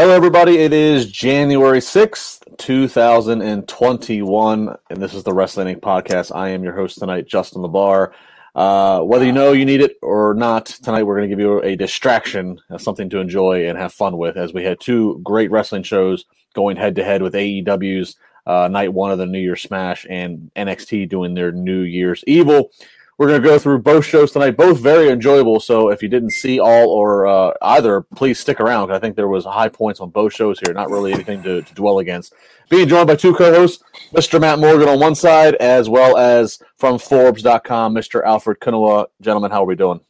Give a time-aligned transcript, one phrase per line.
[0.00, 0.58] Hello, everybody.
[0.58, 5.80] It is January 6th, 2021, and this is the Wrestling Inc.
[5.80, 6.32] podcast.
[6.32, 8.12] I am your host tonight, Justin LaBar.
[8.54, 11.60] Uh, whether you know you need it or not, tonight we're going to give you
[11.64, 15.50] a distraction, uh, something to enjoy and have fun with, as we had two great
[15.50, 18.14] wrestling shows going head to head with AEW's
[18.46, 22.70] uh, night one of the New Year Smash and NXT doing their New Year's Evil.
[23.18, 25.58] We're going to go through both shows tonight, both very enjoyable.
[25.58, 28.92] So if you didn't see all or uh, either, please stick around.
[28.92, 30.72] I think there was high points on both shows here.
[30.72, 32.32] Not really anything to, to dwell against.
[32.70, 34.40] Being joined by two co-hosts, Mr.
[34.40, 38.22] Matt Morgan on one side, as well as from Forbes.com, Mr.
[38.24, 39.06] Alfred Konuwa.
[39.20, 40.00] Gentlemen, how are we doing?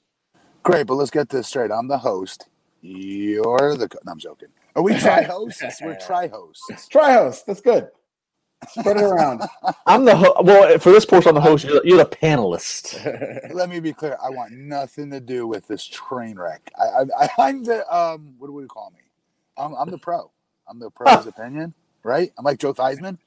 [0.63, 1.71] Great, but let's get this straight.
[1.71, 2.47] I'm the host.
[2.83, 3.89] You're the.
[3.89, 4.49] Co- no, I'm joking.
[4.77, 5.81] Are we tri hosts?
[5.83, 6.89] We're tri hosts.
[6.89, 7.47] Try host.
[7.47, 7.89] That's good.
[8.67, 9.43] Spread it around.
[9.87, 11.31] I'm the ho- well for this portion.
[11.31, 11.65] I'm the host.
[11.65, 12.95] You're, you're the panelist.
[13.55, 14.19] Let me be clear.
[14.23, 16.71] I want nothing to do with this train wreck.
[16.79, 18.35] I, I, I'm the um.
[18.39, 19.01] What do we call me?
[19.57, 20.31] I'm, I'm the pro.
[20.69, 22.33] I'm the pro's opinion, right?
[22.39, 23.19] I'm like Joe Theismann.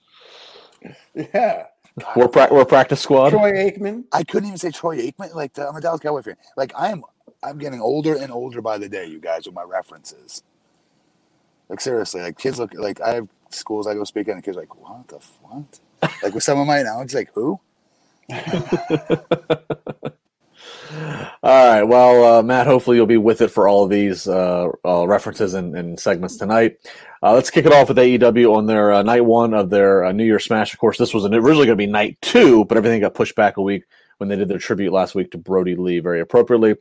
[1.16, 1.68] yeah.
[2.16, 3.32] We're pra- we're practice squad.
[3.32, 4.06] Troy Aikman.
[4.14, 5.36] I couldn't even say Troy Aikman.
[5.36, 6.38] Like the, I'm a Dallas Cowboy fan.
[6.58, 7.04] Like I'm
[7.44, 9.06] I'm getting older and older by the day.
[9.06, 10.44] You guys with my references.
[11.70, 14.58] Like seriously, like kids look like I have schools I go speak and the kids
[14.58, 15.80] like, what the f- what?
[16.24, 17.60] like with some of my now, it's like who?
[21.44, 21.84] All right.
[21.84, 25.54] Well, uh, Matt, hopefully you'll be with it for all of these uh, uh, references
[25.54, 26.78] and, and segments tonight.
[27.24, 30.12] Uh, let's kick it off with AEW on their uh, night one of their uh,
[30.12, 30.74] New Year Smash.
[30.74, 33.58] Of course, this was originally going to be night two, but everything got pushed back
[33.58, 33.84] a week
[34.22, 36.76] when they did their tribute last week to Brodie Lee very appropriately.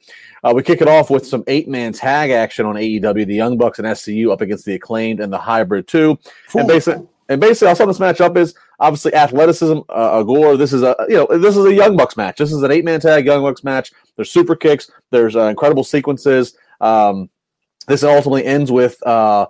[0.44, 3.26] Uh, we kick it off with some eight man tag action on AEW.
[3.26, 6.18] The Young Bucks and SCU up against the Acclaimed and the Hybrid 2.
[6.54, 9.78] And basically, and basically, how this match up is obviously athleticism.
[9.88, 12.36] Uh, Agor, this is a you know this is a Young Bucks match.
[12.36, 13.90] This is an eight man tag Young Bucks match.
[14.16, 14.90] There's super kicks.
[15.10, 16.58] There's uh, incredible sequences.
[16.78, 17.30] Um,
[17.86, 19.46] this ultimately ends with uh,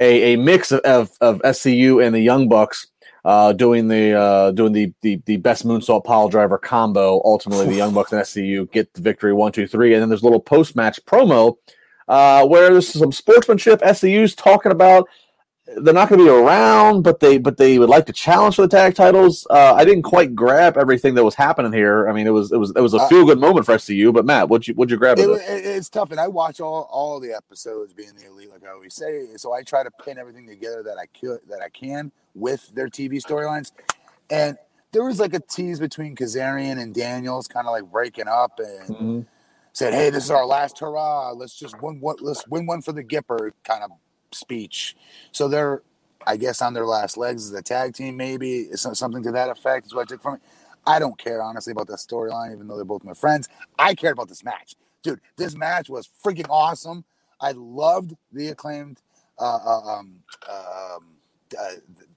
[0.00, 2.88] a, a mix of, of, of SCU and the Young Bucks
[3.28, 7.20] uh, doing the uh, doing the, the the best moonsault pile driver combo.
[7.24, 10.22] Ultimately, the Young Bucks and SCU get the victory one two three, and then there's
[10.22, 11.56] a little post match promo
[12.08, 13.80] uh, where there's some sportsmanship.
[13.82, 15.08] SCU's talking about
[15.82, 18.62] they're not going to be around, but they but they would like to challenge for
[18.62, 19.46] the tag titles.
[19.50, 22.08] Uh, I didn't quite grab everything that was happening here.
[22.08, 24.10] I mean, it was it was it was a Uh, feel good moment for SCU.
[24.14, 25.18] But Matt, what'd you what'd you grab?
[25.18, 25.50] It, of wa- this?
[25.50, 29.26] it- it's tough, and I watch all all the episodes being the elite, always say.
[29.36, 32.88] So I try to pin everything together that I could that I can with their
[32.88, 33.72] TV storylines.
[34.30, 34.58] And
[34.92, 38.88] there was like a tease between Kazarian and Daniels, kind of like breaking up, and
[38.88, 39.26] Mhm.
[39.72, 41.32] said, "Hey, this is our last hurrah.
[41.32, 42.16] Let's just win one.
[42.20, 43.90] Let's win one for the Gipper." Kind of
[44.32, 44.96] speech.
[45.32, 45.82] So they're,
[46.26, 48.16] I guess, on their last legs as a tag team.
[48.16, 49.86] Maybe it's something to that effect.
[49.86, 50.40] Is what I took from it.
[50.86, 53.48] I don't care honestly about the storyline, even though they're both my friends.
[53.78, 55.20] I cared about this match, dude.
[55.36, 57.04] This match was freaking awesome.
[57.40, 59.00] I loved the acclaimed,
[59.38, 61.04] uh, uh, um, um,
[61.58, 61.72] uh,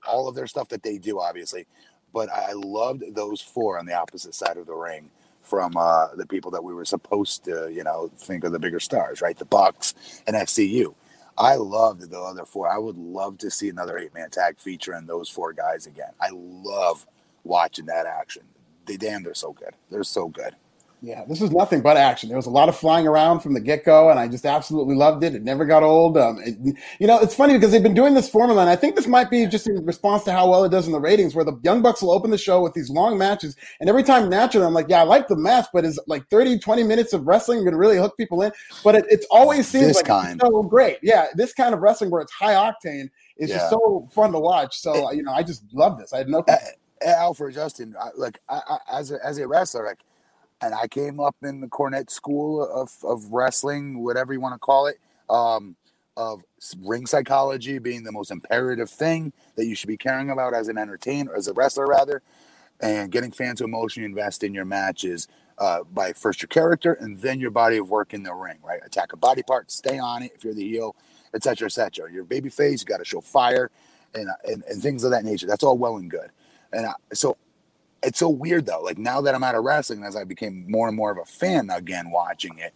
[0.08, 1.68] all of their stuff that they do, obviously.
[2.14, 5.10] But I loved those four on the opposite side of the ring
[5.42, 8.80] from uh, the people that we were supposed to, you know, think of the bigger
[8.80, 9.38] stars, right?
[9.38, 9.94] The Bucks
[10.28, 10.94] and SCU.
[11.38, 12.70] I loved the other four.
[12.70, 16.12] I would love to see another eight man tag featuring those four guys again.
[16.20, 17.08] I love
[17.44, 18.44] watching that action.
[18.86, 19.74] They damn, they're so good.
[19.90, 20.56] They're so good.
[21.04, 22.30] Yeah, this was nothing but action.
[22.30, 24.94] There was a lot of flying around from the get go, and I just absolutely
[24.94, 25.34] loved it.
[25.34, 26.16] It never got old.
[26.16, 28.96] Um, it- you know, it's funny because they've been doing this formula, and I think
[28.96, 31.44] this might be just in response to how well it does in the ratings, where
[31.44, 34.68] the Young Bucks will open the show with these long matches, and every time naturally,
[34.68, 37.62] I'm like, yeah, I like the match, but is like 30, 20 minutes of wrestling
[37.62, 38.52] going to really hook people in?
[38.84, 40.40] But it, it's always seems This like kind.
[40.40, 41.00] so great.
[41.02, 43.58] Yeah, this kind of wrestling where it's high octane is Yeah.
[43.58, 44.78] just so fun to watch.
[44.80, 46.14] So, you know, I just love this.
[46.14, 46.44] I had no.
[46.48, 46.58] Uh,
[47.04, 49.98] Alfred Justin, I, like I, I, as a as a wrestler, like,
[50.62, 54.60] and I came up in the Cornette School of of wrestling, whatever you want to
[54.60, 55.00] call it,
[55.30, 55.76] um,
[56.18, 56.44] of
[56.82, 60.78] ring psychology being the most imperative thing that you should be caring about as an
[60.78, 62.22] entertainer, as a wrestler rather,
[62.80, 65.28] and getting fans to emotionally invest in your matches
[65.58, 68.82] uh, by first your character and then your body of work in the ring, right?
[68.86, 70.96] Attack a body part, stay on it if you're the heel,
[71.34, 72.12] etc., etc.
[72.12, 73.72] Your baby face, you got to show fire,
[74.14, 75.48] and, and and things of that nature.
[75.48, 76.30] That's all well and good.
[76.74, 77.38] And I, so
[78.04, 78.82] it's so weird though.
[78.82, 81.26] Like now that I'm out of wrestling, as I became more and more of a
[81.26, 82.74] fan again watching it,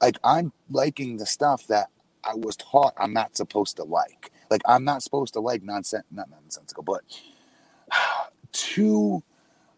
[0.00, 1.88] like I'm liking the stuff that
[2.24, 4.30] I was taught I'm not supposed to like.
[4.50, 7.02] Like I'm not supposed to like nonsense, not nonsensical, but
[8.52, 9.22] too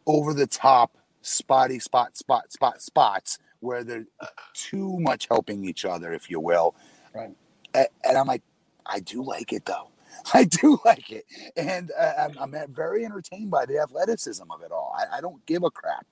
[0.06, 4.06] over the top, spotty spot, spot, spot, spots where they're
[4.54, 6.74] too much helping each other, if you will.
[7.14, 7.30] Right.
[7.74, 8.42] And, and I'm like,
[8.84, 9.91] I do like it though.
[10.34, 11.24] I do like it,
[11.56, 14.94] and uh, I'm, I'm, very entertained by the athleticism of it all.
[14.96, 16.06] I, I don't give a crap.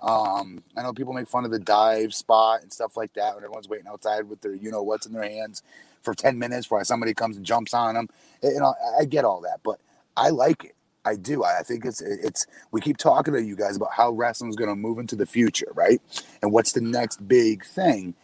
[0.00, 3.44] Um, I know people make fun of the dive spot and stuff like that when
[3.44, 5.62] everyone's waiting outside with their you know what's in their hands
[6.02, 8.08] for 10 minutes while somebody comes and jumps on them.
[8.42, 9.78] You know, I get all that, but
[10.16, 10.74] I like it.
[11.04, 11.42] I do.
[11.42, 14.70] I think it's it's we keep talking to you guys about how wrestling is going
[14.70, 16.00] to move into the future, right?
[16.42, 18.14] And what's the next big thing?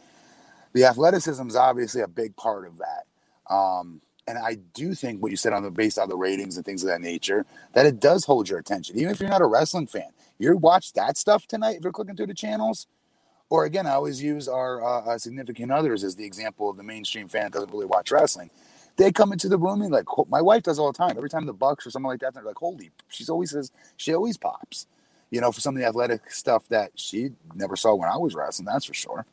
[0.75, 3.53] The athleticism is obviously a big part of that.
[3.53, 6.67] Um, and I do think what you said on the based on the ratings and
[6.67, 8.99] things of that nature, that it does hold your attention.
[8.99, 11.79] Even if you're not a wrestling fan, you watch that stuff tonight.
[11.79, 12.87] If you're clicking through the channels,
[13.51, 16.85] or again, I always use our uh, uh significant others as the example of the
[16.85, 18.51] mainstream fan that doesn't really watch wrestling
[18.99, 21.17] they come into the room and like my wife does all the time.
[21.17, 24.15] Every time the Bucks or something like that, they're like, "Holy!" She's always says she
[24.15, 24.87] always pops.
[25.31, 28.35] You know, for some of the athletic stuff that she never saw when I was
[28.35, 28.67] wrestling.
[28.67, 29.27] That's for sure.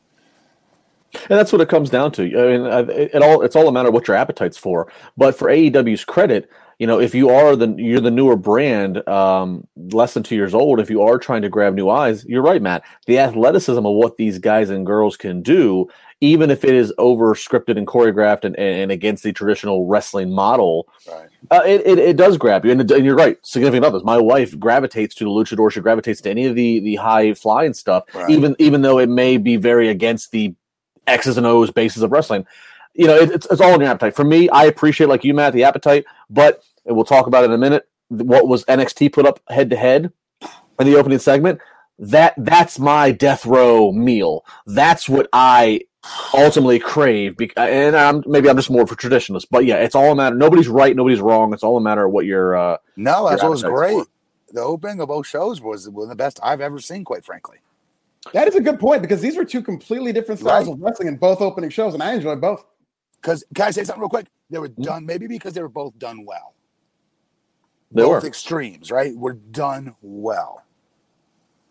[1.28, 2.22] And that's what it comes down to.
[2.22, 4.90] I mean, it, it all it's all a matter of what your appetite's for.
[5.16, 9.66] But for AEW's credit, you know, if you are the you're the newer brand, um,
[9.76, 12.60] less than two years old, if you are trying to grab new eyes, you're right,
[12.60, 12.84] Matt.
[13.06, 15.88] The athleticism of what these guys and girls can do,
[16.20, 20.86] even if it is over scripted and choreographed and, and against the traditional wrestling model,
[21.10, 21.28] right.
[21.50, 22.72] uh, it, it, it, does grab you.
[22.72, 24.04] And, and, you're right, significant others.
[24.04, 25.72] My wife gravitates to the luchador.
[25.72, 28.28] She gravitates to any of the the high flying stuff, right.
[28.28, 30.54] even even though it may be very against the
[31.06, 32.46] X's and O's basis of wrestling
[32.96, 34.16] you know, it, it's, it's all in your appetite.
[34.16, 37.52] For me, I appreciate, like you, Matt, the appetite, but we'll talk about it in
[37.52, 37.88] a minute.
[38.08, 40.12] What was NXT put up head to head
[40.78, 41.60] in the opening segment?
[41.98, 44.44] That that's my death row meal.
[44.66, 45.80] That's what I
[46.34, 47.36] ultimately crave.
[47.56, 50.36] And I'm, maybe I'm just more of a traditionalist, but yeah, it's all a matter.
[50.36, 51.52] Nobody's right, nobody's wrong.
[51.52, 53.28] It's all a matter of what your uh, no.
[53.28, 53.94] That was great.
[53.94, 54.06] For.
[54.52, 57.58] The opening of both shows was one of the best I've ever seen, quite frankly.
[58.32, 60.74] That is a good point because these were two completely different styles right.
[60.74, 62.64] of wrestling in both opening shows, and I enjoyed both.
[63.20, 64.26] Because can I say something real quick?
[64.50, 64.82] They were mm-hmm.
[64.82, 66.54] done maybe because they were both done well.
[67.92, 69.16] They both were extremes, right?
[69.16, 70.65] Were done well.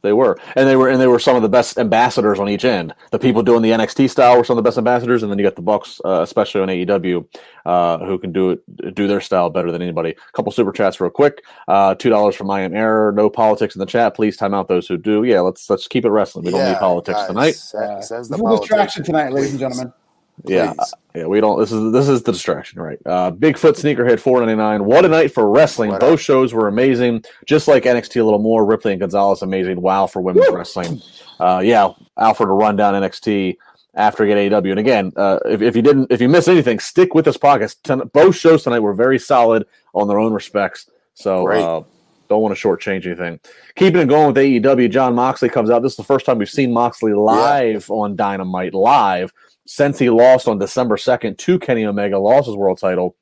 [0.05, 2.63] They were, and they were, and they were some of the best ambassadors on each
[2.63, 2.93] end.
[3.11, 5.43] The people doing the NXT style were some of the best ambassadors, and then you
[5.43, 7.27] got the Bucks, uh, especially on AEW,
[7.65, 10.11] uh, who can do it, do their style better than anybody.
[10.11, 11.43] A couple super chats, real quick.
[11.67, 13.11] Uh, Two dollars from I am error.
[13.11, 14.15] No politics in the chat.
[14.15, 15.23] Please time out those who do.
[15.23, 16.45] Yeah, let's let's keep it wrestling.
[16.45, 17.55] We yeah, don't need politics guys, tonight.
[18.03, 19.91] Says the no distraction tonight, ladies and gentlemen.
[20.43, 20.73] Yeah,
[21.15, 21.59] yeah, we don't.
[21.59, 22.99] This is this is the distraction, right?
[23.05, 24.83] Uh, Bigfoot sneakerhead four ninety nine.
[24.83, 25.91] What a night for wrestling!
[25.91, 26.19] What Both up?
[26.19, 28.65] shows were amazing, just like NXT a little more.
[28.65, 29.81] Ripley and Gonzalez amazing.
[29.81, 30.57] Wow for women's Woo!
[30.57, 31.01] wrestling.
[31.39, 33.57] Uh, yeah, Alfred to run down NXT
[33.95, 34.71] after get AEW.
[34.71, 37.77] And again, uh, if, if you didn't, if you missed anything, stick with this podcast.
[37.83, 40.89] Ten, both shows tonight were very solid on their own respects.
[41.13, 41.83] So uh,
[42.27, 43.39] don't want to shortchange anything.
[43.75, 45.81] Keeping it going with AEW, Jon Moxley comes out.
[45.81, 47.95] This is the first time we've seen Moxley live yeah.
[47.95, 49.31] on Dynamite live
[49.65, 53.15] since he lost on December 2nd to Kenny Omega, lost his world title.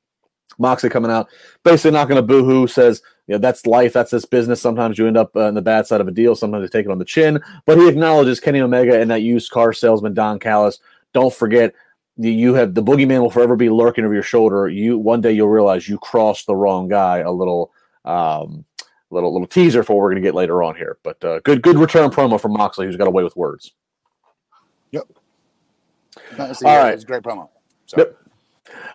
[0.60, 1.30] Moxley coming out,
[1.64, 4.62] basically not going to boohoo, says, you know, that's life, that's this business.
[4.62, 6.86] Sometimes you end up uh, in the bad side of a deal, sometimes you take
[6.86, 7.42] it on the chin.
[7.66, 10.80] But he acknowledges Kenny Omega and that used car salesman, Don Callis.
[11.14, 11.74] Don't forget,
[12.18, 14.68] you have the boogeyman will forever be lurking over your shoulder.
[14.68, 17.20] You one day you'll realize you crossed the wrong guy.
[17.20, 17.72] A little,
[18.06, 18.66] um,
[19.10, 20.98] little, little teaser for what we're going to get later on here.
[21.04, 23.72] But uh, good, good return promo from Moxley, who's got away with words.
[24.92, 25.08] Yep.
[26.40, 26.92] All right.
[26.92, 27.50] It was a great promo.
[27.98, 28.18] Yep.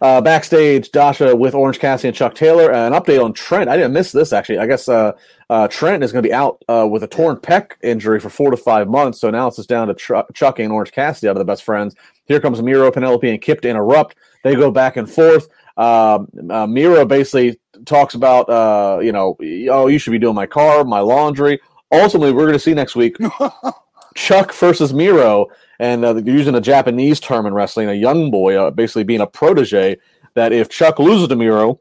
[0.00, 2.72] Uh, backstage, Dasha with Orange Cassidy and Chuck Taylor.
[2.72, 3.68] Uh, an update on Trent.
[3.68, 4.58] I didn't miss this actually.
[4.58, 5.12] I guess uh,
[5.50, 8.50] uh Trent is going to be out uh, with a torn pec injury for four
[8.50, 9.20] to five months.
[9.20, 11.64] So now it's just down to Tr- Chuck and Orange Cassidy out of the best
[11.64, 11.94] friends.
[12.26, 14.16] Here comes Miro, Penelope, and Kip to interrupt.
[14.44, 15.48] They go back and forth.
[15.76, 19.36] Um, uh, Miro basically talks about, you know,
[19.70, 21.60] oh, you should be doing my car, my laundry.
[21.90, 23.16] Ultimately, we're going to see next week
[24.18, 25.46] Chuck versus Miro
[25.78, 29.20] and uh, they're using a Japanese term in wrestling, a young boy, uh, basically being
[29.20, 29.96] a protege.
[30.34, 31.80] That if Chuck loses to Miro,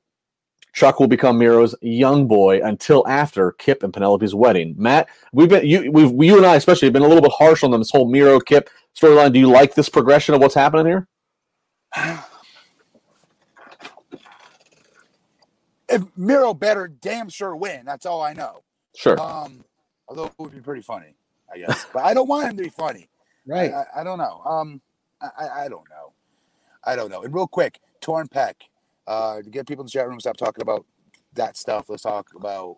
[0.73, 4.75] Chuck will become Miro's young boy until after Kip and Penelope's wedding.
[4.77, 7.63] Matt, we've been you, we've you and I especially have been a little bit harsh
[7.63, 9.33] on them this whole Miro Kip storyline.
[9.33, 11.07] Do you like this progression of what's happening here?
[15.89, 18.61] If Miro better damn sure win, that's all I know.
[18.97, 19.17] Sure.
[19.21, 19.63] Um,
[20.09, 21.16] although it would be pretty funny,
[21.51, 21.85] I guess.
[21.93, 23.09] but I don't want him to be funny.
[23.49, 23.71] Right.
[23.71, 24.41] I, I, don't know.
[24.43, 24.81] Um,
[25.21, 26.11] I, I don't know.
[26.83, 27.23] I don't know.
[27.23, 28.55] And real quick, torn pec.
[29.07, 30.85] Uh, to get people in the chat room, stop talking about
[31.35, 31.89] that stuff.
[31.89, 32.75] Let's talk about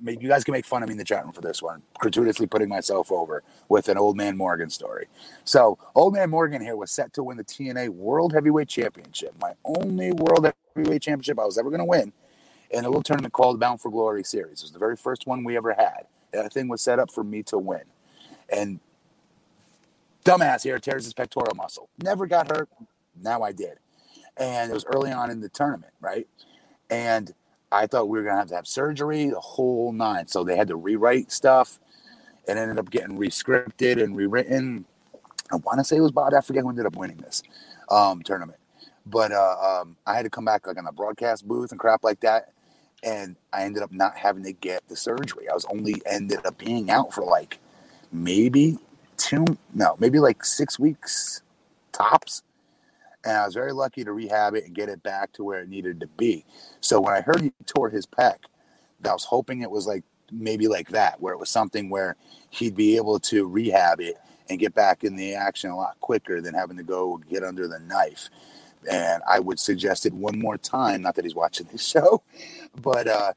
[0.00, 1.82] maybe you guys can make fun of me in the chat room for this one,
[1.98, 5.06] gratuitously putting myself over with an old man Morgan story.
[5.44, 9.52] So, old man Morgan here was set to win the TNA World Heavyweight Championship, my
[9.64, 12.12] only World Heavyweight Championship I was ever going to win,
[12.70, 14.60] in a little tournament called Bound for Glory Series.
[14.60, 16.06] It was the very first one we ever had.
[16.36, 17.82] That thing was set up for me to win.
[18.50, 18.80] And
[20.24, 21.90] dumbass here tears his pectoral muscle.
[22.02, 22.68] Never got hurt.
[23.20, 23.78] Now I did.
[24.38, 26.28] And it was early on in the tournament, right?
[26.90, 27.34] And
[27.72, 30.28] I thought we were gonna have to have surgery, the whole nine.
[30.28, 31.78] So they had to rewrite stuff.
[32.48, 34.86] and ended up getting rescripted and rewritten.
[35.52, 36.34] I want to say it was Bob.
[36.34, 37.42] I forget who ended up winning this
[37.90, 38.58] um, tournament,
[39.06, 42.04] but uh, um, I had to come back like on a broadcast booth and crap
[42.04, 42.52] like that,
[43.02, 45.48] and I ended up not having to get the surgery.
[45.48, 47.58] I was only ended up being out for like
[48.12, 48.78] maybe
[49.16, 51.42] two, no, maybe like six weeks
[51.92, 52.42] tops
[53.26, 55.68] and I was very lucky to rehab it and get it back to where it
[55.68, 56.44] needed to be.
[56.80, 58.36] So when I heard he tore his pec,
[59.04, 62.16] I was hoping it was like maybe like that, where it was something where
[62.50, 64.16] he'd be able to rehab it
[64.48, 67.66] and get back in the action a lot quicker than having to go get under
[67.66, 68.30] the knife.
[68.90, 72.22] And I would suggest it one more time, not that he's watching this show,
[72.80, 73.32] but uh,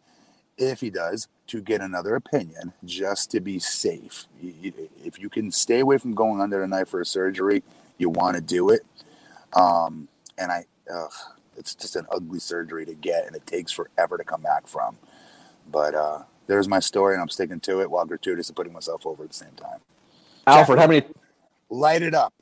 [0.58, 4.27] if he does, to get another opinion just to be safe.
[4.41, 7.63] If you can stay away from going under the knife for a surgery,
[7.98, 8.82] you want to do it
[9.53, 11.12] um, and I, ugh,
[11.58, 14.98] it's just an ugly surgery to get, and it takes forever to come back from.
[15.72, 19.24] But uh, there's my story, and I'm sticking to it while gratuitously putting myself over
[19.24, 19.79] at the same time.
[20.48, 21.06] Alfred, how many?
[21.70, 22.34] Light it up.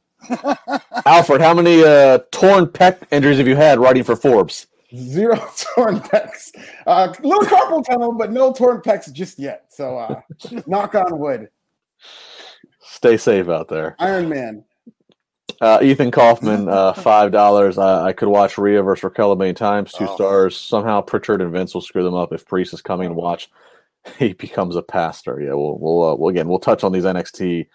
[1.05, 4.67] Alfred, how many uh, torn pec injuries have you had writing for Forbes?
[4.95, 5.35] Zero
[5.75, 6.51] torn pecs.
[6.85, 9.65] Uh, little carpal tunnel, but no torn pecs just yet.
[9.69, 10.21] So, uh,
[10.67, 11.49] knock on wood.
[12.81, 13.95] Stay safe out there.
[13.99, 14.63] Iron Man.
[15.59, 17.77] Uh, Ethan Kaufman, uh, five dollars.
[17.77, 19.91] Uh, I could watch Rhea versus Raquel a million times.
[19.91, 20.15] Two Oh.
[20.15, 20.55] stars.
[20.55, 23.49] Somehow Pritchard and Vince will screw them up if Priest is coming to watch.
[24.19, 25.41] He becomes a pastor.
[25.41, 27.67] Yeah, we'll we'll, uh, we'll again we'll touch on these NXT.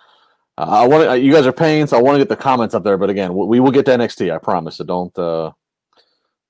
[0.59, 1.19] Uh, I want to.
[1.19, 2.99] You guys are paying, so I want to get the comments up there.
[2.99, 4.33] But again, we, we will get to NXT.
[4.35, 4.77] I promise.
[4.77, 5.53] So don't uh,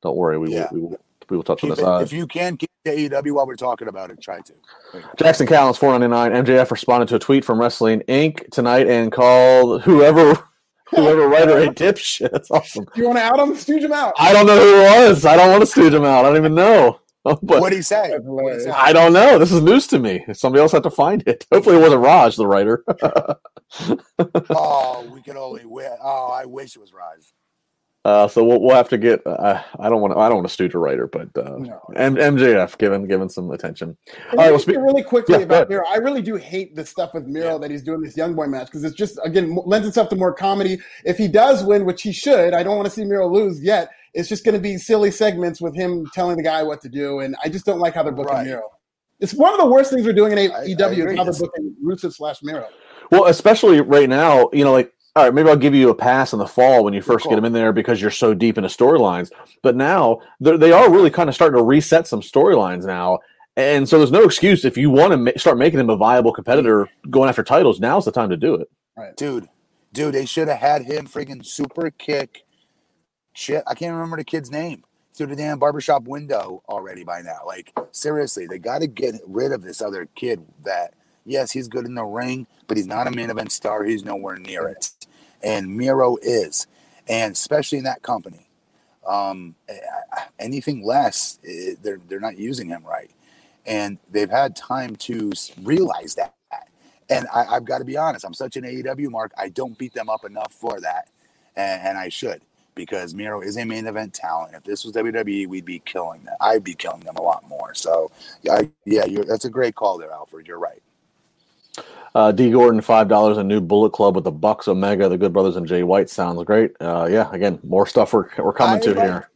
[0.02, 0.38] don't worry.
[0.38, 0.68] We Yeah.
[0.72, 1.78] will we will we will touch on this.
[1.78, 4.52] it- Uh, if you can keep the AEW while we're talking about it, try to.
[5.16, 6.32] Jackson Callens, four ninety nine.
[6.32, 8.48] MJF responded to a tweet from Wrestling Inc.
[8.50, 10.36] tonight and called whoever
[10.90, 12.32] whoever writer a dipshit.
[12.32, 12.84] That's awesome.
[12.94, 13.54] Do you want to out him?
[13.56, 14.14] Stooge him out.
[14.18, 15.24] I don't know who it was.
[15.24, 16.24] I don't want to stooge him out.
[16.24, 16.98] I don't even know.
[17.24, 18.18] But What did he say?
[18.18, 18.70] He say?
[18.70, 19.38] I don't know.
[19.38, 20.24] This is news to me.
[20.32, 21.46] Somebody else had to find it.
[21.52, 22.84] Hopefully, it wasn't Raj, the writer.
[24.50, 25.92] oh, we could only win.
[26.02, 27.20] Oh, I wish it was Raj.
[28.04, 29.24] Uh, so we'll, we'll have to get.
[29.24, 30.12] Uh, I don't want.
[30.12, 31.80] to I don't want to stooge a writer, but uh, No.
[31.94, 33.96] M- MJF given given some attention.
[34.08, 35.68] All right, right, well, speak- really quickly Yeah, about.
[35.68, 35.84] Miro.
[35.88, 38.66] I really do hate the stuff with Miro that he's doing this young boy match
[38.66, 40.80] because it's just again lends itself to more comedy.
[41.04, 43.88] If he does win, which he should, I don't want to see Miro lose yet.
[44.14, 47.20] It's just going to be silly segments with him telling the guy what to do,
[47.20, 48.46] and I just don't like how they're booking Right.
[48.48, 48.68] Miro.
[49.20, 51.32] It's one of the worst things they're doing in I- I AEW is how they're
[51.34, 52.66] booking Rusev slash Miro.
[53.12, 56.32] Well, especially right now, you know, like all right, maybe I'll give you a pass
[56.32, 57.32] in the fall when you first Cool.
[57.32, 59.30] get them in there because you're so deep into storylines.
[59.62, 63.18] But now they're, really kind of starting to reset some storylines now.
[63.54, 66.32] And so there's no excuse if you want to ma- start making him a viable
[66.32, 67.78] competitor going after titles.
[67.78, 68.70] Now's the time to do it.
[69.16, 69.48] Dude,
[69.92, 72.44] dude, they should have had him freaking super kick
[73.34, 73.62] shit.
[73.66, 77.40] I can't remember the kid's name through the damn barbershop window already by now.
[77.46, 81.86] Like, seriously, they got to get rid of this other kid that, yes, he's good
[81.86, 83.84] in the ring, but he's not a main event star.
[83.84, 84.90] He's nowhere near it.
[85.42, 86.66] And Miro is.
[87.08, 88.46] And especially in that company.
[89.06, 89.56] Um,
[90.38, 93.10] anything less, eh, they're, they're not using him right.
[93.66, 96.34] And they've had time to realize that.
[97.10, 99.32] And I, I've got to be honest, I'm such an AEW mark.
[99.36, 101.08] I don't beat them up enough for that,
[101.56, 102.42] and, and I should
[102.74, 104.54] because Miro is a main event talent.
[104.54, 106.36] If this was WWE, we'd be killing them.
[106.40, 107.74] I'd be killing them a lot more.
[107.74, 108.10] So,
[108.42, 110.46] yeah, I, yeah, that's a great call there, Alfred.
[110.46, 110.82] You're right.
[112.14, 113.38] Uh, D Gordon, five dollars.
[113.38, 116.42] A new Bullet Club with the Bucks, Omega, the Good Brothers, and Jay White sounds
[116.44, 116.72] great.
[116.80, 119.28] Uh, yeah, again, more stuff we're we're coming I to like- here.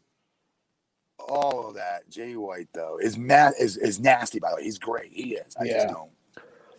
[1.29, 2.09] All of that.
[2.09, 4.39] Jay White though is ma- is is nasty.
[4.39, 5.11] By the way, he's great.
[5.13, 5.57] He is.
[5.59, 5.73] I Yeah.
[5.85, 6.11] just don't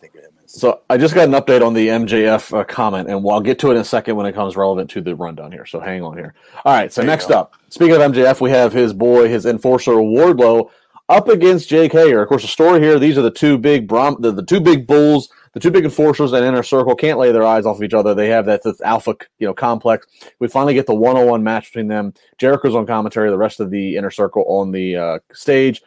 [0.00, 0.52] think of him as.
[0.52, 3.68] So I just got an update on the MJF uh, comment, and I'll get to
[3.70, 5.66] it in a second when it comes relevant to the rundown here.
[5.66, 6.34] So hang on here.
[6.64, 6.90] All right.
[6.92, 10.70] So There next up, speaking of MJF, we have his boy, his enforcer Wardlow,
[11.10, 12.22] up against Jake Hager.
[12.22, 14.86] Of course, the story here: these are the two big Brom, the, the two big
[14.86, 17.94] bulls, the two big enforcers that inner circle can't lay their eyes off of each
[17.94, 18.14] other.
[18.14, 20.06] They have that this alpha, you know, complex.
[20.38, 22.14] We finally get the one-on-one match between them.
[22.38, 25.82] Jericho's on commentary, the rest of the inner circle on the uh, stage.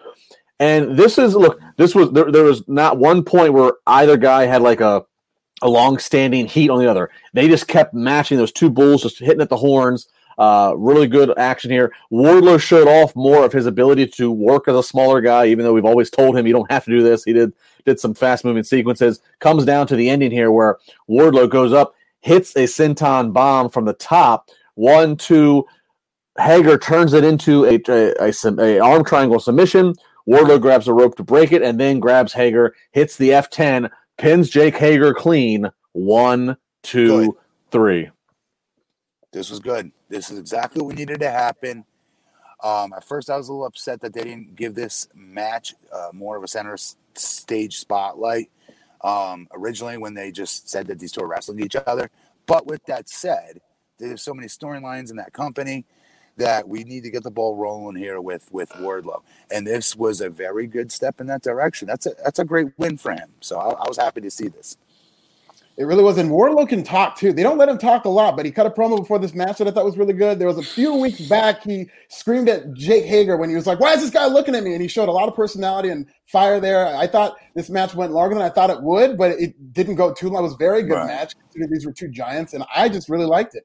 [0.60, 4.46] And this is look, this was there, there was not one point where either guy
[4.46, 5.04] had like a
[5.62, 7.10] a long standing heat on the other.
[7.34, 10.08] They just kept matching those two bulls, just hitting at the horns.
[10.38, 11.94] Uh, really good action here.
[12.12, 15.74] Wardlow showed off more of his ability to work as a smaller guy, even though
[15.74, 17.24] we've always told him you don't have to do this.
[17.24, 17.54] He did
[17.86, 19.22] did some fast moving sequences.
[19.40, 20.78] Comes down to the ending here where
[21.10, 24.50] Wardlow goes up, hits a senton bomb from the top.
[24.76, 25.66] One, two.
[26.40, 29.94] Hager turns it into a, a, a, a arm triangle submission.
[30.28, 34.50] Wardlow grabs a rope to break it and then grabs Hager, hits the F10, pins
[34.50, 35.70] Jake Hager clean.
[35.94, 37.38] One, two,
[37.72, 38.10] three.
[39.34, 39.92] This was good.
[40.12, 41.86] This is exactly what needed to happen.
[42.62, 46.10] Um, at first, I was a little upset that they didn't give this match uh,
[46.12, 46.78] more of a center
[47.16, 48.52] stage spotlight.
[49.04, 52.12] Um, originally, when they just said that these two are wrestling each other.
[52.46, 53.62] But with that said,
[53.98, 55.86] there's so many storylines in that company
[56.38, 59.22] that we need to get the ball rolling here with with Wardlow.
[59.50, 61.88] And this was a very good step in that direction.
[61.88, 63.30] That's a that's a great win for him.
[63.40, 64.78] So I, I was happy to see this.
[65.78, 66.18] It really was.
[66.18, 67.34] And Wardlow can talk too.
[67.34, 69.58] They don't let him talk a lot, but he cut a promo before this match
[69.58, 70.38] that I thought was really good.
[70.38, 73.80] There was a few weeks back, he screamed at Jake Hager when he was like,
[73.80, 74.74] Why is this guy looking at me?
[74.74, 76.88] And he showed a lot of personality and fire there.
[76.88, 80.14] I thought this match went longer than I thought it would, but it didn't go
[80.14, 80.42] too long.
[80.42, 81.08] It was a very good right.
[81.08, 83.64] match considering these were two giants, and I just really liked it.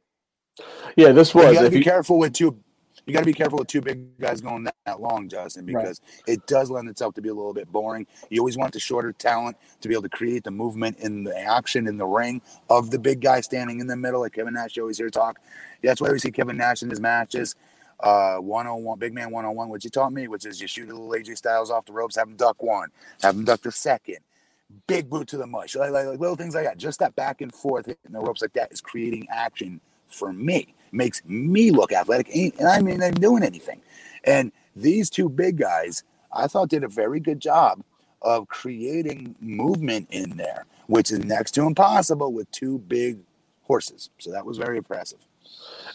[0.97, 1.45] Yeah, this was.
[1.45, 2.59] If You gotta be you, careful with two
[3.07, 6.01] you got to be careful with two big guys going that, that long, Justin, because
[6.03, 6.35] right.
[6.35, 8.07] it does lend itself to be a little bit boring.
[8.31, 11.37] You always want the shorter talent to be able to create the movement in the
[11.39, 14.77] action in the ring of the big guy standing in the middle, like Kevin Nash.
[14.77, 15.39] You always hear talk.
[15.83, 17.55] That's why we see Kevin Nash in his matches.
[18.01, 20.61] Uh, one on one, big man one on one, which he taught me, which is
[20.61, 22.91] you shoot a little AJ Styles off the ropes, have him duck one,
[23.23, 24.19] have him duck the second
[24.89, 26.77] big boot to the mush, like, like, like, little things like that.
[26.77, 30.75] Just that back and forth hitting the ropes like that is creating action for me
[30.93, 32.35] makes me look athletic.
[32.35, 33.81] And I mean, I'm doing anything.
[34.25, 37.83] And these two big guys, I thought did a very good job
[38.23, 43.19] of creating movement in there, which is next to impossible with two big
[43.63, 44.11] horses.
[44.19, 45.19] So that was very impressive.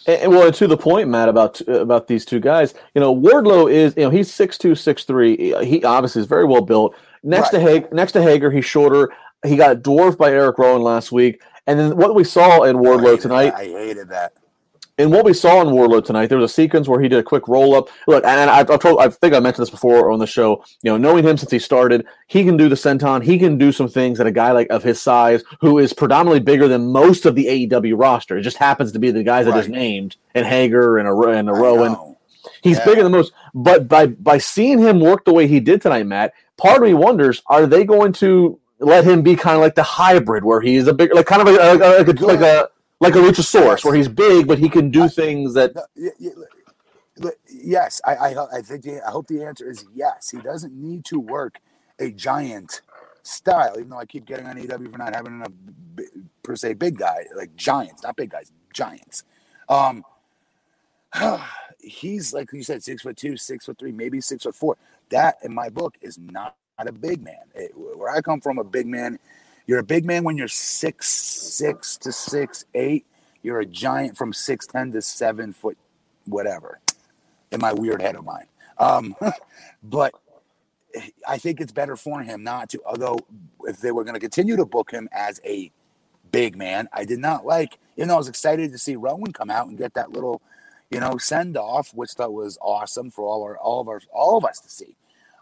[0.07, 3.93] And, well, to the point, Matt, about about these two guys, you know, Wardlow is,
[3.95, 5.53] you know, he's six two, six three.
[5.63, 6.95] He obviously is very well built.
[7.23, 7.59] Next right.
[7.59, 9.13] to Hager, next to Hager, he's shorter.
[9.45, 13.13] He got dwarfed by Erick Rowan last week, and then what we saw in Wardlow
[13.13, 13.51] I tonight.
[13.51, 13.59] That.
[13.59, 14.33] I hated that.
[15.01, 17.23] And what we saw in Wardlow tonight, there was a sequence where he did a
[17.23, 17.89] quick roll up.
[18.07, 20.63] Look, and I've, I've, told, I think I mentioned this before on the show.
[20.83, 23.23] You know, knowing him since he started, he can do the senton.
[23.23, 26.39] He can do some things that a guy like of his size, who is predominantly
[26.39, 29.55] bigger than most of the AEW roster, it just happens to be the guys right.
[29.55, 32.15] I just named, and Hager and a and a Rowan.
[32.61, 32.85] He's yeah.
[32.85, 33.33] bigger than most.
[33.55, 36.93] But by by seeing him work the way he did tonight, Matt, part of me
[36.93, 40.87] wonders: Are they going to let him be kind of like the hybrid, where he's
[40.87, 42.69] a big, like kind of a, a, a, like a
[43.01, 45.73] like a Luchasaurus, where he's big but he can do things that.
[47.49, 50.31] Yes, I, I, I think the, I hope the answer is yes.
[50.31, 51.59] He doesn't need to work
[51.99, 52.81] a giant
[53.23, 55.51] style, even though I keep getting on EW for not having enough
[56.43, 59.23] per se big guy like giants, not big guys, giants.
[59.69, 60.03] Um,
[61.79, 64.77] he's like you said, six foot two, six foot three, maybe six foot four.
[65.09, 67.43] That in my book is not, not a big man.
[67.55, 69.19] It, where I come from, a big man
[69.67, 73.05] you're a big man when you're six six to six eight.
[73.43, 75.77] You're a giant from six ten to seven foot,
[76.25, 76.79] whatever.
[77.51, 78.45] In my weird head of mine,
[78.77, 79.15] um,
[79.83, 80.13] but
[81.27, 82.81] I think it's better for him not to.
[82.85, 83.19] Although
[83.65, 85.71] if they were going to continue to book him as a
[86.31, 87.77] big man, I did not like.
[87.95, 90.41] You know, I was excited to see Rowan come out and get that little,
[90.89, 94.37] you know, send off, which that was awesome for all our all of our all
[94.37, 94.95] of us to see.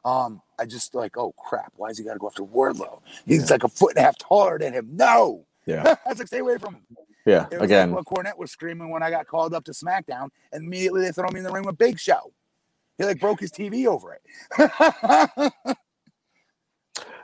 [0.05, 3.01] Um, I just like, oh crap, why has he got to go after Wardlow?
[3.25, 3.55] He's yeah.
[3.55, 4.89] like a foot and a half taller than him.
[4.91, 6.83] No, yeah, I was like, stay away from him.
[7.25, 11.01] Yeah, again, like Cornette was screaming when I got called up to SmackDown, and immediately
[11.01, 12.33] they throw me in the ring with Big Show.
[12.97, 15.53] He like broke his TV over it.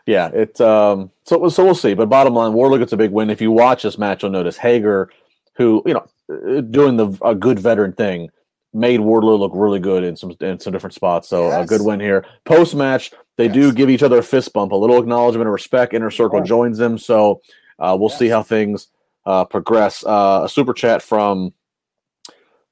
[0.05, 1.11] yeah, it's um.
[1.23, 1.93] So so we'll see.
[1.93, 3.29] But bottom line, Wardlow gets a big win.
[3.29, 5.09] If you watch this match, you'll notice Hager,
[5.55, 8.29] who you know, doing the a good veteran thing,
[8.75, 11.27] made Wardlow look really good in some in some different spots.
[11.27, 11.63] So yes.
[11.63, 12.25] a good win here.
[12.43, 13.53] Post match, they yes.
[13.53, 15.93] do give each other a fist bump, a little acknowledgement of respect.
[15.93, 16.43] Inner Circle oh.
[16.43, 17.41] joins them, so
[17.79, 18.19] uh, we'll yes.
[18.19, 18.89] see how things
[19.25, 20.05] uh, progress.
[20.05, 21.53] Uh, a super chat from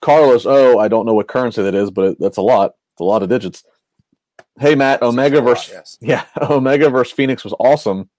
[0.02, 0.46] Carlos.
[0.46, 2.76] Oh, I don't know what currency that is, but it, that's a lot.
[2.92, 3.63] It's a lot of digits.
[4.60, 8.10] Hey Matt, Omega versus yeah, Omega versus Fenix was awesome.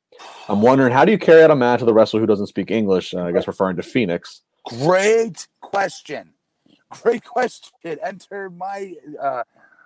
[0.49, 2.71] I'm wondering how do you carry out a match with a wrestler who doesn't speak
[2.71, 3.15] English?
[3.15, 4.43] I guess referring to Fenix.
[4.65, 6.34] Great question.
[6.91, 7.99] Great question.
[8.03, 9.43] Enter my uh,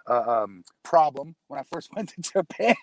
[0.08, 2.74] uh, um, problem when I first went to Japan.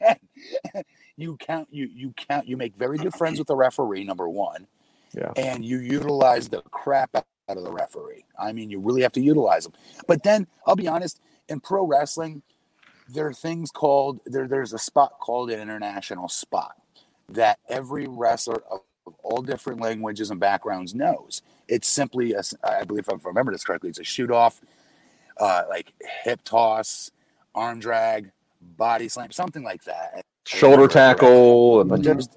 [1.18, 4.04] you count, you you count, you make very good friends with the referee.
[4.04, 4.68] Number one,
[5.14, 7.26] yeah, and you utilize the crap out
[7.58, 8.26] of the referee.
[8.40, 9.74] I mean, you really have to utilize them.
[10.08, 12.42] But then I'll be honest, in pro wrestling,
[13.08, 14.48] there are things called there.
[14.48, 16.76] There's a spot called an international spot
[17.30, 18.82] that every wrestler of
[19.24, 21.42] all different languages and backgrounds knows.
[21.68, 24.62] It's simply, a, I believe, if I remember this correctly, it's a shoot off,
[25.38, 27.12] uh, like hip toss,
[27.54, 30.22] arm drag, body slam, something like that.
[30.46, 31.84] Shoulder tackle.
[31.86, 32.30] But there's,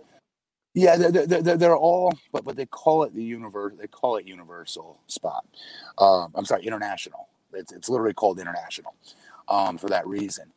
[0.74, 3.74] yeah, they're, they're, they're, all, but but they call it the universe.
[3.78, 5.44] They call it universal spot.
[5.98, 7.28] Um, I'm sorry, international.
[7.52, 8.94] It's it's literally called international,
[9.48, 10.52] um, for that reason.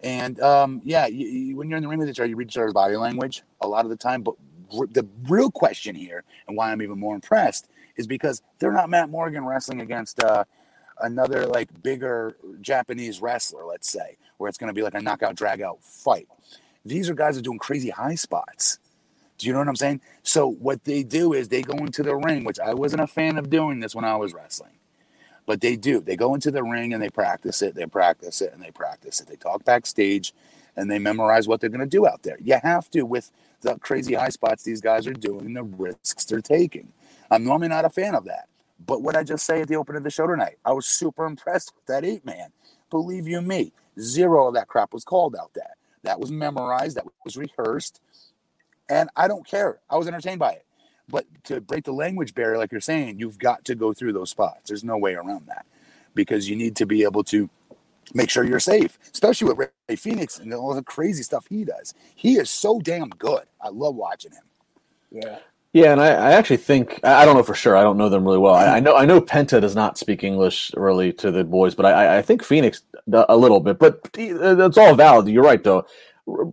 [0.00, 2.48] And um, yeah, you, you, when you're in the ring with each other, you read
[2.48, 4.22] each other's body language a lot of the time.
[4.22, 4.34] But
[4.76, 8.90] r- the real question here, and why I'm even more impressed, is because they're not
[8.90, 10.44] Matt Morgan wrestling against uh,
[11.00, 15.34] another like bigger Japanese wrestler, let's say, where it's going to be like a knockout
[15.34, 16.28] drag out fight.
[16.84, 18.78] These are guys that are doing crazy high spots.
[19.38, 20.00] Do you know what I'm saying?
[20.22, 23.36] So what they do is they go into the ring, which I wasn't a fan
[23.36, 24.72] of doing this when I was wrestling.
[25.44, 26.00] But they do.
[26.00, 29.20] They go into the ring and they practice it, they practice it, and they practice
[29.20, 29.28] it.
[29.28, 30.32] They talk backstage
[30.74, 32.36] and they memorize what they're going to do out there.
[32.42, 33.30] You have to with
[33.62, 36.92] the crazy high spots these guys are doing, the risks they're taking.
[37.30, 38.48] I'm normally not a fan of that.
[38.84, 41.24] But what I just say at the open of the show tonight, I was super
[41.24, 42.50] impressed with that eight man.
[42.90, 45.76] Believe you me, zero of that crap was called out that.
[46.02, 48.00] That was memorized, that was rehearsed.
[48.88, 49.80] And I don't care.
[49.90, 50.66] I was entertained by it.
[51.08, 54.30] But to break the language barrier, like you're saying, you've got to go through those
[54.30, 54.68] spots.
[54.68, 55.66] There's no way around that
[56.14, 57.48] because you need to be able to
[58.14, 61.94] make sure you're safe, especially with Rey Fenix and all the crazy stuff he does.
[62.14, 63.44] He is so damn good.
[63.60, 64.44] I love watching him.
[65.10, 65.38] Yeah.
[65.76, 67.76] Yeah, and I, I actually think I don't know for sure.
[67.76, 68.54] I don't know them really well.
[68.54, 71.84] I, I, know I know Penta does not speak English really to the boys, but
[71.84, 72.80] I, I think Fenix
[73.12, 73.78] a little bit.
[73.78, 75.28] But uh, it's all valid.
[75.28, 75.84] You're right, though.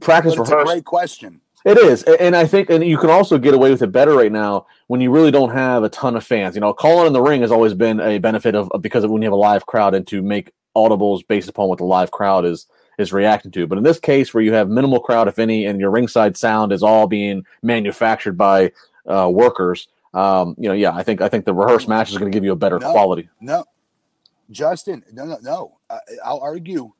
[0.01, 1.39] Practice but a great question.
[1.63, 4.31] It is, and I think, and you can also get away with it better right
[4.31, 6.55] now when you really don't have a ton of fans.
[6.55, 9.21] You know, calling in the ring has always been a benefit of because of when
[9.21, 12.43] you have a live crowd and to make audibles based upon what the live crowd
[12.43, 13.67] is is reacting to.
[13.67, 16.73] But in this case, where you have minimal crowd, if any, and your ringside sound
[16.73, 18.73] is all being manufactured by
[19.07, 22.31] uh, workers, um, you know, yeah, I think I think the rehearsed match is going
[22.31, 23.29] to give you a better no, quality.
[23.41, 23.65] No,
[24.51, 25.77] Justin, no, no, no.
[25.89, 26.91] Uh, I'll argue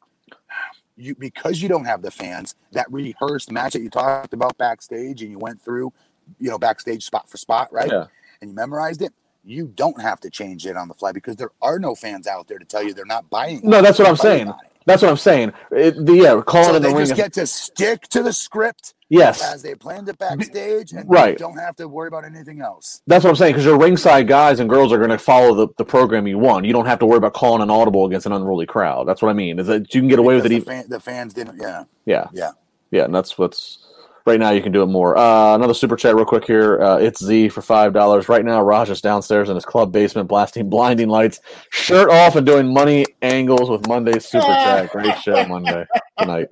[0.95, 5.21] you because you don't have the fans that rehearsed match that you talked about backstage
[5.21, 5.91] and you went through,
[6.39, 7.89] you know, backstage spot for spot, right?
[7.91, 8.05] Yeah.
[8.41, 9.13] And you memorized it.
[9.43, 12.47] You don't have to change it on the fly because there are no fans out
[12.47, 13.61] there to tell you they're not buying.
[13.63, 14.53] No, that's what I'm saying.
[14.85, 15.53] That's what I'm saying.
[15.71, 17.05] It, the, yeah, calling so in the they ring.
[17.05, 18.93] just get to stick to the script.
[19.13, 21.37] Yes, as they planned it backstage, and right.
[21.37, 23.01] don't have to worry about anything else.
[23.07, 25.67] That's what I'm saying because your ringside guys and girls are going to follow the,
[25.77, 26.65] the program you want.
[26.65, 29.07] You don't have to worry about calling an audible against an unruly crowd.
[29.07, 29.59] That's what I mean.
[29.59, 30.59] Is that you can get away because with it?
[30.59, 31.59] The, fan, the fans didn't.
[31.61, 31.83] Yeah.
[32.05, 32.27] Yeah.
[32.33, 32.51] Yeah.
[32.91, 33.79] Yeah, and that's what's
[34.25, 34.51] right now.
[34.51, 35.17] You can do it more.
[35.17, 36.81] Uh, another super chat, real quick here.
[36.81, 38.61] Uh, it's Z for five dollars right now.
[38.61, 41.39] Raj is downstairs in his club basement, blasting blinding lights,
[41.71, 44.91] shirt off, and doing money angles with Monday's super chat.
[44.91, 45.85] Great show Monday
[46.17, 46.47] tonight.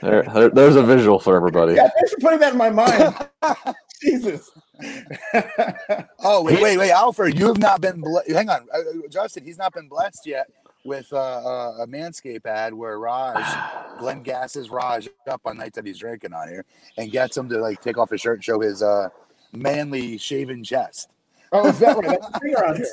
[0.00, 1.74] There, there, there's a visual for everybody.
[1.74, 3.14] Yeah, thanks for putting that in my mind.
[4.02, 4.50] Jesus.
[6.20, 8.00] oh wait, wait, wait, Alfred, you have not been.
[8.00, 9.44] Ble- hang on, uh, Justin.
[9.44, 10.46] He's not been blessed yet
[10.84, 13.44] with uh, uh, a Manscaped ad where Raj,
[13.98, 16.64] Glenn gasses Raj up on nights that he's drinking on here
[16.96, 19.08] and gets him to like take off his shirt and show his uh,
[19.52, 21.13] manly shaven chest.
[21.54, 22.18] Oh, is that right?
[22.20, 22.86] That's the thing around here.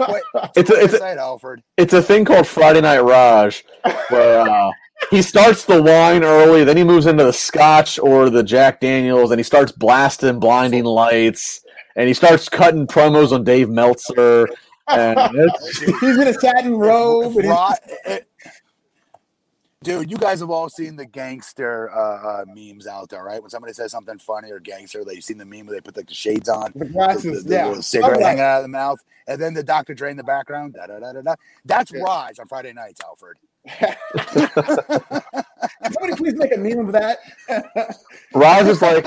[0.00, 0.20] Okay.
[0.56, 1.62] it's a, it's a, Side, Alfred.
[1.76, 3.64] it's a thing called Friday Night Raj,
[4.10, 4.70] where uh,
[5.10, 9.30] he starts the wine early, then he moves into the Scotch or the Jack Daniels,
[9.30, 11.62] and he starts blasting blinding lights,
[11.96, 14.46] and he starts cutting promos on Dave Meltzer.
[14.88, 17.36] And it's, He's in a satin robe.
[17.36, 18.28] and he's- it-
[19.86, 23.40] Dude, you guys have all seen the gangster uh, uh, memes out there, right?
[23.40, 25.96] When somebody says something funny or gangster, like you've seen the meme where they put
[25.96, 27.66] like the shades on, The glasses, the, the, yeah.
[27.68, 28.24] little cigarette Okay.
[28.24, 29.94] hanging out of the mouth, and then the Dr.
[29.94, 30.74] Dre in the background.
[30.74, 31.34] Da, da, da, da, da.
[31.64, 32.00] That's Yeah.
[32.00, 33.36] Raj on Friday nights, Alfred.
[35.92, 37.18] Somebody please make a meme of that.
[38.34, 39.06] Raj is like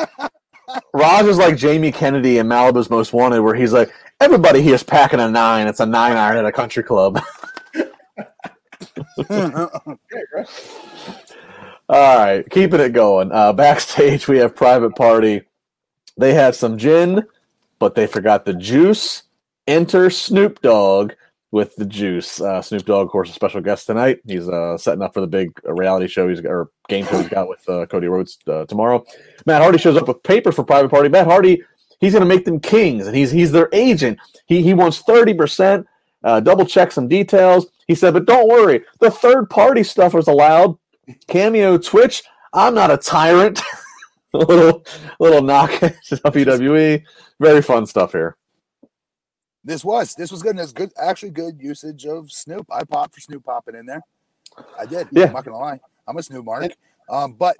[0.93, 5.19] Raj is like Jamie Kennedy in Malibu's Most Wanted, where he's like, everybody here's packing
[5.19, 5.67] a nine.
[5.67, 7.19] It's a nine iron at a country club.
[11.89, 13.31] All right, keeping it going.
[13.31, 15.41] Uh, backstage, we have Private Party.
[16.17, 17.25] They have some gin,
[17.79, 19.23] but they forgot the juice.
[19.67, 21.13] Enter Snoop Dogg
[21.51, 22.41] with the juice.
[22.41, 24.19] Uh, Snoop Dogg, of course, a special guest tonight.
[24.25, 27.29] He's uh, setting up for the big uh, reality show he's or game show he's
[27.29, 29.05] got with uh, Cody Rhodes uh, tomorrow.
[29.45, 31.09] Matt Hardy shows up with paper for Private Party.
[31.09, 31.63] Matt Hardy,
[31.99, 34.19] he's going to make them kings, and he's he's their agent.
[34.45, 35.87] He he wants thirty percent.
[36.23, 37.67] Uh, double check some details.
[37.87, 40.77] He said, but don't worry, the third party stuff is allowed.
[41.27, 42.23] Cameo, Twitch.
[42.53, 43.59] I'm not a tyrant.
[44.33, 44.85] a little
[45.19, 47.03] little knock to WWE.
[47.39, 48.35] Very fun stuff here.
[49.63, 50.51] This was this was good.
[50.51, 52.67] And it's good, actually good usage of Snoop.
[52.71, 54.01] I popped for Snoop popping in there.
[54.77, 55.07] I did.
[55.11, 55.27] Yeah.
[55.27, 55.79] I'm not gonna lie.
[56.07, 56.71] I'm a Snoop mark.
[57.09, 57.55] Um, but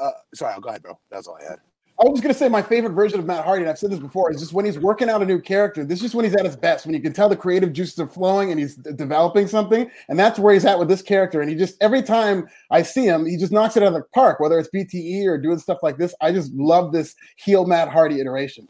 [0.00, 0.98] uh, sorry, I'll go ahead, bro.
[1.10, 1.60] That's all I had.
[2.00, 3.90] I was just going to say my favorite version of Matt Hardy, and I've said
[3.90, 5.84] this before, is just when he's working out a new character.
[5.84, 7.98] This is just when he's at his best, when you can tell the creative juices
[8.00, 9.88] are flowing and he's developing something.
[10.08, 11.42] And that's where he's at with this character.
[11.42, 14.02] And he just, every time I see him, he just knocks it out of the
[14.14, 16.14] park, whether it's BTE or doing stuff like this.
[16.20, 18.66] I just love this heel Matt Hardy iteration.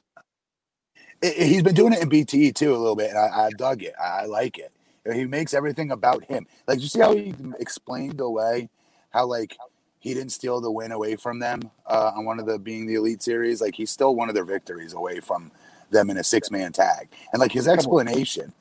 [1.22, 3.50] It- it- he's been doing it in BTE too a little bit, and I, I
[3.56, 3.94] dug it.
[4.02, 4.72] I like it.
[5.10, 6.46] He makes everything about him.
[6.66, 8.68] Like, you see how he explained away
[9.10, 9.56] how like
[10.02, 12.96] he didn't steal the win away from them uh, on one of the being the
[12.96, 13.60] elite series.
[13.60, 15.52] Like, he stole one of their victories away from
[15.90, 18.52] them in a six man tag, and like his explanation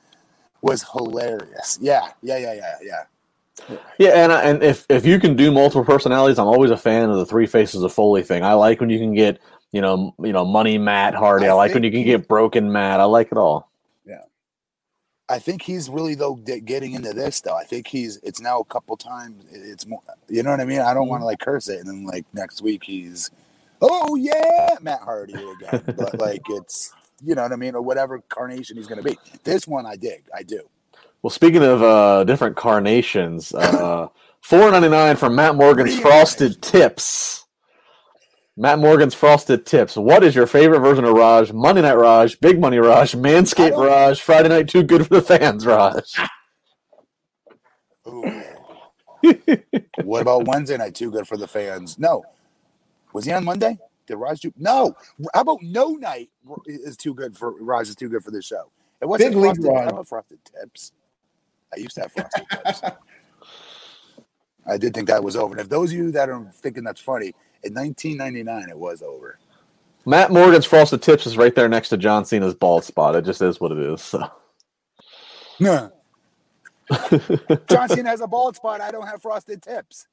[0.62, 1.80] was hilarious.
[1.82, 3.04] Yeah, yeah, yeah, yeah, yeah.
[3.98, 7.10] Yeah, and I- and if if you can do multiple personalities, I'm always a fan
[7.10, 8.44] of the three faces of Foley thing.
[8.44, 9.40] I like when you can get
[9.72, 11.48] you know you know money Matt Hardy.
[11.48, 13.00] I, I like when you can get broken Matt.
[13.00, 13.71] I like it all.
[15.32, 17.56] I think he's really though getting into this though.
[17.56, 19.46] I think he's it's now a couple times.
[19.50, 20.82] It's more, you know what I mean.
[20.82, 23.32] I don't want to like curse it, and then like next week he's,
[23.82, 25.84] oh yeah, Matt Hardy again.
[25.98, 29.18] but like it's you know what I mean, or whatever carnation he's going to be.
[29.46, 30.24] This one I dig.
[30.36, 30.62] I do.
[31.22, 34.10] Well, speaking of uh, different carnations, uh,
[34.42, 37.41] four ninety nine from Matt Morgan's Frosted Tips.
[38.58, 39.96] Matt Morgan's Frosted Tips.
[39.96, 41.54] What is your favorite version of Raj?
[41.54, 45.22] Monday Night Raj, Big Money Raj, I Manscaped Raj, Friday Night Too Good for the
[45.22, 46.14] Fans Raj.
[50.04, 50.96] What about Wednesday night?
[50.96, 52.00] Too good for the fans.
[52.00, 52.24] No,
[53.14, 53.78] was he on Monday?
[54.08, 54.52] Did Raj do?
[54.58, 54.96] No.
[55.34, 56.30] How about no night
[56.66, 58.72] is too good for Raj is too good for this show.
[59.02, 59.74] It wasn't Big League frosted.
[59.74, 59.92] Raj.
[59.92, 60.92] I love frosted tips.
[61.74, 62.82] I used to have frosted tips.
[64.68, 65.54] I did think that was over.
[65.54, 67.34] And if those of you that are thinking that's funny,
[67.64, 69.38] in 1999 it was over.
[70.06, 73.16] Matt Morgan's Frosted Tips is right there next to John Cena's bald spot.
[73.16, 74.02] It just is what it is.
[74.02, 74.28] So.
[75.60, 75.90] Nah.
[77.70, 78.82] John Cena has a bald spot.
[78.82, 80.08] I don't have frosted tips.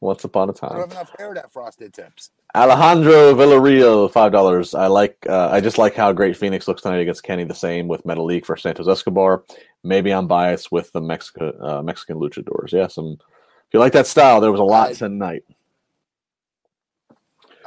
[0.00, 2.30] Once upon a I don't have enough hair to have frosted tips.
[2.54, 4.74] Alejandro Villarreal, five dollars.
[4.74, 5.16] I like.
[5.28, 7.44] Uh, I just like how great Fenix looks tonight against Kenny.
[7.44, 9.44] The same with Metalik for Santos Escobar.
[9.82, 12.72] Maybe I'm biased with the Mexican uh, Mexican luchadors.
[12.72, 13.18] Yeah, some.
[13.18, 15.44] If you like that style, there was a lot I- tonight.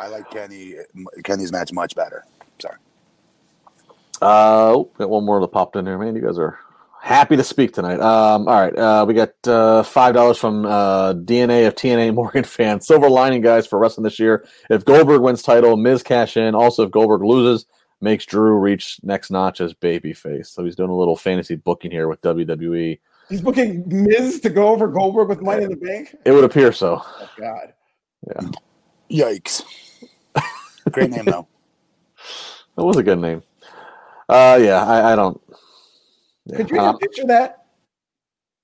[0.02, 0.76] I like Kenny
[1.24, 2.26] Kenny's match much better.
[2.60, 2.76] Sorry.
[4.20, 5.98] Uh, oh, got one more that popped in here.
[6.00, 6.58] Man, you guys are
[7.00, 8.00] happy to speak tonight.
[8.00, 12.44] Um, all right, uh, we got uh, five dollars from uh, DNA of TNA Morgan
[12.44, 12.82] fan.
[12.82, 14.44] Silver lining, guys, for wrestling this year.
[14.72, 16.56] If Goldberg wins title, Miz cash in.
[16.56, 17.68] Also, if Goldberg loses,
[18.02, 20.48] makes Drew reach next notch as babyface.
[20.48, 23.00] So he's doing a little fantasy booking here with WWE.
[23.30, 26.16] He's booking Miz to go over Goldberg with Money in the Bank.
[26.26, 27.04] It would appear so.
[27.06, 27.74] Oh, God.
[29.12, 29.64] Yikes.
[30.92, 31.48] Great name though.
[32.78, 33.44] That was a good name.
[34.30, 35.40] Uh, yeah, I, I don't.
[36.46, 37.66] yeah, Could you even picture that?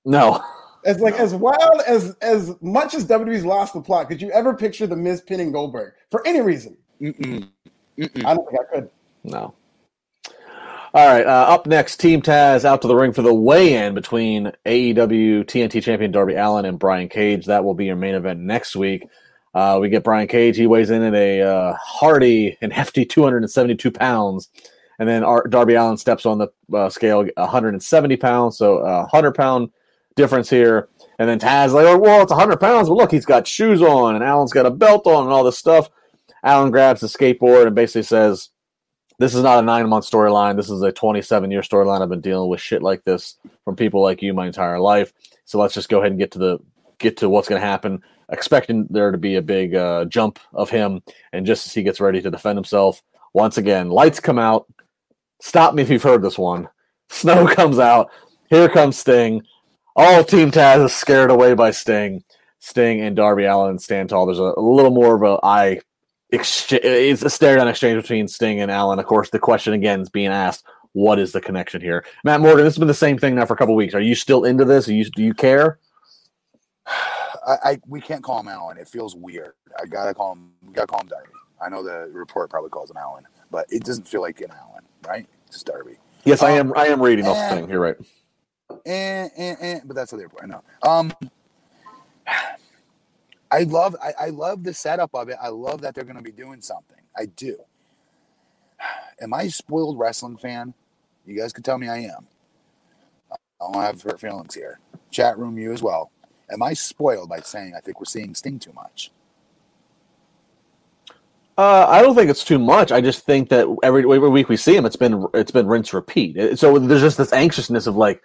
[0.06, 0.42] no.
[0.86, 4.54] As like as wild as as much as WWE's lost the plot, could you ever
[4.54, 6.78] picture the Miz pinning Goldberg for any reason?
[7.02, 7.48] Mm-mm.
[7.98, 8.24] Mm-mm.
[8.24, 8.90] I don't think I could.
[9.24, 9.54] No.
[10.94, 11.26] All right.
[11.26, 15.82] Uh, up next, Team Taz out to the ring for the weigh-in between AEW TNT
[15.82, 17.44] champion Darby Allin and Brian Cage.
[17.46, 19.06] That will be your main event next week.
[19.54, 20.56] Uh, we get Brian Cage.
[20.56, 24.48] He weighs in at a uh, hearty and hefty 272 pounds.
[24.98, 28.58] And then our, Darby Allin steps on the uh, scale 170 pounds.
[28.58, 29.70] So a 100 pound
[30.16, 30.88] difference here.
[31.18, 32.88] And then Taz like, oh, well, it's 100 pounds.
[32.88, 35.58] But look, he's got shoes on and Allin's got a belt on and all this
[35.58, 35.88] stuff.
[36.42, 38.50] Allin grabs the skateboard and basically says,
[39.18, 40.56] this is not a nine month storyline.
[40.56, 42.02] This is a 27 year storyline.
[42.02, 45.12] I've been dealing with shit like this from people like you my entire life.
[45.44, 46.58] So let's just go ahead and get to the
[46.98, 48.02] get to what's going to happen.
[48.30, 52.00] Expecting there to be a big uh, jump of him, and just as he gets
[52.00, 54.66] ready to defend himself, once again, lights come out.
[55.40, 56.68] Stop me if you've heard this one.
[57.08, 58.10] Snow comes out.
[58.50, 59.42] Here comes Sting.
[59.96, 62.22] All Team Taz is scared away by Sting.
[62.60, 64.26] Sting and Darby Allin stand tall.
[64.26, 65.80] There's a, a little more of a eye
[66.30, 66.84] exchange.
[66.84, 68.98] It's a stare down exchange between Sting and Allin.
[68.98, 72.04] Of course, the question again is being asked: What is the connection here?
[72.24, 73.94] Matt Morgan, this has been the same thing now for a couple weeks.
[73.94, 74.88] Are you still into this?
[74.88, 75.78] Are you, do you care?
[77.48, 78.78] I, I we can't call him Allin.
[78.78, 79.54] It feels weird.
[79.82, 80.52] I gotta call him.
[80.66, 81.30] We gotta call him Darby.
[81.62, 84.84] I know the report probably calls him Allin, but it doesn't feel like an Allin,
[85.08, 85.28] right?
[85.48, 85.98] It's just Darby.
[86.24, 86.74] Yes, I Um, am.
[86.76, 87.40] I am reading off eh.
[87.40, 87.70] Sting.
[87.70, 87.96] You're right.
[88.86, 90.44] And, and, and but that's how the report.
[90.44, 90.62] I know.
[90.82, 91.12] Um,
[93.50, 93.96] I love.
[94.02, 95.36] I, I love the setup of it.
[95.42, 96.98] I love that they're going to be doing something.
[97.16, 97.58] I do.
[99.20, 100.74] Am I a spoiled wrestling fan?
[101.26, 102.28] You guys can tell me I am.
[103.60, 104.80] I don't have hurt feelings here.
[105.10, 106.12] Chat room, you as well.
[106.50, 109.10] Am I spoiled by saying I think we're seeing Sting too much?
[111.58, 112.92] Uh, I don't think it's too much.
[112.92, 115.92] I just think that every every week we see him, it's been it's been rinse
[115.92, 116.56] repeat.
[116.56, 118.22] So there's just this anxiousness of like,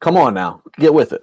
[0.00, 1.20] come on now, get with it.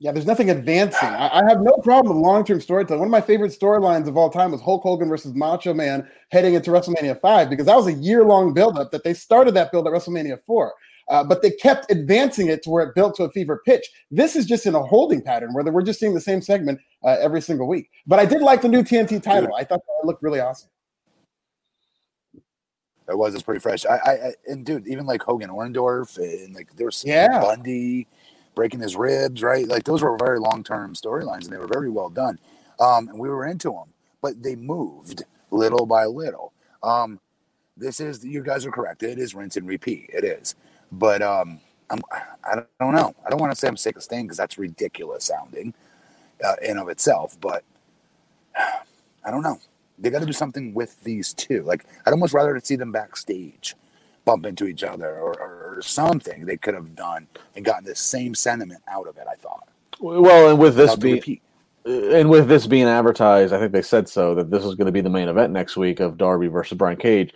[0.00, 1.08] Yeah, there's nothing advancing.
[1.08, 3.00] I, I have no problem with long term storytelling.
[3.00, 6.54] One of my favorite storylines of all time was Hulk Hogan versus Macho Man heading
[6.54, 9.88] into WrestleMania 5 because that was a year long buildup that they started that build
[9.88, 10.72] at WrestleMania 4.
[11.08, 13.88] Uh, but they kept advancing it to where it built to a fever pitch.
[14.10, 17.16] This is just in a holding pattern where we're just seeing the same segment uh,
[17.20, 17.90] every single week.
[18.06, 19.54] But I did like the new TNT title.
[19.54, 20.68] I thought that looked really awesome.
[23.08, 23.32] It was.
[23.32, 23.86] It's pretty fresh.
[23.86, 27.40] I, I, and dude, even like Hogan Orndorff and like there was yeah.
[27.40, 28.06] Bundy
[28.54, 29.66] breaking his ribs, right?
[29.66, 32.38] Like those were very long term storylines and they were very well done.
[32.80, 36.52] Um, and we were into them, but they moved little by little.
[36.82, 37.18] Um,
[37.76, 39.02] this is you guys are correct.
[39.02, 40.10] It is rinse and repeat.
[40.12, 40.54] It is,
[40.92, 42.00] but um, I'm
[42.44, 43.14] I don't know.
[43.26, 45.74] I don't want to say I'm sick of staying because that's ridiculous sounding
[46.44, 47.38] uh, in of itself.
[47.40, 47.64] But
[48.56, 49.60] I don't know
[49.98, 51.62] they got to do something with these two.
[51.62, 53.74] Like I'd almost rather to see them backstage
[54.24, 57.94] bump into each other or, or, or something they could have done and gotten the
[57.94, 59.26] same sentiment out of it.
[59.30, 59.68] I thought.
[60.00, 61.40] Well, and with this being
[61.84, 64.92] and with this being advertised, I think they said so that this is going to
[64.92, 67.32] be the main event next week of Darby versus Brian Cage.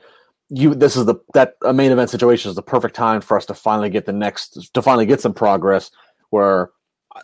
[0.54, 3.46] You, this is the that a main event situation is the perfect time for us
[3.46, 5.90] to finally get the next to finally get some progress
[6.30, 6.70] where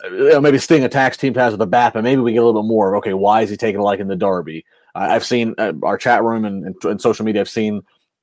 [0.03, 2.45] you know, maybe Sting attacks Team Taz with a bat, but maybe we get a
[2.45, 2.95] little bit more.
[2.97, 4.65] Okay, why is he taking a like in the Darby?
[4.95, 7.41] I've seen uh, our chat room and, and, and, social media.
[7.41, 7.81] I've seen,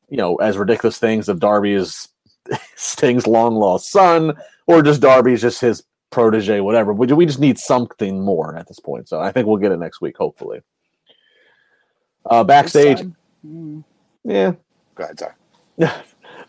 [0.08, 2.08] you know, as ridiculous things of Darby is
[2.74, 4.34] Sting's long lost son,
[4.66, 6.92] or just Darby's just his protege, whatever.
[6.92, 9.08] We, we just need something more at this point.
[9.08, 10.60] So I think we'll get it next week, hopefully.
[12.24, 13.02] Uh, backstage,
[13.46, 13.84] mm.
[14.24, 14.52] yeah.
[14.96, 15.35] Go ahead, sorry.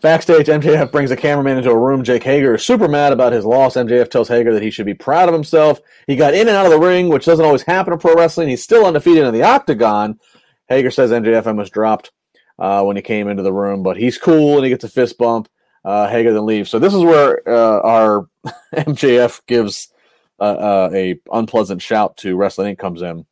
[0.00, 2.04] Backstage, MJF brings a cameraman into a room.
[2.04, 3.74] Jake Hager is super mad about his loss.
[3.74, 5.80] MJF tells Hager that he should be proud of himself.
[6.06, 8.48] He got in and out of the ring, which doesn't always happen in pro wrestling.
[8.48, 10.20] He's still undefeated in the octagon.
[10.68, 12.12] Hager says MJF almost dropped
[12.60, 15.18] uh, when he came into the room, but he's cool and he gets a fist
[15.18, 15.48] bump.
[15.84, 16.70] Uh, Hager then leaves.
[16.70, 18.28] So this is where uh, our
[18.74, 19.92] MJF gives
[20.38, 22.78] uh, uh, a unpleasant shout to Wrestling Inc.
[22.78, 23.26] comes in.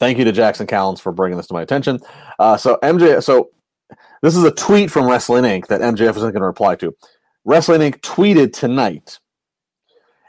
[0.00, 2.00] Thank you to Jackson Callens for bringing this to my attention.
[2.38, 3.50] Uh, so MJ, so
[4.22, 5.66] this is a tweet from Wrestling Inc.
[5.66, 6.96] that MJF isn't going to reply to.
[7.44, 8.00] Wrestling Inc.
[8.00, 9.18] tweeted tonight.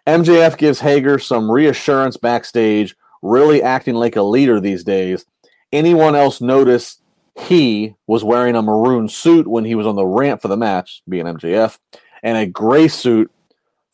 [0.07, 5.25] MJF gives Hager some reassurance backstage, really acting like a leader these days.
[5.71, 6.97] Anyone else notice
[7.39, 11.01] he was wearing a maroon suit when he was on the ramp for the match,
[11.07, 11.77] being MJF,
[12.21, 13.31] and a gray suit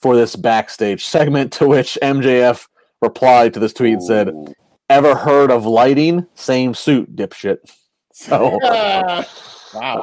[0.02, 2.68] for this backstage segment, to which MJF
[3.02, 4.56] replied to this tweet and said,
[4.90, 6.26] Ever heard of lighting?
[6.36, 7.58] Same suit, dipshit.
[8.12, 9.26] So ah.
[9.74, 9.98] Wow.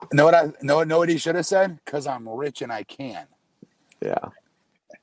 [0.00, 0.82] Uh, know what I know?
[0.84, 1.78] Know what he should have said?
[1.84, 3.26] Because I'm rich and I can.
[4.00, 4.18] Yeah.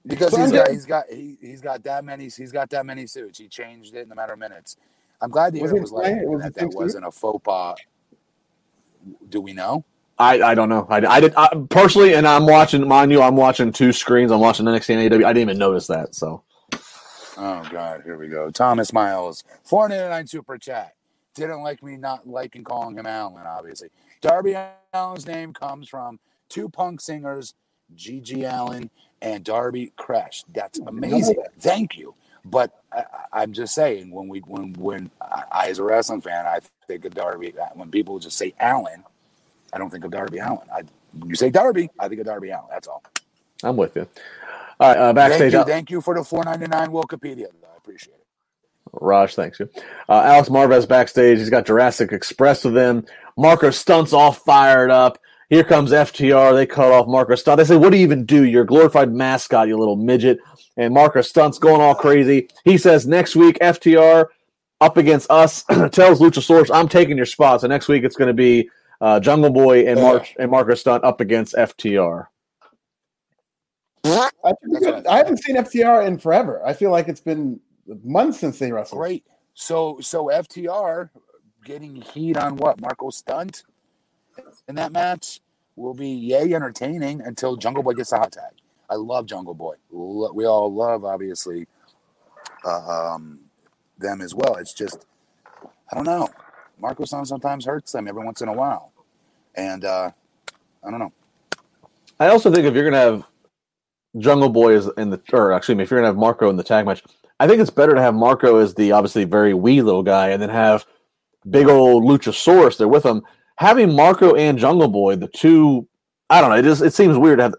[0.05, 3.39] Because he's got he's got he, has got that many he's got that many suits.
[3.39, 4.77] He changed it in a matter of minutes.
[5.21, 7.75] I'm glad the was was like was that that wasn't a faux pas.
[9.29, 9.83] Do we know?
[10.17, 10.85] I, I don't know.
[10.89, 12.85] I, I did I, personally, and I'm watching.
[12.87, 14.31] Mind you, I'm watching two screens.
[14.31, 15.25] I'm watching NXT and AEW.
[15.25, 16.13] I didn't even notice that.
[16.13, 16.43] So.
[17.37, 18.51] Oh God, here we go.
[18.51, 20.93] Thomas Miles, four ninety nine super chat
[21.35, 23.89] didn't like me not liking calling him Allin, obviously.
[24.21, 24.55] Darby
[24.93, 27.53] Allin's name comes from two punk singers,
[27.95, 28.89] GG Allin
[29.21, 30.43] and Darby Crash.
[30.53, 31.43] That's amazing.
[31.59, 32.15] Thank you.
[32.45, 32.73] But
[33.33, 37.05] I, am just saying, when we when when I, as a wrestling fan, I think
[37.05, 37.53] of Darby.
[37.73, 39.03] When people just say Allin,
[39.73, 40.67] I don't think of Darby Allin.
[40.73, 40.83] I,
[41.25, 42.67] you say Darby, I think of Darby Allin.
[42.69, 43.03] That's all.
[43.63, 44.07] I'm with you.
[44.79, 45.51] All right, uh, backstage.
[45.51, 47.47] Thank you, thank you for the 4.99 Wikipedia.
[47.47, 48.18] I appreciate it.
[48.93, 49.69] Raj, thanks you.
[50.07, 51.37] Uh, Alex Marvez backstage.
[51.37, 53.05] He's got Jurassic Express with him.
[53.37, 55.19] Marko Stunt's all fired up.
[55.49, 56.53] Here comes FTR.
[56.53, 57.57] They cut off Marko Stunt.
[57.57, 58.43] They say, What do you even do?
[58.43, 60.39] You're a glorified mascot, you little midget.
[60.77, 62.49] And Marko Stunt's going all crazy.
[62.65, 64.25] He says, Next week, FTR
[64.81, 67.61] up against us tells Luchasaurus, I'm taking your spot.
[67.61, 68.69] So next week, it's going to be
[69.01, 72.27] uh, Jungle Boy and, Mark, and Marko Stunt up against FTR.
[74.05, 76.65] I, I haven't seen FTR in forever.
[76.65, 77.59] I feel like it's been
[78.03, 78.99] months since they wrestled.
[78.99, 79.25] Great.
[79.53, 81.09] So so FTR
[81.65, 83.63] getting heat on what Marko Stunt
[84.67, 85.41] in that match
[85.75, 88.53] will be yay entertaining until Jungle Boy gets a hot tag.
[88.89, 89.75] I love Jungle Boy.
[89.91, 91.67] We all love obviously
[92.65, 93.39] uh, um,
[93.97, 94.55] them as well.
[94.55, 95.05] It's just
[95.91, 96.29] I don't know.
[96.79, 98.93] Marko Stunt sometimes hurts them every once in a while,
[99.55, 100.11] and uh,
[100.83, 101.11] I don't know.
[102.19, 103.25] I also think if you're gonna have
[104.17, 106.85] Jungle Boy is in the, or actually, if you're gonna have Marko in the tag
[106.85, 107.03] match,
[107.39, 110.41] I think it's better to have Marko as the obviously very wee little guy, and
[110.41, 110.85] then have
[111.49, 113.23] big old Luchasaurus there with him.
[113.55, 115.87] Having Marko and Jungle Boy, the two,
[116.29, 116.57] I don't know.
[116.57, 117.55] It just it seems weird to have.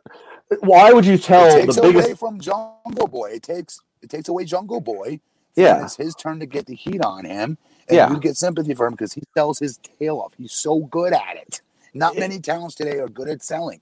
[0.60, 3.32] Why would you tell it takes the biggest away from Jungle Boy?
[3.34, 5.20] It takes it takes away Jungle Boy.
[5.56, 8.10] Yeah, it's his turn to get the heat on him, and yeah.
[8.10, 10.34] you get sympathy for him because he sells his tail off.
[10.36, 11.60] He's so good at it.
[11.92, 13.80] Not many talents today are good at selling.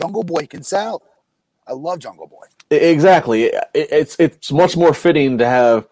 [0.00, 1.02] Jungle Boy can sell.
[1.70, 2.44] I love Jungle Boy.
[2.70, 3.44] Exactly.
[3.44, 5.86] It, it's it's much more fitting to have.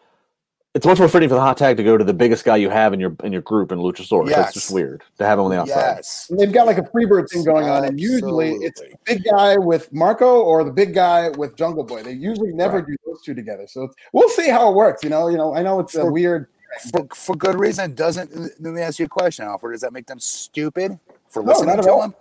[0.75, 2.69] It's much more fitting for the hot tag to go to the biggest guy you
[2.69, 4.29] have in your in your group in Luchasaurus.
[4.29, 4.37] Yes.
[4.37, 5.95] That's just weird to have him on the outside.
[5.97, 6.27] Yes.
[6.31, 9.57] And they've got like a Freebird thing going on, and usually it's the big guy
[9.57, 12.03] with Marko or the big guy with Jungle Boy.
[12.03, 12.87] They usually never Right.
[12.87, 13.67] do those two together.
[13.67, 15.03] So it's, we'll see how it works.
[15.03, 16.49] You know, you know, I know it's a weird.
[16.93, 17.95] For, for good reason.
[17.95, 19.73] Doesn't let me ask you a question, Alfred.
[19.73, 20.99] Does that make them stupid
[21.31, 22.03] for No, listening not at to all.
[22.03, 22.15] him?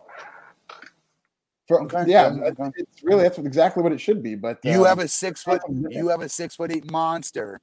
[1.67, 4.35] For, Okay, yeah, okay, it's really that's exactly what it should be.
[4.35, 7.59] But You uh, have a six foot you have a six foot eight monster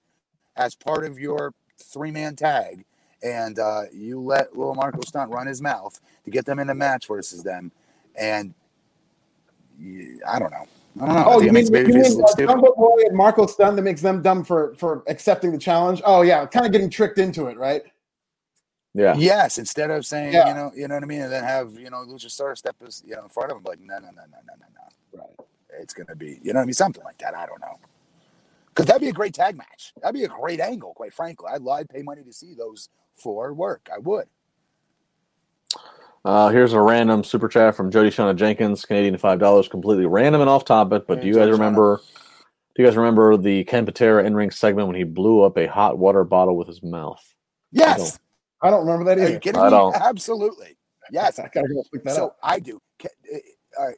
[0.57, 2.85] as part of your three man tag,
[3.23, 6.75] and uh, you let little Marko Stunt run his mouth to get them in a
[6.75, 7.73] match versus them,
[8.15, 8.53] and
[9.79, 10.67] you, I don't know.
[11.01, 11.25] I don't know.
[11.27, 12.61] Oh, you mean, you mean stupid.
[12.77, 16.03] Boy and Marko Stun that makes them dumb for for accepting the challenge?
[16.05, 17.83] Oh yeah, kind of getting tricked into it, right?
[18.95, 19.14] Yeah.
[19.16, 20.49] Yes, instead of saying, Yeah.
[20.49, 23.03] you know, you know what I mean, and then have you know Luchasaurus step is
[23.07, 25.20] you know in front of him, like no, no, no, no, no, no, no.
[25.20, 25.49] Right.
[25.80, 27.34] It's gonna be, you know what I mean, something like that.
[27.36, 27.78] I don't know,
[28.68, 29.92] because that'd be a great tag match.
[30.01, 31.49] That'd be a great angle, quite frankly.
[31.53, 33.88] I'd, I'd pay money to see those four work.
[33.92, 34.26] I would.
[36.24, 40.40] Uh, here's a random super chat from Jody Shauna Jenkins, Canadian five dollars, completely random
[40.40, 41.07] and off topic.
[41.09, 41.59] But Hey, do you guys Jody Shauna.
[41.59, 42.01] remember?
[42.76, 45.66] Do you guys remember the Ken Patera in ring segment when he blew up a
[45.66, 47.22] hot water bottle with his mouth?
[47.72, 48.18] Yes.
[48.65, 49.35] I don't remember that Are either.
[49.35, 49.71] you kidding I me?
[49.71, 49.95] don't.
[50.03, 50.77] Absolutely.
[51.12, 51.39] Yes.
[51.41, 52.39] I gotta go look that so up.
[52.43, 52.81] I do.
[52.99, 53.91] Ken, uh, uh,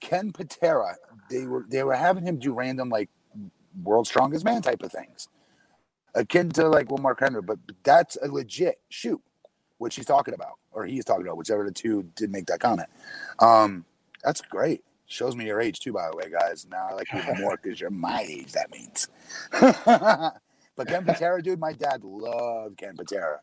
[0.00, 0.96] Ken Patera,
[1.30, 3.10] they were they were having him do random like
[3.82, 5.28] world's strongest man type of things,
[6.14, 9.22] akin to like what Mark Henry, but that's a legit shoot,
[9.78, 12.88] which he's talking about, or he's talking about, whichever the two did make that comment.
[13.38, 13.84] Um,
[14.24, 14.82] that's great.
[15.06, 16.66] Shows me your age too, by the way, guys.
[16.70, 18.52] Now I like you even more because you're my age.
[18.52, 19.08] That means.
[19.52, 23.40] but Ken Patera, dude, my dad loved Ken Patera.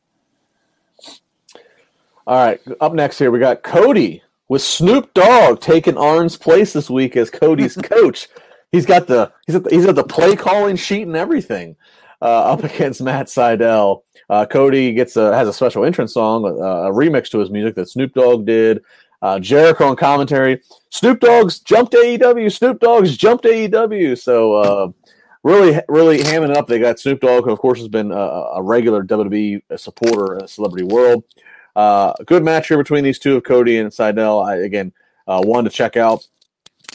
[2.25, 6.89] All right, up next here we got Cody with Snoop Dogg taking Arn's place this
[6.89, 8.27] week as Cody's coach.
[8.71, 11.75] He's got the he's at the, he's got the play calling sheet and everything.
[12.21, 16.49] Uh, up against Matt Sydal, uh, Cody gets a has a special entrance song, uh,
[16.49, 18.83] a remix to his music that Snoop Dogg did.
[19.21, 20.61] Uh, Jericho on commentary.
[20.91, 22.51] Snoop Dogg's jumped AEW.
[22.55, 24.17] Snoop Dogg's jumped AEW.
[24.17, 24.91] So uh,
[25.47, 26.67] really, really hamming it up.
[26.67, 30.39] They got Snoop Dogg, who of course has been a, a regular WWE supporter in
[30.39, 31.23] the celebrity world.
[31.75, 34.45] Uh, a good match here between these two of Cody and Sydal.
[34.45, 34.91] I, again,
[35.27, 36.27] uh, one to check out.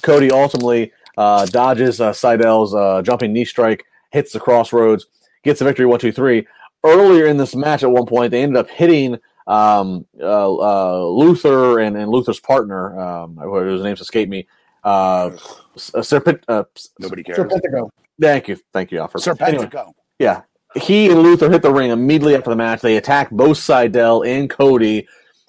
[0.02, 5.06] Cody ultimately uh, dodges uh, Sydal's uh, jumping knee strike, hits the crossroads,
[5.44, 6.46] gets the victory one, two, three.
[6.84, 11.78] Earlier in this match, at one point, they ended up hitting um, uh, uh, Luther
[11.78, 14.46] and, and Luther's partner, um, whose names escape me.
[14.82, 15.30] Uh,
[15.76, 16.64] Serpent, uh,
[16.98, 17.38] Nobody cares.
[17.38, 17.90] Serpentico.
[18.22, 19.26] Thank you, thank you, Alfred.
[19.40, 19.92] Anyway, Serpentico.
[20.18, 20.42] yeah.
[20.74, 22.80] He and Luther hit the ring immediately after the match.
[22.80, 25.06] They attack both Sydal and Cody.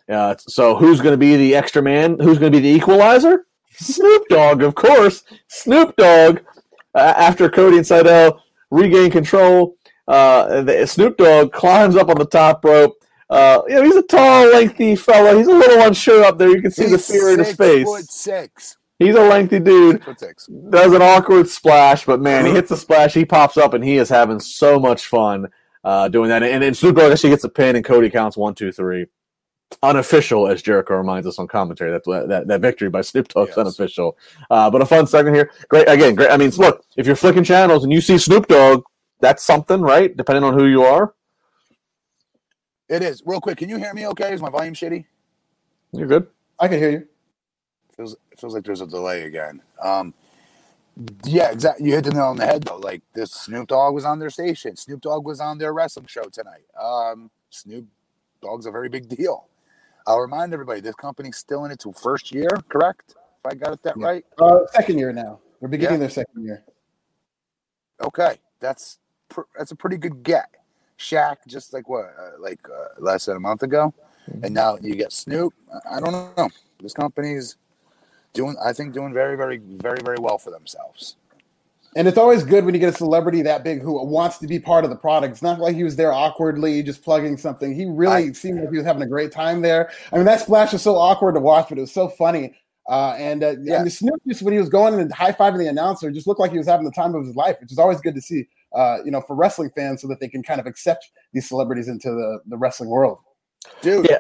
[0.09, 2.17] Uh, so who's going to be the extra man?
[2.19, 3.45] Who's going to be the equalizer?
[3.71, 5.24] Snoop Dogg, of course.
[5.47, 6.39] Snoop Dogg.
[6.95, 12.26] Uh, after Cody and Sydal regain control, uh, the, Snoop Dogg climbs up on the
[12.26, 12.93] top rope.
[13.30, 15.36] Uh, you know, he's a tall, lengthy fella.
[15.38, 16.49] He's a little unsure up there.
[16.49, 17.86] You can see the He's fear in his face.
[17.86, 18.78] Foot six.
[19.03, 20.45] He's a lengthy dude Six foot six.
[20.69, 23.97] does an awkward splash, but man, he hits a splash, he pops up, and he
[23.97, 25.47] is having so much fun
[25.83, 26.43] uh, doing that.
[26.43, 29.05] And then Snoop Dogg actually gets a pin, and Cody counts one, two, three.
[29.81, 31.89] Unofficial, as Jericho reminds us on commentary.
[31.91, 33.57] That that, that victory by Snoop Dogg's Yes.
[33.57, 34.17] unofficial,
[34.51, 35.51] uh, but a fun segment here.
[35.67, 36.13] Great again.
[36.13, 36.29] Great.
[36.29, 38.83] I mean, look, if you're flicking channels and you see Snoop Dogg,
[39.19, 40.15] that's something, right?
[40.15, 41.15] Depending on who you are,
[42.87, 43.23] It is.
[43.25, 44.31] Real quick, can you hear me okay?
[44.33, 45.05] Is my volume shitty?
[45.91, 46.27] you're good.
[46.59, 47.07] I can hear you.
[48.03, 49.61] Feels it feels like there's a delay again.
[49.81, 50.13] Um
[51.23, 51.87] yeah, exactly.
[51.87, 52.77] You hit the nail on the head though.
[52.77, 54.75] Like this Snoop Dogg was on their station.
[54.75, 56.65] Snoop Dogg was on their wrestling show tonight.
[56.79, 57.85] Um Snoop
[58.41, 59.47] Dogg's a very big deal.
[60.05, 63.15] I'll remind everybody this company's still in its first year, correct?
[63.45, 64.05] If I got it that Yeah.
[64.05, 64.25] right.
[64.37, 65.39] Uh, second year now.
[65.61, 66.07] We're beginning Yeah.
[66.07, 66.63] their second year.
[68.03, 68.99] Okay, that's
[69.29, 70.49] pr- that's a pretty good get.
[70.99, 73.93] Shaq, just like what, uh, like uh, less than a month ago,
[74.43, 75.53] and now you get Snoop.
[75.73, 76.49] I- I don't know.
[76.81, 77.55] This company's
[78.34, 81.15] doing, I think, doing very, very, very, very well for themselves.
[81.95, 84.59] And it's always good when you get a celebrity that big who wants to be
[84.59, 85.34] part of the product.
[85.34, 87.75] It's not like he was there awkwardly just plugging something.
[87.75, 89.91] He really seemed like he was having a great time there.
[90.11, 92.55] I mean, that splash was so awkward to watch, but it was so funny.
[92.89, 93.77] Uh, and uh, Yeah.
[93.77, 96.39] I mean, Snoop just when he was going and high fiving the announcer, just looked
[96.39, 98.47] like he was having the time of his life, which is always good to see.
[98.73, 101.88] Uh, you know, for wrestling fans, so that they can kind of accept these celebrities
[101.88, 103.19] into the, the wrestling world.
[103.84, 104.17] Dude, Yeah.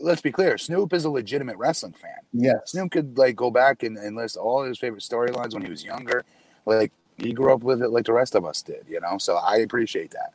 [0.00, 0.58] Let's be clear.
[0.58, 2.18] Snoop is a legitimate wrestling fan.
[2.32, 5.70] Yeah, Snoop could like go back and, and list all his favorite storylines when he
[5.70, 6.24] was younger.
[6.64, 9.18] Like he grew up with it like the rest of us did, you know.
[9.18, 10.32] So I appreciate that.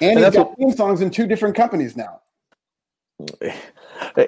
[0.00, 2.20] And, And he's that's got theme songs in two different companies now.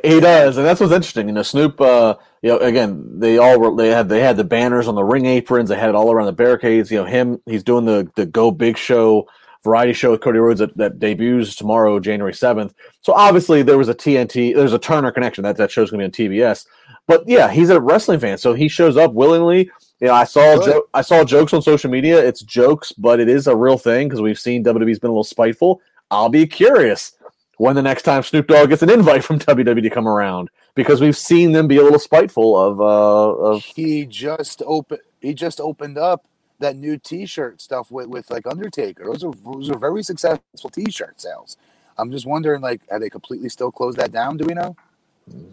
[0.02, 1.28] He does, and that's what's interesting.
[1.28, 4.44] You know, Snoop uh, you know, again, they all were, they had they had the
[4.44, 6.90] banners on the ring aprons, they had it all around the barricades.
[6.90, 9.28] You know, him he's doing the the Go Big Show
[9.62, 12.74] variety show with Cody Rhodes that, that debuts tomorrow, January seventh.
[13.02, 16.04] So obviously there was a TNT, there's a Turner connection that that show's gonna be
[16.04, 16.66] on TBS.
[17.06, 19.70] But yeah, he's a wrestling fan, so he shows up willingly.
[20.00, 22.24] You know, I saw jo- I saw jokes on social media.
[22.24, 25.24] It's jokes, but it is a real thing because we've seen WWE's been a little
[25.24, 25.80] spiteful.
[26.10, 27.12] I'll be curious
[27.58, 31.00] when the next time Snoop Dogg gets an invite from WWE to come around because
[31.00, 35.60] we've seen them be a little spiteful of uh of he just opened he just
[35.60, 36.24] opened up
[36.60, 39.04] that new t-shirt stuff with, with like Undertaker.
[39.04, 41.56] Those are those are very successful t-shirt sales.
[41.98, 44.36] I'm just wondering like are they completely still closed that down?
[44.36, 44.76] Do we know?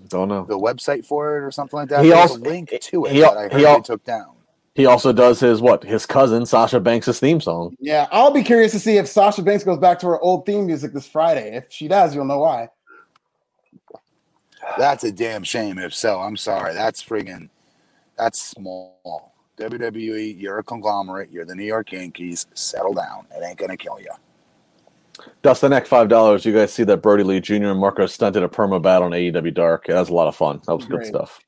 [0.08, 0.46] Don't know.
[0.46, 2.04] The website for it or something like that.
[2.04, 4.34] He There's also- a link to it he- that I heard he they took down.
[4.76, 7.76] He also does his what his cousin Sasha Banks' theme song.
[7.80, 10.68] Yeah, I'll be curious to see if Sasha Banks goes back to her old theme
[10.68, 11.56] music this Friday.
[11.56, 12.70] If she does, you'll know why.
[14.78, 15.80] That's a damn shame.
[15.80, 16.74] If so, I'm sorry.
[16.76, 17.50] That's friggin'
[18.18, 19.34] that's small.
[19.58, 21.32] WWE, you're a conglomerate.
[21.32, 22.46] You're the New York Yankees.
[22.54, 23.26] Settle down.
[23.36, 24.12] It ain't gonna kill you.
[25.42, 26.46] Dustin Eck five dollars.
[26.46, 27.66] You guys see that Brodie Lee Jr.
[27.66, 29.88] and Marko Stunt did a promo battle on AEW Dark.
[29.88, 30.62] Yeah, that was a lot of fun.
[30.66, 31.40] That was good stuff.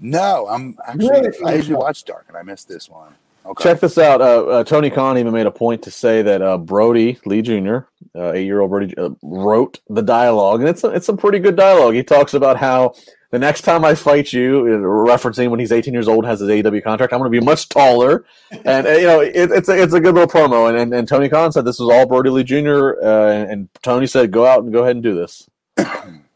[0.00, 1.08] No, I'm actually.
[1.08, 1.44] Really?
[1.44, 3.14] I usually watch Dark, and I missed this one.
[3.46, 3.64] Okay.
[3.64, 4.20] Check this out.
[4.20, 7.78] Uh, uh, Tony Khan even made a point to say that uh, Brodie Lee Jr.,
[8.14, 11.94] uh, eight-year-old Brodie, uh, wrote the dialogue, and it's it's some pretty good dialogue.
[11.94, 12.94] He talks about how
[13.30, 16.48] the next time I fight you, uh, referencing when he's 18 years old, has his
[16.48, 18.24] AEW contract, I'm going to be much taller,
[18.64, 20.68] and uh, you know it, it's a, it's a good little promo.
[20.68, 22.94] And, and and Tony Khan said this was all Brodie Lee Jr.
[23.02, 25.48] Uh, and, and Tony said go out and go ahead and do this.
[25.76, 26.26] Fought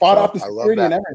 [0.00, 1.14] Well, off the I love security and everything.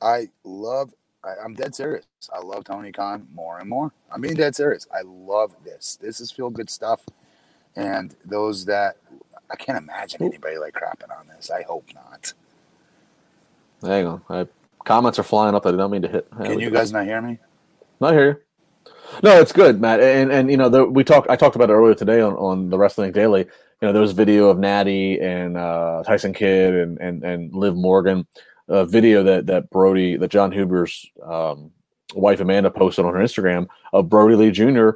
[0.00, 0.94] I love.
[1.22, 2.04] I, I'm dead serious.
[2.32, 3.92] I love Tony Khan more and more.
[4.10, 4.86] I'm being dead serious.
[4.92, 5.96] I love this.
[6.00, 7.02] This is feel good stuff,
[7.76, 8.96] and those that
[9.50, 11.50] I can't imagine anybody like crapping on this.
[11.50, 12.03] I hope not.
[13.84, 14.46] Hang on, I,
[14.84, 15.62] comments are flying up.
[15.62, 16.28] That I did not mean to hit.
[16.42, 17.38] Can you guys not hear me?
[18.00, 18.44] Not here.
[19.22, 20.00] No, it's good, Matt.
[20.00, 21.30] And and you know, the, we talked.
[21.30, 23.40] I talked about it earlier today on, on the Wrestling Daily.
[23.40, 27.76] You know, there was video of Natty and uh, Tyson Kidd and and and Liv
[27.76, 28.26] Morgan,
[28.68, 31.70] a video that that Brodie, that Jon Huber's um,
[32.14, 34.90] wife Amanda posted on her Instagram of Brodie Lee Jr.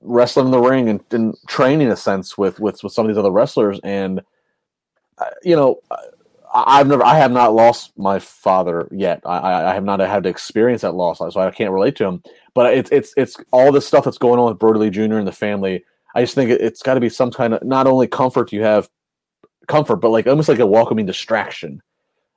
[0.00, 3.18] wrestling in the ring and, and training a sense with with with some of these
[3.18, 3.80] other wrestlers.
[3.82, 4.20] And
[5.18, 5.96] uh, you know, I,
[6.54, 9.20] I've never, I have not lost my father yet.
[9.26, 12.04] I, I I have not had to experience that loss, so I can't relate to
[12.06, 12.22] him
[12.54, 15.18] but it's it's it's all the stuff that's going on with Brodie Lee Jr.
[15.18, 15.84] and the family.
[16.14, 18.62] I just think it, it's got to be some kind of not only comfort you
[18.62, 18.88] have
[19.66, 21.82] comfort, but like almost like a welcoming distraction.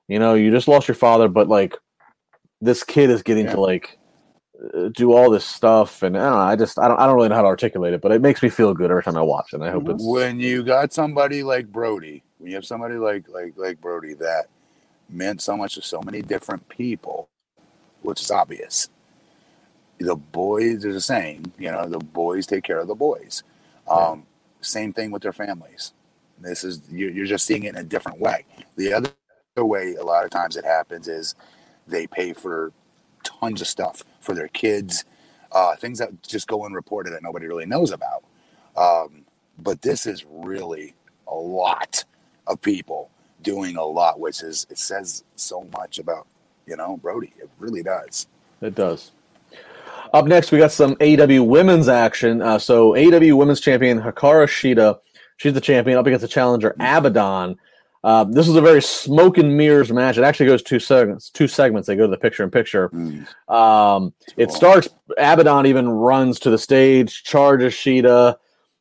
[0.07, 1.78] You know, you just lost your father, but like
[2.61, 3.53] this kid is getting Yeah.
[3.53, 3.99] to like
[4.76, 6.38] uh, do all this stuff, and I don't know.
[6.39, 8.41] I just I don't I don't really know how to articulate it, but it makes
[8.41, 9.57] me feel good every time I watch it.
[9.57, 13.30] And I hope it's when you got somebody like Brodie, when you have somebody like
[13.30, 14.48] like like Brodie that
[15.10, 17.30] meant so much to so many different people,
[18.04, 18.90] which is obvious.
[20.00, 23.44] The boys, are the same, you know, the boys take care of the boys.
[23.90, 24.26] Um,
[24.62, 25.94] Same thing with their families.
[26.40, 28.46] This is you're, you're just seeing it in a different way.
[28.78, 29.12] The other
[29.58, 31.36] way, a lot of times it happens is
[31.88, 32.74] they pay for
[33.24, 35.06] tons of stuff for their kids,
[35.52, 38.24] uh, things that just go unreported that nobody really knows about.
[38.78, 39.26] Um,
[39.60, 40.96] but this is really
[41.28, 42.06] a lot
[42.48, 43.10] of people
[43.41, 46.28] doing a lot, which is it says so much about
[46.66, 47.34] you know Brodie.
[47.39, 48.28] It really does.
[48.62, 49.12] It does.
[50.14, 52.41] Up next, we got some AEW women's action.
[52.41, 55.00] Uh, so AEW women's champion Hikaru Shida,
[55.38, 57.58] she's the champion up against the challenger Abaddon.
[58.04, 60.18] Uh, this is a very smoke and mirrors match.
[60.18, 61.30] It actually goes two segments.
[61.30, 61.88] Two segments.
[61.88, 62.89] They go to the picture in picture.
[63.50, 64.88] Um, it starts.
[65.18, 68.36] Abaddon even runs to the stage, charges Shida.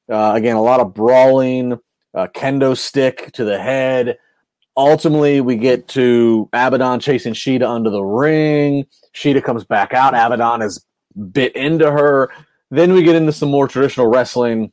[0.08, 1.76] Uh, again, a lot of brawling,
[2.16, 4.18] uh, kendo stick to the head.
[4.76, 8.86] Ultimately, we get to Abaddon chasing Shida under the ring.
[9.14, 10.14] Shida comes back out.
[10.14, 10.84] Abaddon is
[11.32, 12.30] bit into her.
[12.70, 14.72] Then we get into some more traditional wrestling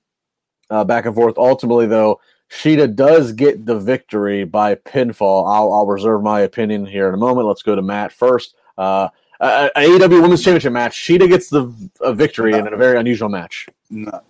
[0.69, 1.37] uh, back and forth.
[1.37, 2.19] Ultimately, though,
[2.49, 5.53] Shida does get the victory by pinfall.
[5.53, 7.47] I'll, I'll reserve my opinion here in a moment.
[7.47, 8.55] Let's go to Matt first.
[8.77, 9.09] Uh,
[9.41, 10.97] AEW Women's Championship match.
[10.97, 11.73] Shida gets the
[12.13, 13.67] victory in a very unusual match.
[13.89, 14.21] No,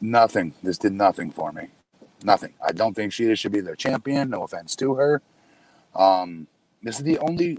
[0.00, 0.54] nothing.
[0.62, 1.68] This did nothing for me.
[2.24, 2.54] Nothing.
[2.66, 4.30] I don't think Shida should be their champion.
[4.30, 5.22] No offense to her.
[5.94, 6.46] Um,
[6.82, 7.58] this is the only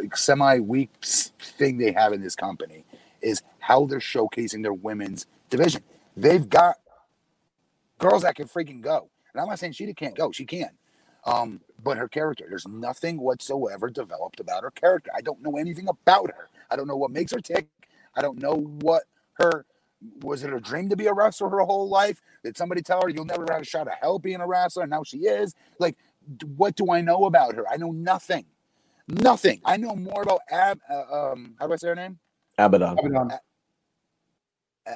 [0.00, 2.84] like semi weak thing they have in this company
[3.22, 5.82] is how they're showcasing their women's division.
[6.16, 6.76] They've got
[7.98, 10.32] girls that can freaking go, and I'm not saying Shida can't go.
[10.32, 10.70] She can.
[11.26, 15.10] Um, but her character, there's nothing whatsoever developed about her character.
[15.16, 16.48] I don't know anything about her.
[16.70, 17.68] I don't know what makes her tick.
[18.14, 19.04] I don't know what
[19.34, 19.66] her
[20.22, 22.20] was it a dream to be a wrestler her whole life?
[22.42, 24.84] Did somebody tell her you'll never have a shot at hell being a wrestler?
[24.84, 25.54] And now she is.
[25.78, 25.96] Like,
[26.56, 27.68] what do I know about her?
[27.70, 28.46] I know nothing.
[29.08, 29.60] Nothing.
[29.64, 30.78] I know more about Ab.
[30.88, 32.18] Uh, um, how do I say her name?
[32.58, 32.98] Abaddon.
[32.98, 33.32] Abaddon.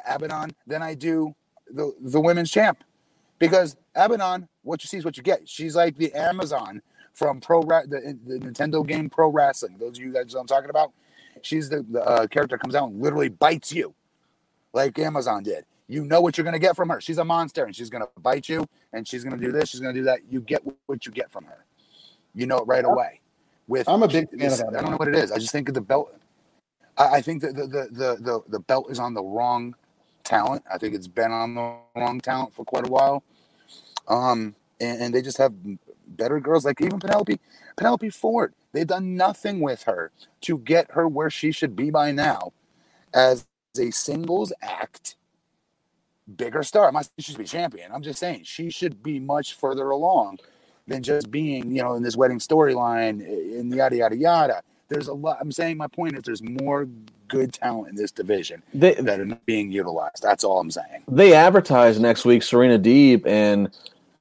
[0.06, 1.34] Abaddon than I do
[1.68, 2.82] the the women's champ,
[3.38, 5.48] because Abaddon, what you see is what you get.
[5.48, 6.82] She's like the Amazon
[7.12, 9.76] from pro the, the Nintendo game Pro Wrestling.
[9.78, 10.92] Those of you guys know I'm talking about.
[11.42, 13.94] She's the, the uh, character comes out and literally bites you,
[14.74, 15.64] like Amazon did.
[15.86, 17.00] You know what you're going to get from her.
[17.00, 19.70] She's a monster, and she's going to bite you, and she's going to do this.
[19.70, 20.20] She's going to do that.
[20.30, 21.64] You get what you get from her.
[22.34, 23.20] You know it right away.
[23.66, 24.68] With I'm a big fan of that.
[24.76, 25.32] I don't know what it is.
[25.32, 26.14] I just think of the belt.
[26.98, 29.74] I, I think that the, the the the the belt is on the wrong
[30.24, 30.64] talent.
[30.72, 33.22] I think it's been on the wrong talent for quite a while.
[34.08, 35.54] Um, and, and they just have
[36.06, 37.40] better girls like even Penelope,
[37.76, 38.54] Penelope Ford.
[38.72, 40.10] They've done nothing with her
[40.42, 42.52] to get her where she should be by now,
[43.14, 43.46] as
[43.78, 45.16] a singles act.
[46.36, 46.88] Bigger star.
[46.88, 47.92] I'm not saying she should be champion.
[47.92, 50.38] I'm just saying she should be much further along
[50.86, 53.20] than just being, you know, in this wedding storyline
[53.58, 54.62] and yada yada yada.
[54.88, 55.38] There's a lot.
[55.40, 56.86] I'm saying my point is there's more
[57.28, 60.22] good talent in this division They that are not being utilized.
[60.22, 61.04] That's all I'm saying.
[61.08, 63.70] they advertise next week Serena Deeb and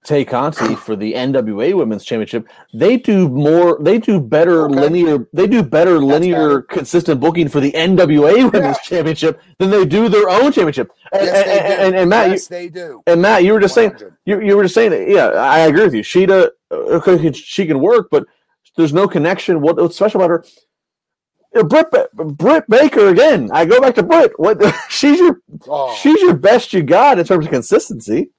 [0.03, 2.47] Tay Conti for the NWA Women's Championship.
[2.73, 3.77] They do more.
[3.81, 4.75] They do better Okay.
[4.75, 5.27] linear.
[5.33, 6.61] They do better linear, better.
[6.63, 10.91] consistent booking for the NWA Women's Championship than they do their own championship.
[11.13, 11.83] And, Yes, they and, do.
[11.85, 13.01] and, and Matt, yes, you, they do.
[13.07, 13.95] and Matt, you were just saying
[14.25, 16.03] you, you were just saying yeah, I agree with you.
[16.03, 18.25] Shida, uh, okay, she can work, but
[18.77, 19.61] there's no connection.
[19.61, 20.45] What, what's special about her?
[21.55, 23.49] Uh, Britt, Britt Baker again.
[23.53, 24.33] I go back to Britt.
[24.37, 28.31] What she's your Oh, she's your best you got in terms of consistency.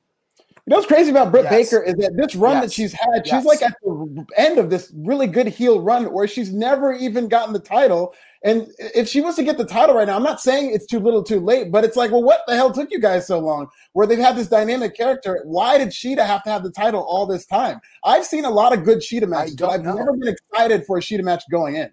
[0.67, 1.71] You know what's crazy about Britt Yes.
[1.71, 3.45] Baker is that this run that she's had, she's Yes.
[3.45, 7.53] like at the end of this really good heel run where she's never even gotten
[7.53, 8.15] the title.
[8.45, 11.01] And if she was to get the title right now, I'm not saying it's too
[11.01, 13.67] little too late, but it's like, well, what the hell took you guys so long?
[13.93, 15.43] Where they've had this dynamic character.
[15.45, 17.79] Why did Shida have to have the title all this time?
[18.03, 19.95] I've seen a lot of good Shida matches, but I've know.
[19.95, 21.91] never been excited for a Shida match going in.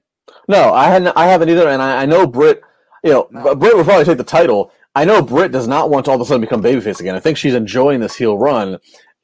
[0.47, 1.11] No, I hadn't.
[1.17, 2.61] I haven't either, and I, I know Britt.
[3.03, 3.53] You know, No.
[3.55, 4.72] Britt will probably take the title.
[4.95, 7.15] I know Britt does not want to all of a sudden become babyface again.
[7.15, 8.77] I think she's enjoying this heel run.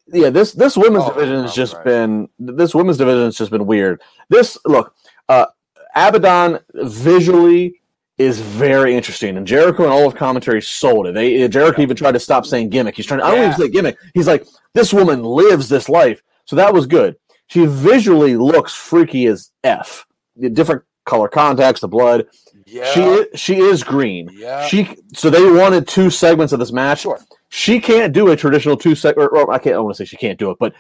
[0.07, 1.83] Yeah, this this women's Oh, division has oh, just right.
[1.85, 4.01] been this women's division has just been weird.
[4.29, 4.95] This look,
[5.27, 5.47] uh,
[5.95, 7.81] Abaddon visually
[8.17, 11.13] is very interesting, and Jericho and all of commentary sold it.
[11.13, 12.95] They Jericho even tried to stop saying gimmick.
[12.95, 13.19] He's trying.
[13.19, 13.47] To, I don't Yeah.
[13.53, 13.97] even say gimmick.
[14.13, 17.17] He's like, this woman lives this life, so that was good.
[17.47, 20.05] She visually looks freaky as f.
[20.39, 22.27] Different color contacts, the blood.
[22.69, 24.29] Yeah, She is, she is green.
[24.33, 24.67] yeah.
[24.67, 27.01] She so they wanted two segments of this match.
[27.01, 27.19] sure.
[27.49, 29.15] She can't do a traditional two seg.
[29.15, 29.75] Or, or I can't.
[29.75, 30.73] I want to say she can't do it, but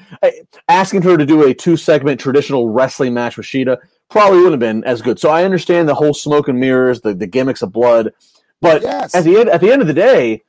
[0.67, 3.77] asking her to do a two segment traditional wrestling match with Shida
[4.09, 5.17] probably wouldn't have been as good.
[5.17, 8.13] So I understand the whole smoke and mirrors, the, the gimmicks of blood,
[8.61, 9.15] but Yes.
[9.15, 10.43] at the end at the end of the day,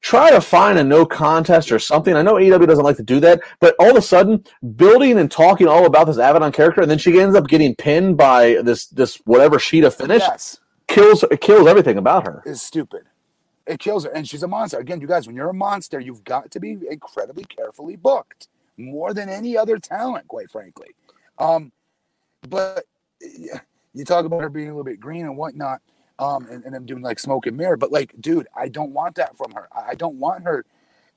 [0.00, 2.14] try to find a no contest or something.
[2.14, 4.44] I know AEW doesn't like to do that, but all of a sudden,
[4.76, 8.16] building and talking all about this Abaddon character, and then she ends up getting pinned
[8.16, 10.58] by this this whatever Shida finish Yes,
[10.88, 12.42] kills it kills everything about her.
[12.46, 13.04] is stupid.
[13.66, 14.78] It kills her, and she's a monster.
[14.78, 19.14] Again, you guys, when you're a monster, you've got to be incredibly carefully booked, more
[19.14, 20.88] than any other talent, quite frankly.
[21.38, 21.72] Um,
[22.48, 22.84] but
[23.20, 23.60] yeah,
[23.94, 25.80] you talk about her being a little bit green and whatnot,
[26.18, 27.76] um, and, and them doing like smoke and mirror.
[27.76, 29.68] But like, dude, I don't want that from her.
[29.74, 30.64] I I don't want her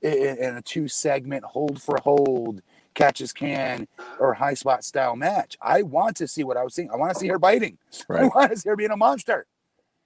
[0.02, 2.62] in, in a two segment hold for hold
[2.94, 3.86] catches can
[4.18, 5.56] or high spot style match.
[5.62, 6.90] I want to see what I was seeing.
[6.90, 7.78] I want to see her biting.
[8.10, 8.34] I Right.
[8.34, 9.46] want to see her being a monster.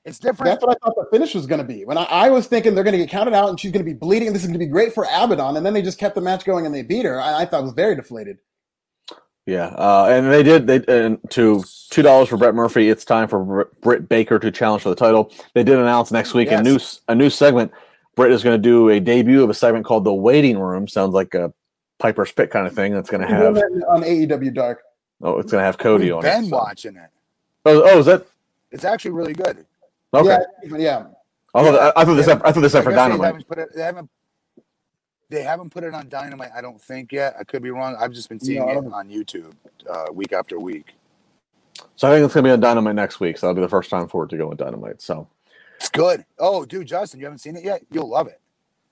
[0.05, 0.51] It's different.
[0.51, 1.85] That's what I thought the finish was going to be.
[1.85, 3.89] When I, I was thinking they're going to get counted out and she's going to
[3.91, 6.15] be bleeding, this is going to be great for Abaddon, and then they just kept
[6.17, 7.21] the match going and they beat her.
[7.21, 8.39] I, I thought it was very deflated.
[9.47, 10.67] Yeah, uh, and they did.
[10.69, 12.89] They and to two dollars for Brett Murphy.
[12.89, 15.33] It's time for Br- Britt Baker to challenge for the title.
[15.55, 17.73] They did announce next week a new s- a new segment.
[18.15, 20.87] Britt is going to do a debut of a segment called the Waiting Room.
[20.87, 21.53] Sounds like a
[21.99, 22.93] Piper's Pit kind of thing.
[22.93, 24.83] That's going to have on AEW Dark.
[25.23, 26.51] oh, it's going to have Cody We've on been it.
[26.51, 27.11] so- watching it.
[27.67, 28.25] Oh, oh, is that
[28.71, 29.67] It's actually really good.
[30.15, 30.39] Okay?
[30.65, 31.07] Yeah, yeah.
[31.55, 32.41] I thought I thought this Yeah.
[32.45, 33.27] I thought this Like for I said, They Dynamite.
[33.27, 33.69] haven't put it.
[33.75, 34.11] They haven't.
[35.29, 36.51] They haven't put it on Dynamite.
[36.55, 37.35] I don't think yet.
[37.41, 37.97] I could be wrong.
[37.99, 39.53] I've just been seeing No, it on YouTube
[39.89, 40.95] uh, week after week.
[41.97, 43.39] So I think it's going to be on Dynamite next week.
[43.39, 45.01] So that'll be the first time for it to go on Dynamite.
[45.01, 45.27] So
[45.77, 46.27] It's good.
[46.39, 47.83] Oh, dude, Justin, you haven't seen it yet?
[47.91, 48.41] You'll love it.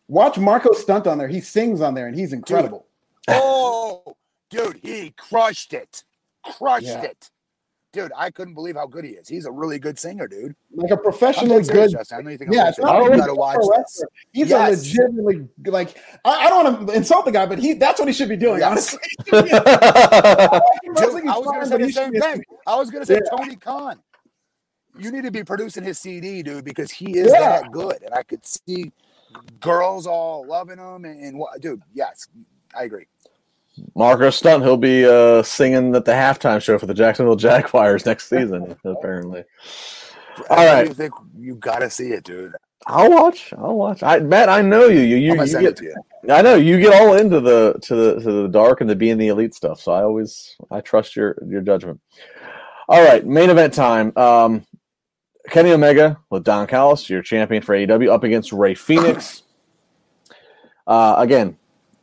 [0.09, 1.29] Watch Marko Stunt on there.
[1.29, 2.87] He sings on there and he's incredible.
[3.29, 4.17] Oh,
[4.49, 6.05] dude, he crushed it.
[6.43, 7.03] Crushed Yeah.
[7.03, 7.31] it.
[7.93, 9.27] Dude, I couldn't believe how good he is.
[9.27, 10.55] He's a really good singer, dude.
[10.73, 11.99] Like a professionally serious, good.
[11.99, 12.19] Justin.
[12.19, 14.05] I know you think Yeah, I'm it's not a gotta watch this.
[14.33, 14.69] He's Yes.
[14.69, 15.97] a legitimately like.
[16.25, 18.37] I, I don't want to insult the guy, but he that's what he should be
[18.37, 18.61] doing.
[18.61, 18.97] Yes.
[18.97, 19.01] Honestly,
[19.33, 20.61] Dude, I
[21.39, 22.45] was gonna say the same thing.
[22.65, 23.37] I was gonna say Yeah.
[23.37, 23.99] Tony Khan.
[24.97, 27.61] You need to be producing his CD, dude, because he is Yeah.
[27.63, 28.93] that good, and I could see
[29.59, 31.83] girls all loving him and, and what, dude.
[31.93, 32.29] Yes,
[32.77, 33.07] I agree.
[33.95, 38.29] Marko Stunt, he'll be uh, singing at the halftime show for the Jacksonville Jaguars next
[38.29, 39.45] season, apparently.
[40.49, 42.55] All right, you think you gotta see it, dude?
[42.87, 43.53] I'll watch.
[43.57, 44.03] I'll watch.
[44.03, 45.01] I Matt, I know you.
[45.01, 45.95] You, you, you send get, it to you.
[46.33, 49.19] I know you get all into the to the to the dark and the being
[49.19, 49.81] the elite stuff.
[49.81, 52.01] So I always I trust your your judgment.
[52.89, 54.17] All right, main event time.
[54.17, 54.67] Um,
[55.49, 59.43] Kenny Omega with Don Callis, your champion for AEW, up against Rey Fenix.
[60.87, 61.57] Uh, again,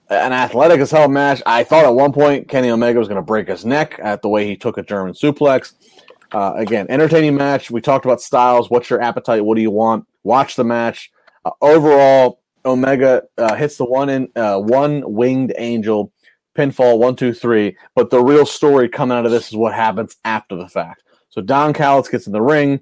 [0.09, 1.41] an athletic as hell match.
[1.45, 4.29] I thought at one point Kenny Omega was going to break his neck at the
[4.29, 5.73] way he took a German suplex.
[6.31, 7.71] Uh, again, entertaining match.
[7.71, 8.69] We talked about styles.
[8.69, 9.43] What's your appetite?
[9.43, 10.05] What do you want?
[10.23, 11.11] Watch the match.
[11.45, 16.11] Uh, overall, Omega uh, hits the one in uh, one winged angel
[16.55, 17.77] pinfall one two three.
[17.95, 21.03] But the real story coming out of this is what happens after the fact.
[21.29, 22.81] So Don Callis gets in the ring.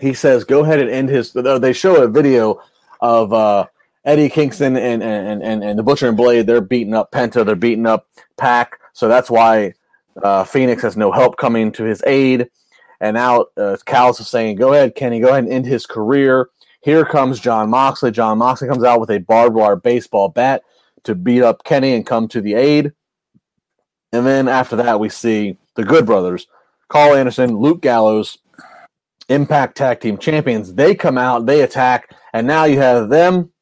[0.00, 2.62] He says, "Go ahead and end his." They show a video
[3.00, 3.66] of uh,
[4.04, 6.46] Eddie Kingston and, and and and the Butcher and Blade.
[6.46, 7.44] They're beating up Penta.
[7.44, 8.06] They're beating up
[8.38, 9.74] PAC, So that's why
[10.22, 12.48] uh, Fenix has no help coming to his aid.
[13.00, 15.20] And now uh, is saying, "Go ahead, Kenny.
[15.20, 16.48] Go ahead and end his career."
[16.82, 18.10] Here comes Jon Moxley.
[18.10, 20.62] Jon Moxley comes out with a barbed wire baseball bat
[21.04, 22.92] to beat up Kenny and come to the aid.
[24.12, 26.46] And then after that, we see the Good Brothers,
[26.88, 28.38] Karl Anderson, Luke Gallows,
[29.28, 30.74] Impact Tag Team Champions.
[30.74, 33.52] They come out, they attack, and now you have them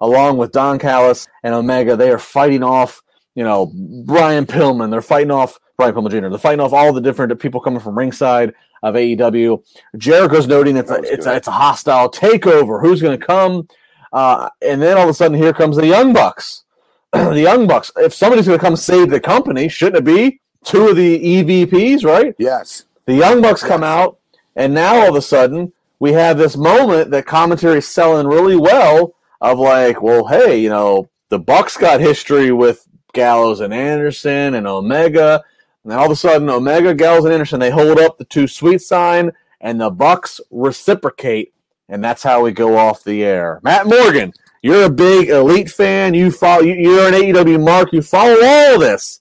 [0.00, 1.96] along with Don Callis and Omega.
[1.96, 3.02] They are fighting off,
[3.34, 3.72] you know,
[4.04, 4.90] Brian Pillman.
[4.90, 6.28] They're fighting off Brian Pillman Jr.
[6.28, 9.62] They're fighting off all the different people coming from ringside of AEW.
[9.96, 12.80] Jericho's noting it's a, it's a, it's a hostile takeover.
[12.80, 13.68] Who's going to come?
[14.12, 16.64] Uh, and then all of a sudden, here comes the Young Bucks.
[17.12, 17.90] the Young Bucks.
[17.96, 22.04] If somebody's going to come save the company, shouldn't it be two of the EVPs,
[22.04, 22.34] right?
[22.38, 22.84] Yes.
[23.06, 23.88] The Young Bucks come Yes.
[23.88, 24.18] out,
[24.56, 28.56] and now all of a sudden we have this moment that commentary is selling really
[28.56, 34.54] well of like, well, hey, you know, the Bucks got history with Gallows and Anderson
[34.54, 35.42] and Omega,
[35.84, 38.46] and then all of a sudden Omega, Gallows, and Anderson they hold up the two
[38.46, 41.52] sweet sign, and the Bucks reciprocate,
[41.88, 43.60] and that's how we go off the air.
[43.62, 44.32] Matt Morgan,
[44.62, 46.14] you're a big elite fan.
[46.14, 46.62] You follow.
[46.62, 47.92] you- You're an AEW mark.
[47.92, 49.20] You follow all this.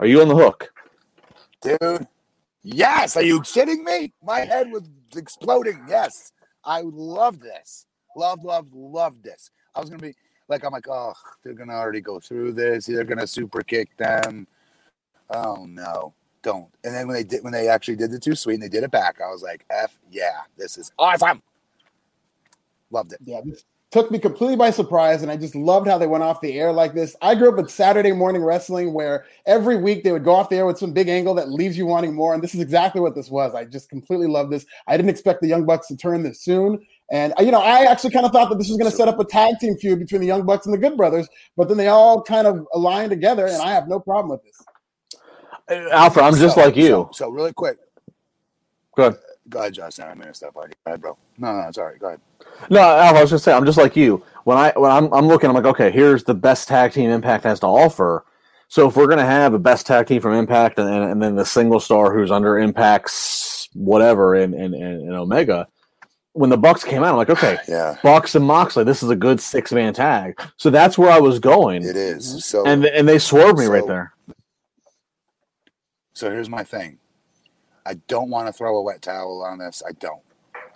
[0.00, 0.72] Are you on the hook?
[1.62, 2.06] Dude.
[2.62, 3.16] Yes.
[3.16, 4.12] Are you kidding me?
[4.22, 4.82] My head was
[5.16, 5.84] exploding.
[5.88, 6.32] Yes.
[6.64, 7.86] I love this.
[8.18, 9.52] Love, love, love this.
[9.76, 10.12] I was gonna be
[10.48, 11.12] like, I'm like, oh,
[11.44, 12.86] they're gonna already go through this.
[12.86, 14.48] They're gonna super kick them.
[15.30, 16.66] Oh no, don't.
[16.82, 18.82] And then when they did, when they actually did the two sweet and they did
[18.82, 21.40] it back, I was like, f yeah, this is awesome.
[22.90, 23.20] Loved it.
[23.22, 23.40] Yeah,
[23.90, 26.72] took me completely by surprise, and I just loved how they went off the air
[26.72, 27.16] like this.
[27.22, 30.56] I grew up with Saturday morning wrestling, where every week they would go off the
[30.56, 33.14] air with some big angle that leaves you wanting more, and this is exactly what
[33.14, 33.54] this was.
[33.54, 34.66] I just completely love this.
[34.86, 37.84] I didn't expect the Young Bucks to turn this soon, and uh, you know, I
[37.84, 39.98] actually kind of thought that this was going to set up a tag team feud
[39.98, 41.26] between the Young Bucks and the Good Brothers,
[41.56, 44.64] but then they all kind of aligned together, and I have no problem with this.
[45.92, 46.88] Alfred, I'm just So- like you.
[46.88, 47.78] So, so really quick,
[48.96, 49.18] Go ahead.
[49.48, 49.98] Go ahead, Josh.
[49.98, 50.74] I'm gonna step on you.
[50.84, 51.16] Go ahead, bro.
[51.38, 51.98] No, no, it's all right.
[51.98, 52.20] Go ahead.
[52.70, 54.24] No, Al, I was just saying, I'm just like you.
[54.44, 57.44] When I when I'm I'm looking, I'm like, okay, here's the best tag team Impact
[57.44, 58.24] has to offer.
[58.68, 61.36] So if we're gonna have a best tag team from Impact and, and, and then
[61.36, 65.68] the single star who's under Impact's whatever and and, and, and Omega,
[66.32, 69.16] when the Bucks came out, I'm like, okay, Yeah, Bucks and Moxley, this is a
[69.16, 70.40] good six man tag.
[70.56, 72.28] So that's where I was going, it is.
[72.28, 72.38] Mm-hmm.
[72.38, 74.12] So and and they swerved me right there.
[76.12, 76.98] So here's my thing.
[77.86, 79.82] I don't want to throw a wet towel on this.
[79.86, 80.22] I don't.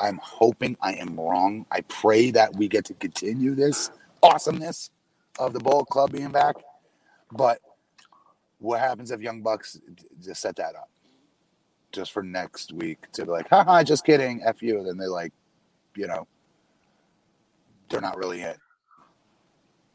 [0.00, 1.66] I'm hoping I am wrong.
[1.70, 3.90] I pray that we get to continue this
[4.22, 4.90] awesomeness
[5.38, 6.56] of the Bullet Club being back.
[7.30, 7.60] But
[8.58, 9.80] what happens if Young Bucks
[10.22, 10.90] just set that up
[11.92, 14.82] just for next week to be like, haha, just kidding, F you.
[14.82, 15.32] Then they like,
[15.94, 16.26] you know,
[17.90, 18.58] they're not really it.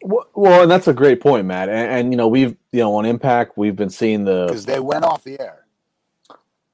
[0.04, 1.70] Well, well, and that's a great point, Matt.
[1.70, 4.80] And, and you know, we've you know on Impact, we've been seeing the Because they
[4.80, 5.67] went off the air.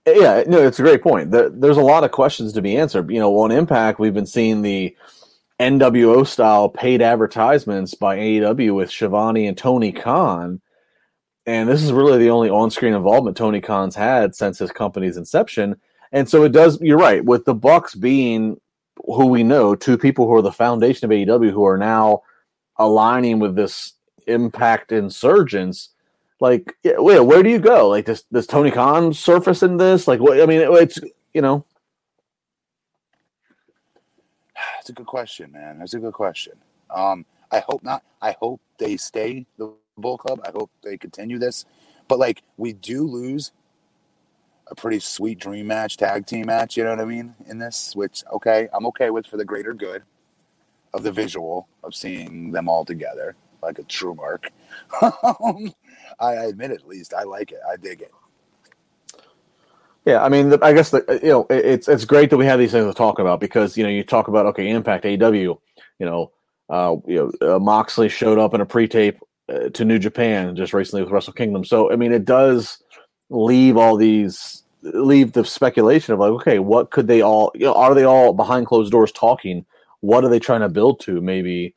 [0.06, 1.32] Yeah, no, it's a great point.
[1.32, 3.10] There, there's a lot of questions to be answered.
[3.10, 4.95] You know, on Impact, we've been seeing the
[5.60, 10.60] NWO style paid advertisements by AEW with Shivani and Tony Khan.
[11.45, 15.18] And this is really the only on screen involvement Tony Khan's had since his company's
[15.18, 15.78] inception.
[16.12, 18.60] And so it does, you're right, with the Bucks being
[19.06, 22.24] who we know, two people who are the foundation of AEW who are now
[22.78, 23.93] aligning with this
[24.26, 25.89] Impact insurgents
[26.40, 30.08] like yeah, wait, where do you go like does, does tony khan surface in this
[30.08, 31.00] like what i mean it- it's
[31.34, 31.66] you know
[34.76, 35.80] That's a good question, man.
[35.80, 36.54] That's a good question.
[36.94, 38.04] Um, I hope not.
[38.22, 40.42] I hope they stay the Bull Club.
[40.46, 41.66] I hope they continue this.
[42.08, 43.52] But like, we do lose
[44.68, 46.76] a pretty sweet dream match, tag team match.
[46.78, 47.34] You know what I mean?
[47.48, 50.04] In this, which okay, I'm okay with for the greater good
[50.94, 53.36] of the visual of seeing them all together.
[53.62, 54.52] like a true mark.
[56.20, 57.14] I admit it, at least.
[57.14, 57.59] I like it.
[57.72, 58.11] I dig it.
[60.05, 62.59] Yeah, I mean, the, I guess the you know it's it's great that we have
[62.59, 65.57] these things to talk about because you know you talk about okay, Impact, AEW,
[65.99, 66.32] you know,
[66.70, 70.74] uh, you know, uh, Moxley showed up in a pre-tape uh, to New Japan just
[70.74, 72.84] recently with Wrestle Kingdom, so I mean, it does
[73.30, 77.51] leave all these leave the speculation of like, okay, what could they all?
[77.55, 79.66] You know, are they all behind closed doors talking?
[80.01, 81.22] What are they trying to build to?
[81.22, 81.76] Maybe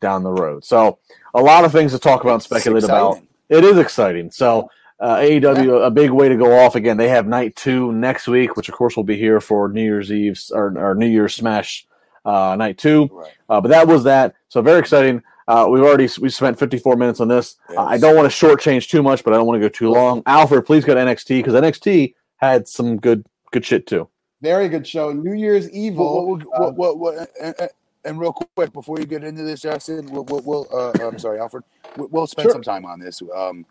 [0.00, 0.64] down the road.
[0.64, 0.98] So
[1.32, 3.20] a lot of things to talk about and speculate about.
[3.52, 4.30] It is exciting.
[4.30, 6.96] So uh, AEW, a big way to go off again.
[6.96, 10.10] They have night two next week, which of course will be here for New Year's
[10.10, 11.86] Eve or, or New Year's Smash
[12.24, 13.10] uh, night two.
[13.12, 13.32] Right.
[13.48, 14.34] Uh, but that was that.
[14.48, 15.22] So very exciting.
[15.46, 17.56] Uh, we've already we spent 54 minutes on this.
[17.68, 17.78] Yes.
[17.78, 20.22] I don't want to shortchange too much, but I don't want to go too long.
[20.24, 24.08] Alfred, please go to NXT because NXT had some good good shit too.
[24.40, 25.12] Very good show.
[25.12, 26.38] New Year's Evil.
[26.38, 27.30] What, what, what,
[28.04, 31.38] and, real quick before you get into this, Justin, we'll, we'll, we'll uh, I'm sorry,
[31.40, 31.64] Alfred.
[31.96, 32.52] We'll spend sure.
[32.52, 33.22] some time on this.
[33.34, 33.66] Um,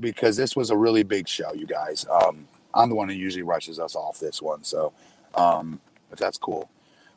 [0.00, 2.06] because this was a really big show, you guys.
[2.08, 4.92] Um, I'm the one who usually rushes us off this one, so
[5.34, 5.80] um,
[6.12, 6.70] if that's cool,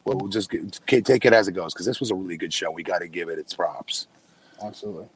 [0.05, 2.53] well, we'll just get, take it as it goes because this was a really good
[2.53, 2.71] show.
[2.71, 4.07] We got to give it its props.
[4.63, 5.07] Absolutely.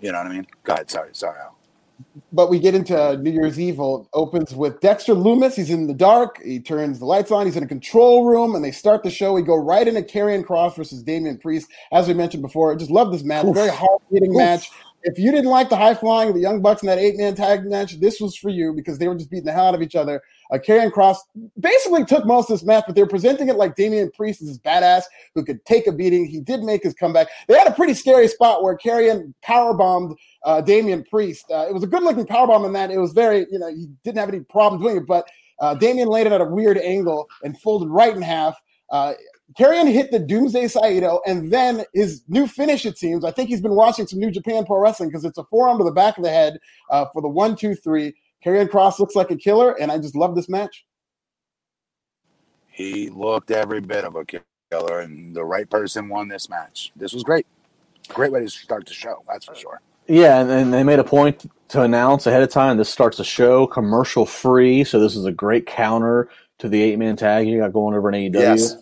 [0.00, 0.46] You know what I mean?
[0.64, 0.90] Go ahead.
[0.90, 1.56] Sorry, sorry, Al.
[2.32, 4.08] But we get into New Year's Evil.
[4.12, 5.54] Opens with Dexter Lumis.
[5.54, 6.42] He's in the dark.
[6.42, 7.46] He turns the lights on.
[7.46, 9.32] He's in a control room, and they start the show.
[9.32, 11.70] We go right into Karrion Kross versus Damian Priest.
[11.92, 13.44] As we mentioned before, I just love this match.
[13.44, 13.54] Oof.
[13.54, 14.70] Very hard hitting match
[15.04, 17.34] if you didn't like the high flying of the Young Bucks in that eight man
[17.34, 19.82] tag match, this was for you because they were just beating the hell out of
[19.82, 20.22] each other.
[20.52, 21.18] Uh, Karrion Kross
[21.58, 24.58] basically took most of this match, but they're presenting it like Damian Priest is this
[24.58, 25.02] badass
[25.34, 26.26] who could take a beating.
[26.26, 27.28] He did make his comeback.
[27.48, 31.46] They had a pretty scary spot where Karrion powerbombed uh, Damian Priest.
[31.50, 32.90] Uh, it was a good looking powerbomb in that.
[32.90, 35.28] It was very, you know, he didn't have any problem doing it, but
[35.60, 38.56] uh, Damian laid it at a weird angle and folded right in half.
[38.90, 39.14] Uh,
[39.58, 43.24] Karrion hit the Doomsday Saito, and then his new finish, it seems.
[43.24, 45.84] I think he's been watching some New Japan Pro Wrestling because it's a forearm to
[45.84, 46.58] the back of the head
[46.90, 48.14] uh, for the one, two, three.
[48.44, 50.84] Karrion Kross looks like a killer, and I just love this match.
[52.68, 56.92] He looked every bit of a killer, and the right person won this match.
[56.96, 57.46] This was great.
[58.08, 59.80] Great way to start the show, that's for sure.
[60.06, 63.24] Yeah, and, and they made a point to announce ahead of time this starts the
[63.24, 64.84] show commercial free.
[64.84, 66.28] So this is a great counter
[66.58, 68.34] to the eight man tag you got going over in AEW.
[68.34, 68.76] Yes.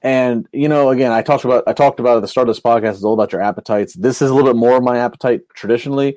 [0.00, 2.62] And you know, again, I talked about I talked about at the start of this
[2.62, 3.94] podcast is all about your appetites.
[3.94, 6.16] This is a little bit more of my appetite traditionally,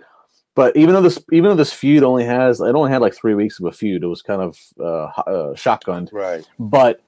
[0.56, 3.36] but even though this even though this feud only has it only had like three
[3.36, 6.47] weeks of a feud, it was kind of uh, uh shotgunned, right?
[6.58, 7.01] But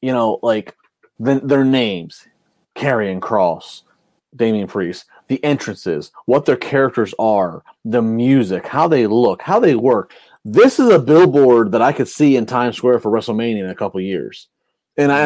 [0.00, 0.74] you know, like
[1.18, 2.26] the, their names,
[2.74, 3.82] Karrion Kross,
[4.34, 9.74] Damian Priest, the entrances, what their characters are, the music, how they look, how they
[9.74, 10.14] work.
[10.44, 13.74] This is a billboard that I could see in Times Square for WrestleMania in a
[13.74, 14.48] couple years.
[14.96, 15.20] And, I,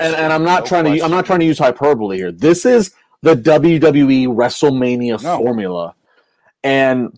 [0.00, 0.98] and, and, I'm not no trying question.
[0.98, 2.32] to I'm not trying to use hyperbole here.
[2.32, 5.38] This is the WWE WrestleMania no.
[5.38, 5.94] formula,
[6.64, 7.16] and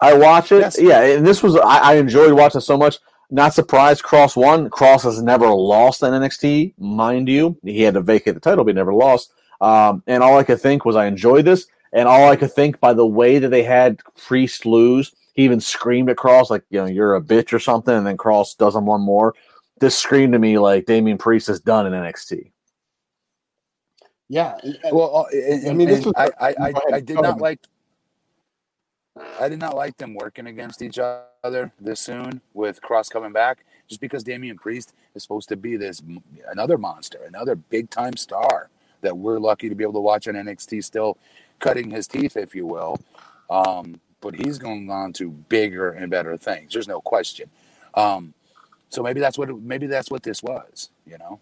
[0.00, 0.60] I watch it.
[0.60, 0.80] Yes.
[0.80, 2.98] Yeah, and this was I, I enjoyed watching so much.
[3.30, 4.02] Not surprised.
[4.02, 4.68] Kross won.
[4.70, 7.56] Kross has never lost in NXT, mind you.
[7.62, 9.32] He had to vacate the title, but he never lost.
[9.60, 12.80] Um, and all I could think was I enjoyed this, and all I could think
[12.80, 16.80] by the way that they had Priest lose, he even screamed at Kross like, you
[16.80, 19.34] know, you're a bitch or something, and then Kross does him one more
[19.80, 22.52] this screamed to me like Damian Priest is done in NXT.
[24.28, 24.56] Yeah.
[24.92, 27.58] Well, uh, I mean, this was, I, I, I, I did not like.
[29.40, 33.64] I did not like them working against each other this soon with Kross coming back,
[33.88, 36.02] just because Damian Priest is supposed to be this
[36.50, 38.68] another monster, another big time star
[39.00, 41.16] that we're lucky to be able to watch on NXT, still
[41.58, 42.98] cutting his teeth, if you will.
[43.48, 46.72] Um, but he's going on to bigger and better things.
[46.72, 47.50] There's no question.
[47.94, 48.34] Um,
[48.90, 51.40] so maybe that's what maybe that's what this was, you know.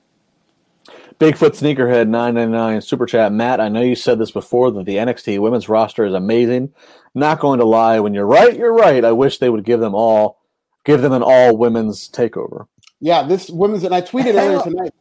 [1.18, 3.32] Bigfoot Sneakerhead 999 Super Chat.
[3.32, 6.72] Matt, I know you said this before that the NXT women's roster is amazing.
[7.14, 9.04] Not going to lie, when you're right, you're right.
[9.04, 10.38] I wish they would give them all
[10.84, 12.66] give them an all women's takeover.
[13.00, 14.92] Yeah, this women's and I tweeted earlier tonight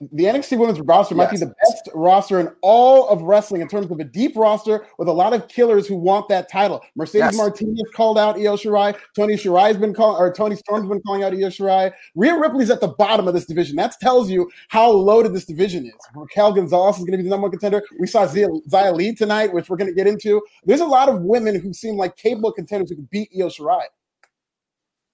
[0.00, 3.90] the NXT Women's roster might be the best roster in all of wrestling in terms
[3.90, 6.82] of a deep roster with a lot of killers who want that title.
[6.96, 7.36] Mercedes yes.
[7.36, 8.94] Martinez called out Io Shirai.
[9.14, 11.92] Tony Shirai's been calling, or Toni Storm's been calling out Io Shirai.
[12.14, 13.76] Rhea Ripley's at the bottom of this division.
[13.76, 15.94] That tells you how loaded this division is.
[16.14, 17.82] Raquel Gonzalez is going to be the number one contender.
[17.98, 20.42] We saw Zia, Xia Li tonight, which we're going to get into.
[20.66, 23.84] There's a lot of women who seem like capable contenders who can beat Io Shirai.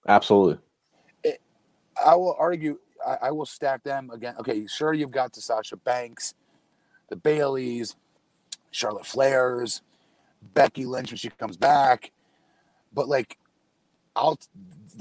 [0.08, 0.58] Absolutely.
[2.04, 4.36] I will argue I, I, will stack them again.
[4.40, 6.34] Okay, sure, you've got the Sasha Banks,
[7.11, 7.96] the Bayleys,
[8.72, 9.82] Charlotte Flairs,
[10.55, 12.12] Becky Lynch when she comes back,
[12.94, 13.38] but like,
[14.16, 14.38] I'll.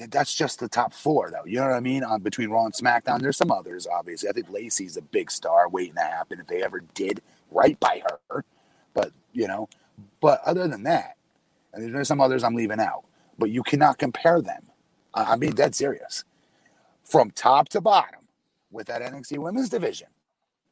[0.09, 1.45] That's just the top four, though.
[1.45, 2.03] You know what I mean?
[2.03, 3.87] On between Raw and SmackDown, there's some others.
[3.87, 7.21] Obviously, I think Lacey's a big star waiting to happen if they ever did
[7.51, 8.45] right by her.
[8.93, 9.61] But you know,
[10.21, 11.15] But other than that,
[11.73, 13.03] and there's some others I'm leaving out,
[13.37, 14.63] but you cannot compare them.
[15.13, 16.23] I- I'm being dead serious.
[17.11, 18.21] From top to bottom
[18.71, 20.07] with that NXT women's division.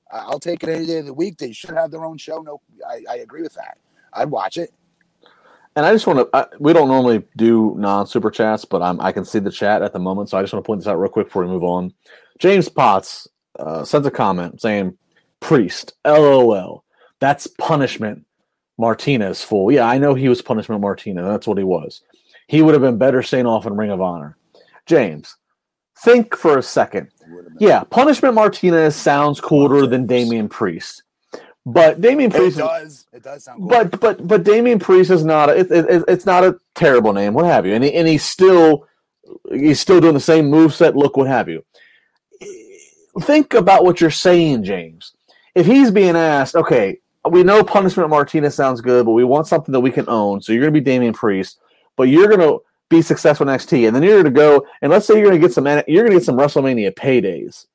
[0.10, 1.38] I'll take it any day of the week.
[1.38, 2.42] They should have their own show.
[2.42, 3.78] No, I, I agree with that.
[4.14, 4.74] I'd watch it.
[5.76, 6.50] And I just want to.
[6.60, 9.92] We don't normally do non super chats, but I'm, I can see the chat at
[9.92, 11.64] the moment, so I just want to point this out real quick before we move
[11.64, 11.94] on.
[12.40, 13.28] James Potts
[13.60, 14.98] uh, sends a comment saying,
[15.42, 16.86] "Priest, lol,
[17.20, 18.26] that's punishment."
[18.78, 19.74] Martinez fool.
[19.74, 21.26] Yeah, I know he was punishment Martinez.
[21.26, 22.02] That's what he was.
[22.48, 24.38] He would have been better staying off in Ring of Honor.
[24.86, 25.36] James,
[26.04, 27.10] think for a second.
[27.60, 31.04] Yeah, punishment Martinez sounds cooler than Damian Priest,
[31.66, 32.58] but Damian Priest.
[32.58, 33.06] is- does.
[33.14, 33.68] It does sound cool.
[33.70, 37.34] but but but Damian Priest is not a, it, it, it's not a terrible name,
[37.34, 38.88] what have you, and he, and he's still
[39.52, 41.64] he's still doing the same moveset, look, what have you.
[43.22, 45.14] Think about what you're saying, James.
[45.56, 49.74] If he's being asked, okay, we know punishment Martinez sounds good, but we want something
[49.74, 51.60] that we can own, so you're going to be Damian Priest,
[51.98, 52.60] but you're going to
[52.90, 55.40] be successful in NXT, and then you're going to go and let's say you're going
[55.40, 57.68] to get some you're going to get some WrestleMania paydays.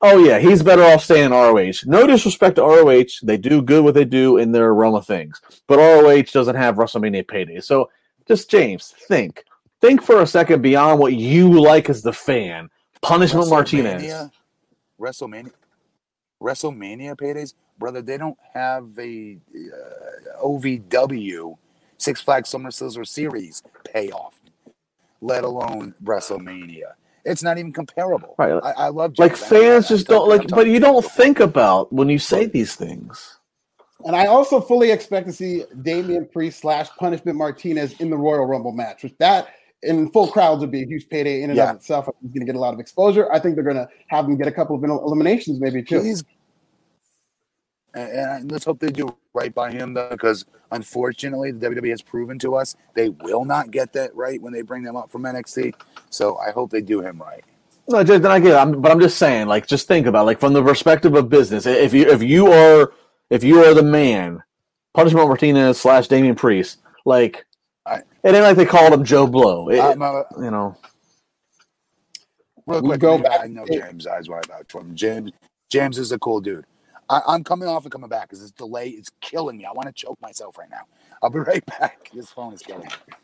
[0.00, 1.84] Oh yeah, he's better off staying in ROH.
[1.86, 5.40] No disrespect to ROH, they do good what they do in their realm of things,
[5.66, 7.64] but ROH doesn't have WrestleMania paydays.
[7.64, 7.90] So
[8.26, 9.44] just James, think,
[9.80, 12.68] think for a second beyond what you like as the fan.
[13.02, 14.02] Punishment Martinez.
[14.02, 14.30] WrestleMania-
[15.00, 15.52] WrestleMania,
[16.42, 18.02] WrestleMania paydays, brother.
[18.02, 21.56] They don't have a uh, OVW
[22.04, 24.38] Six Flags Summer Sizzler Series payoff,
[25.22, 26.92] let alone WrestleMania.
[27.24, 28.34] It's not even comparable.
[28.38, 28.52] Right.
[28.62, 29.46] I, I love Like James.
[29.46, 33.38] Fans just don't like, but you don't think about when you say these things.
[34.04, 38.44] And I also fully expect to see Damian Priest slash Punishment Martinez in the Royal
[38.44, 39.48] Rumble match, which that
[39.82, 41.70] in full crowds would be a huge payday in and Yeah.
[41.70, 42.06] of itself.
[42.20, 43.32] He's going to get a lot of exposure.
[43.32, 46.02] I think they're going to have him get a couple of eliminations, maybe too.
[46.02, 46.22] He's
[47.94, 52.02] and, and let's hope they do right by him though, because unfortunately the WWE has
[52.02, 55.22] proven to us they will not get that right when they bring them up from
[55.22, 55.74] NXT.
[56.10, 57.44] So I hope they do him right.
[57.88, 58.56] No, just- then I get it.
[58.56, 61.28] I'm, but I'm just saying, like, just think about, it, like, from the perspective of
[61.28, 61.66] business.
[61.66, 62.92] If you if you are
[63.30, 64.42] if you are the man,
[64.94, 67.44] Punishment Martinez slash Damian Priest, like,
[67.84, 69.68] I- it ain't like they called him Joe Blow.
[69.68, 70.76] It- I'm, uh, you know,
[72.66, 75.32] real We quick, go I- back- I know James eyes wide about from James.
[75.70, 76.64] James is a cool dude.
[77.10, 79.64] I, I'm coming off and coming back because this delay is killing me.
[79.64, 80.82] I want to choke myself right now.
[81.22, 82.10] I'll be right back.
[82.14, 83.14] This phone is killing me.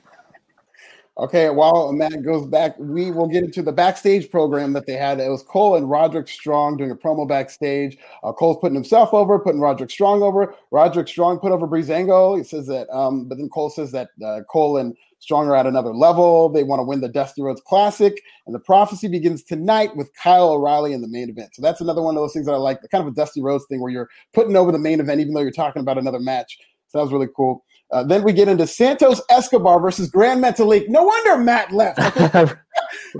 [1.18, 5.20] Okay, while Matt goes back, we will get into the backstage program that they had.
[5.20, 7.98] It was Cole and Roderick Strong doing a promo backstage.
[8.22, 10.54] Uh, Cole's putting himself over, putting Roderick Strong over.
[10.70, 12.38] Roderick Strong put over Breezango.
[12.38, 15.66] He says that, um, but then Cole says that uh, Cole and Strong are at
[15.66, 16.48] another level.
[16.48, 20.50] They want to win the Dusty Rhodes Classic, and the prophecy begins tonight with Kyle
[20.50, 21.54] O'Reilly in the main event.
[21.54, 23.66] So that's another one of those things that I like, kind of a Dusty Rhodes
[23.68, 26.58] thing where you're putting over the main event, even though you're talking about another match.
[26.88, 27.64] So that was really cool.
[27.92, 30.88] Uh, then we get into Santos Escobar versus Grand Metalik.
[30.88, 31.98] No wonder Matt left.
[32.00, 32.56] I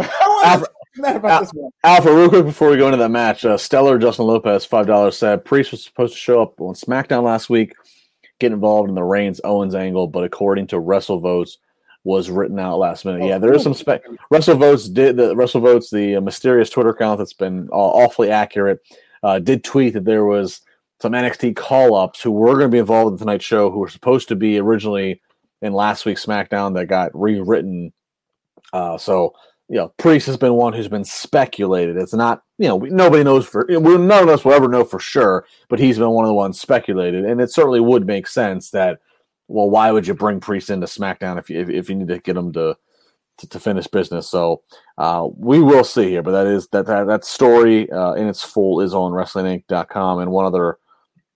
[0.01, 1.71] want Matt about this one.
[1.85, 5.19] Alpha, real quick before we go into that match, uh, Stellar Justin Lopez, five dollars
[5.19, 7.75] said Priest was supposed to show up on SmackDown last week,
[8.39, 11.59] get involved in the Reigns Owens angle, but according to WrestleVotes,
[12.05, 13.27] was written out last minute.
[13.27, 14.03] Yeah, there is some spec.
[14.33, 18.81] WrestleVotes did the WrestleVotes the uh, mysterious Twitter account that's been uh, awfully accurate,
[19.23, 20.63] uh, did tweet that there was
[21.01, 23.89] some NXT call ups who were going to be involved in tonight's show who were
[23.89, 25.21] supposed to be originally
[25.63, 27.93] in last week's SmackDown that got rewritten.
[28.73, 29.35] Uh, so
[29.71, 31.97] you know, Priest has been one who's been speculated.
[31.97, 34.83] It's not, you know, we, nobody knows for, we, none of us will ever know
[34.83, 37.25] for sure, but he's been one of the ones speculated.
[37.25, 38.99] And it certainly would make sense that,
[39.51, 42.21] well, why would you bring Priest into SmackDown if you, if, if you need to
[42.21, 42.77] get him to,
[43.39, 44.29] to, to finish business?
[44.29, 44.63] So
[44.97, 48.43] uh, we will see here, but that is that, that, that story uh, in its
[48.43, 50.79] full is on WrestlingInc.com and one other,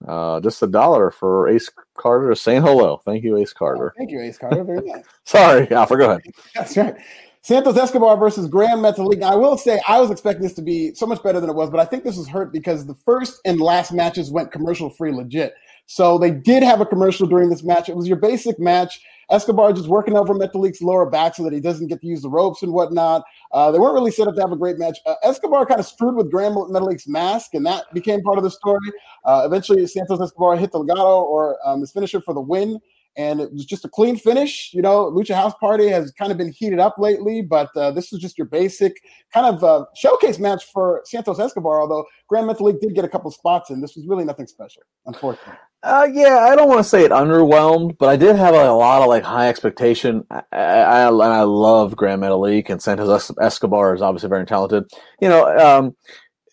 [0.07, 3.01] uh, just a dollar for Ace Carter saying hello.
[3.03, 3.93] Thank you, Ace Carter.
[3.97, 4.63] Thank you, Ace Carter.
[4.63, 5.03] Very nice.
[5.25, 6.21] Sorry, Alpha, go ahead.
[6.55, 6.95] That's right.
[7.41, 9.19] Santos Escobar versus Grand Metalik.
[9.19, 11.55] Now, I will say I was expecting this to be so much better than it
[11.55, 14.89] was, but I think this was hurt because the first and last matches went commercial
[14.89, 15.53] free legit.
[15.87, 17.89] So they did have a commercial during this match.
[17.89, 18.99] It was your basic match.
[19.31, 22.29] Escobar just working over Metalik's lower back so that he doesn't get to use the
[22.29, 23.23] ropes and whatnot.
[23.51, 24.97] Uh, they weren't really set up to have a great match.
[25.05, 28.51] Uh, Escobar kind of screwed with Grand Metalik's mask, and that became part of the
[28.51, 28.91] story.
[29.23, 32.79] Uh, eventually, Santos Escobar hit the legato or um, his finisher for the win
[33.17, 34.71] and it was just a clean finish.
[34.73, 38.11] You know, Lucha House Party has kind of been heated up lately, but uh, this
[38.11, 38.97] was just your basic
[39.33, 41.81] kind of uh, showcase match for Santos Escobar.
[41.81, 45.55] Although Grand Metalik did get a couple spots in, this was really nothing special, unfortunately.
[45.83, 49.03] Uh, yeah, I don't want to say it underwhelmed, but I did have a, lot
[49.03, 50.25] of like high expectation.
[50.31, 54.85] I, I, and I love Grand Metalik and Santos Escobar is obviously very talented.
[55.21, 55.95] You know, um,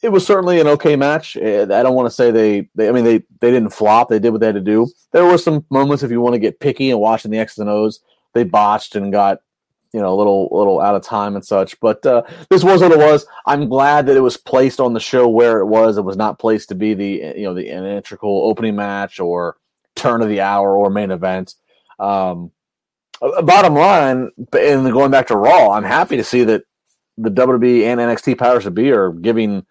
[0.03, 1.37] it was certainly an okay match.
[1.37, 4.09] I don't want to say they, they, I mean, they, they didn't flop.
[4.11, 4.91] They did what they had to do.
[5.13, 7.71] There were some moments, if you want to get picky and watching the X's and
[7.71, 8.01] O's,
[8.35, 9.39] they botched and got,
[9.93, 11.79] you know, a little, little out of time and such.
[11.81, 13.27] But uh, this was what it was.
[13.47, 15.99] I'm glad that it was placed on the show where it was.
[15.99, 19.57] It was not placed to be the, you know, the an integral opening match or
[19.95, 21.55] turn of the hour or main event.
[21.99, 22.51] Um,
[23.21, 26.65] bottom line, and going back to Raw, I'm happy to see that
[27.19, 29.65] the WWE and NXT powers of be are giving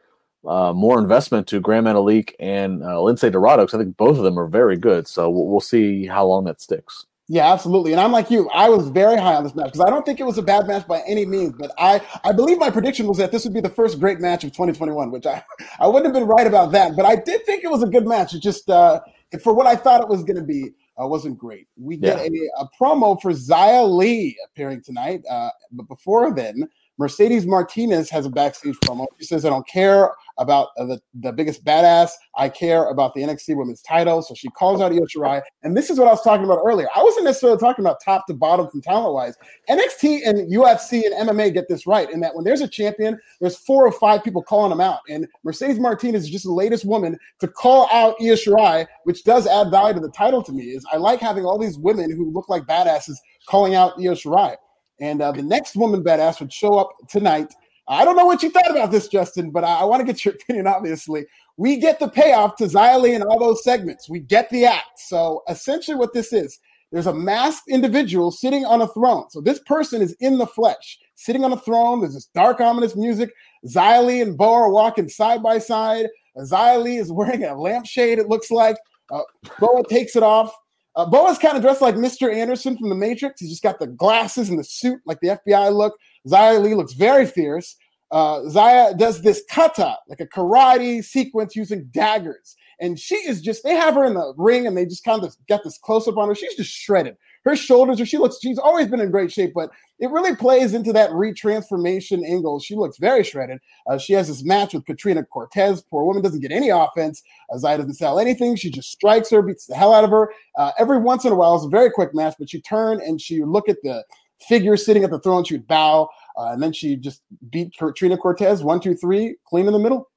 [0.46, 4.24] uh, more investment to Grand Metalik and uh, Lince Dorado because I think both of
[4.24, 5.08] them are very good.
[5.08, 7.06] So we'll, we'll, see how long that sticks.
[7.32, 7.94] Yeah, absolutely.
[7.94, 8.50] And I'm like you.
[8.50, 10.68] I was very high on this match because I don't think it was a bad
[10.68, 11.54] match by any means.
[11.58, 14.44] But I, I believe my prediction was that this would be the first great match
[14.44, 15.42] of 2021, which I,
[15.80, 16.94] I wouldn't have been right about that.
[16.98, 18.34] But I did think it was a good match.
[18.34, 19.00] It just, uh,
[19.42, 20.72] for what I thought it was going to be,
[21.02, 21.70] uh, wasn't great.
[21.78, 22.42] We get yeah.
[22.60, 25.22] a, a, promo for Xia Li appearing tonight.
[25.30, 26.68] Uh, but before then,
[26.98, 29.06] Mercedes Martinez has a backstage promo.
[29.20, 32.12] She says, I don't care about uh, the, the biggest badass.
[32.36, 34.22] I care about the NXT women's title.
[34.22, 35.42] So she calls out Io Shirai.
[35.64, 36.88] And this is what I was talking about earlier.
[36.96, 39.36] I wasn't necessarily talking about top to bottom from talent wise.
[39.70, 43.58] NXT and UFC and MMA get this right in that when there's a champion, there's
[43.58, 45.00] four or five people calling them out.
[45.10, 49.48] And Mercedes Martinez is just the latest woman to call out Io Shirai, which does
[49.48, 50.64] add value to the title to me.
[50.64, 53.16] Is I like having all these women who look like badasses
[53.48, 54.56] calling out Io Shirai.
[55.02, 57.54] And uh, the next woman badass would show up tonight.
[57.88, 60.24] I don't know what you thought about this, Justin, but I, I want to get
[60.24, 61.26] your opinion, obviously.
[61.58, 64.10] We get the payoff to Li and all those segments.
[64.10, 65.00] We get the act.
[65.00, 66.60] So essentially, what this is,
[66.92, 69.30] there's a masked individual sitting on a throne.
[69.30, 72.02] So this person is in the flesh, sitting on a throne.
[72.02, 73.32] There's this dark, ominous music.
[73.64, 76.08] Li and Boa are walking side by side.
[76.36, 78.78] Li is wearing a lampshade, it looks like.
[79.12, 79.22] Uh,
[79.60, 80.54] Boa takes it off.
[80.96, 82.34] Uh, Boa's kind of dressed like Mr.
[82.34, 83.40] Anderson from The Matrix.
[83.40, 85.96] He's just got the glasses and the suit, like the FBI look.
[86.28, 87.76] Xia Li looks very fierce.
[88.12, 92.56] Uh, Xia does this kata, like a karate sequence using daggers.
[92.82, 95.34] And she is just, they have her in the ring and they just kind of
[95.48, 96.36] get this close up on her.
[96.36, 99.72] She's just shredded her shoulders, or she looks, she's always been in great shape, but
[100.00, 102.60] it really plays into that retransformation angle.
[102.60, 103.60] She looks very shredded.
[103.90, 105.82] Uh, she has this match with Katrina Cortez.
[105.82, 107.22] Poor woman doesn't get any offense.
[107.52, 108.56] Uh, Xia doesn't sell anything.
[108.56, 110.32] She just strikes her, beats the hell out of her.
[110.58, 113.20] Uh, every once in a while, it's a very quick match, but she turn and
[113.20, 114.04] she look at the
[114.48, 115.44] figure sitting at the throne.
[115.44, 119.68] She would bow, uh, and then she just beat Katrina Cortez one, two, three, clean
[119.68, 120.10] in the middle.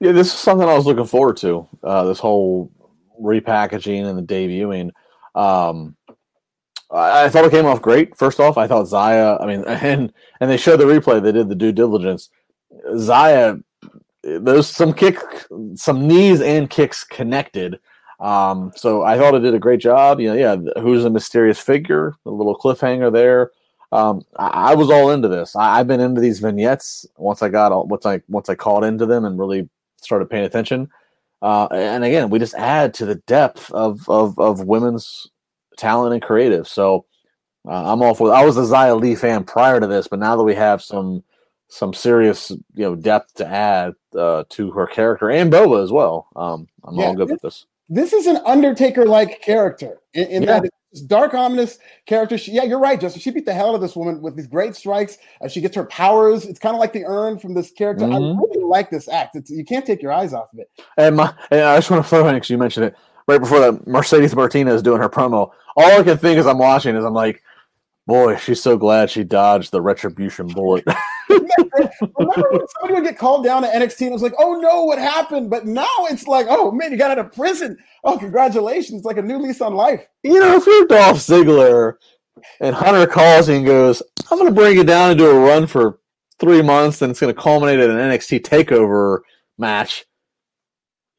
[0.00, 1.66] Yeah, this is something I was looking forward to.
[1.82, 2.70] Uh, this whole
[3.20, 4.90] repackaging and the debuting.
[5.34, 5.96] Um,
[6.92, 8.16] I thought it came off great.
[8.16, 9.42] First off, I thought Xia.
[9.42, 11.22] I mean, and and they showed the replay.
[11.22, 12.30] They did the due diligence.
[12.90, 13.62] Xia,
[14.22, 15.18] there's some kick,
[15.74, 17.80] some knees and kicks connected.
[18.20, 20.20] Um, so I thought it did a great job.
[20.20, 22.14] You know, yeah, who's a mysterious figure?
[22.24, 23.50] A little cliffhanger there.
[23.90, 25.54] Um, I, I, was all into this.
[25.54, 28.84] I, have been into these vignettes once I got all, once I once I caught
[28.84, 30.88] into them and really started paying attention.
[31.42, 35.26] Uh, and again, we just add to the depth of of, of women's
[35.76, 36.68] talent and creative.
[36.68, 37.06] So
[37.66, 38.32] uh, I'm all for.
[38.32, 41.22] I was a Xia Li fan prior to this, but now that we have some
[41.68, 46.28] some serious you know depth to add uh, to her character and Boa as well,
[46.36, 47.66] um, I'm yeah, all good this, with this.
[47.88, 50.60] This is an Undertaker like character in, in yeah.
[50.60, 52.36] that it's dark, ominous character.
[52.36, 53.22] She, yeah, you're right, Justin.
[53.22, 55.16] She beat the hell out of this woman with these great strikes.
[55.40, 56.44] Uh, she gets her powers.
[56.44, 58.04] It's kind of like the urn from this character.
[58.04, 58.38] Mm-hmm.
[58.38, 59.34] I really like this act.
[59.34, 60.70] It's, you can't take your eyes off of it.
[60.98, 62.96] And, my, and I just want to throw in because you mentioned it
[63.26, 65.50] right before that Mercedes Martinez doing her promo.
[65.76, 67.42] All I can think as I'm watching is I'm like,
[68.06, 70.84] boy, she's so glad she dodged the retribution bullet.
[71.28, 74.84] Remember when somebody would get called down to NXT and it was like, oh no,
[74.84, 75.50] what happened?
[75.50, 77.78] But now it's like, oh man, you got out of prison.
[78.04, 78.98] Oh, congratulations.
[78.98, 80.06] It's like a new lease on life.
[80.22, 81.94] You know, if you're Dolph Ziggler
[82.60, 85.38] and Hunter calls you and goes, I'm going to bring you down and do a
[85.38, 85.98] run for
[86.38, 89.20] three months and it's going to culminate in an NXT takeover
[89.58, 90.04] match.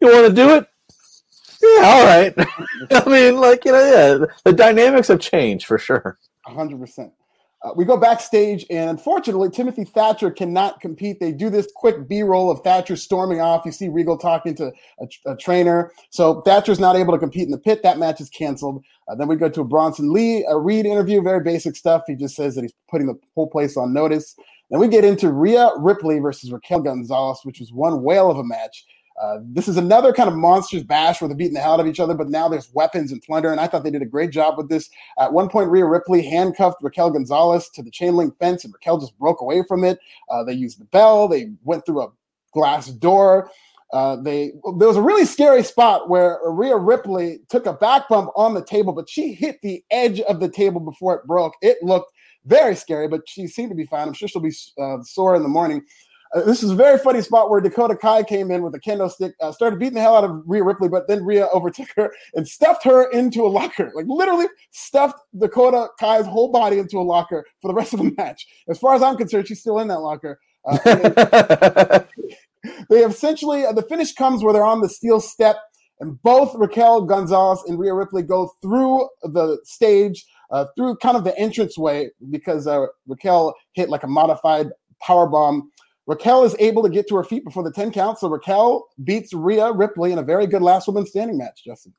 [0.01, 0.67] You want to do it?
[1.63, 2.33] Yeah, all right.
[2.91, 6.17] I mean, like you know, yeah, the dynamics have changed for sure.
[6.45, 7.13] hundred uh, percent.
[7.77, 11.21] We go backstage, and unfortunately, Timothy Thatcher cannot compete.
[11.21, 13.65] They do this quick B roll of Thatcher storming off.
[13.65, 15.93] You see Regal talking to a, a, trainer.
[16.09, 17.81] So Thatcher's not able to compete in the pit.
[17.81, 18.83] That match is canceled.
[19.07, 22.01] Uh, then we go to a Bronson Lee, a Reed interview, very basic stuff.
[22.05, 24.35] He just says that he's putting the whole place on notice.
[24.69, 28.43] Then we get into Rhea Ripley versus Raquel Gonzalez, which was one whale of a
[28.43, 28.85] match.
[29.21, 31.87] Uh, this is another kind of monsters bash where they're beating the hell out of
[31.87, 33.51] each other, but now there's weapons and plunder.
[33.51, 34.89] And I thought they did a great job with this.
[35.19, 38.97] At one point, Rhea Ripley handcuffed Raquel Gonzalez to the chain link fence, and Raquel
[38.97, 39.99] just broke away from it.
[40.29, 42.11] Uh, they used the bell, they went through a
[42.53, 43.49] glass door.
[43.91, 48.31] Uh, they there was a really scary spot where Rhea Ripley took a back bump
[48.35, 51.53] on the table, but she hit the edge of the table before it broke.
[51.61, 52.11] It looked
[52.45, 54.07] very scary, but she seemed to be fine.
[54.07, 55.83] I'm sure she'll be uh, sore in the morning.
[56.33, 59.33] Uh, this is a very funny spot where Dakota Kai came in with a candlestick,
[59.39, 62.47] uh, started beating the hell out of Rhea Ripley, but then Rhea overtook her and
[62.47, 63.91] stuffed her into a locker.
[63.93, 68.13] Like literally stuffed Dakota Kai's whole body into a locker for the rest of the
[68.17, 68.47] match.
[68.67, 70.39] As far as I'm concerned, she's still in that locker.
[70.65, 71.99] Uh,
[72.89, 75.57] they, essentially, uh, the finish comes where they're on the steel step,
[75.99, 80.25] and both Raquel Gonzalez and Rhea Ripley go through the stage.
[80.51, 84.67] Uh, through kind of the entrance way because uh, Raquel hit like a modified
[85.01, 85.71] power bomb
[86.05, 88.19] Raquel is able to get to her feet before the 10 count.
[88.19, 91.93] So Raquel beats Rhea Ripley in a very good last woman standing match, Justin.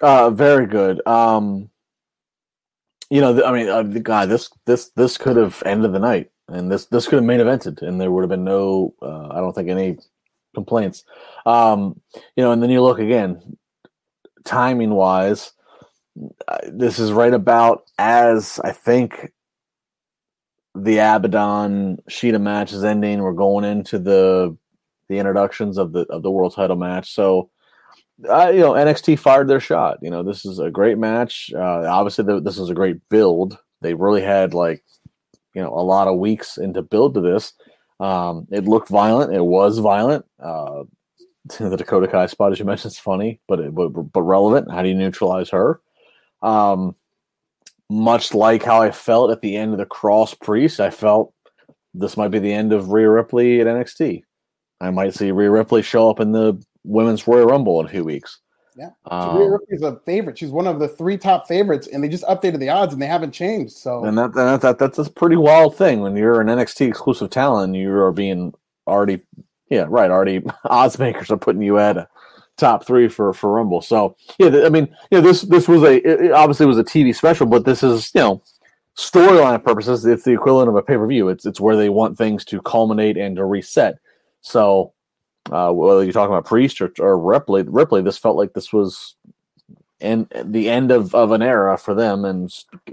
[0.00, 1.06] Uh, very good.
[1.06, 1.68] Um,
[3.10, 6.70] you know, I mean, uh, God, this this this could have ended the night, and
[6.70, 9.52] this this could have main evented, and there would have been no, uh, I don't
[9.52, 9.98] think, any
[10.54, 11.04] complaints.
[11.44, 12.00] Um,
[12.36, 13.58] you know, and then you look again,
[14.44, 15.52] timing wise,
[16.48, 19.32] uh, this is right about as I think
[20.74, 23.22] the Abaddon Shida match is ending.
[23.22, 24.56] We're going into the
[25.08, 27.12] the introductions of the of the world title match.
[27.12, 27.50] So,
[28.28, 29.98] uh, you know, NXT fired their shot.
[30.02, 31.50] You know, this is a great match.
[31.54, 33.58] Uh, obviously, the, this is a great build.
[33.80, 34.84] They really had like,
[35.54, 37.52] you know, a lot of weeks into build to this.
[37.98, 39.34] Um, it looked violent.
[39.34, 40.24] It was violent.
[40.38, 40.84] Uh,
[41.58, 44.70] the Dakota Kai spot, as you mentioned, is funny, but, it, but but relevant.
[44.70, 45.80] How do you neutralize her?
[46.42, 46.94] Um,
[47.90, 51.34] much like how I felt at the end of the Kross Priest, I felt
[51.92, 54.22] this might be the end of Rhea Ripley at NXT.
[54.80, 58.04] I might see Rhea Ripley show up in the Women's Royal Rumble in a few
[58.04, 58.38] weeks.
[58.76, 60.38] Yeah, um, Rhea Ripley's a favorite.
[60.38, 63.06] She's one of the three top favorites, and they just updated the odds, and they
[63.06, 63.72] haven't changed.
[63.72, 67.30] So, and that, that, that that's a pretty wild thing when you're an NXT exclusive
[67.30, 68.54] talent, you are being
[68.86, 69.20] already,
[69.68, 72.08] yeah, right, already odds makers are putting you at a
[72.60, 73.80] top three for for Rumble.
[73.80, 77.46] So yeah, I mean, you know, this this was a obviously was a TV special,
[77.46, 78.42] but this is you know
[78.96, 81.28] storyline purposes, it's the equivalent of a pay per view.
[81.28, 83.98] It's it's where they want things to culminate and to reset.
[84.42, 84.92] So
[85.50, 89.16] uh, whether you're talking about Priest or, or Ripley, Ripley, this felt like this was
[90.00, 92.52] and the end of, of an era for them, and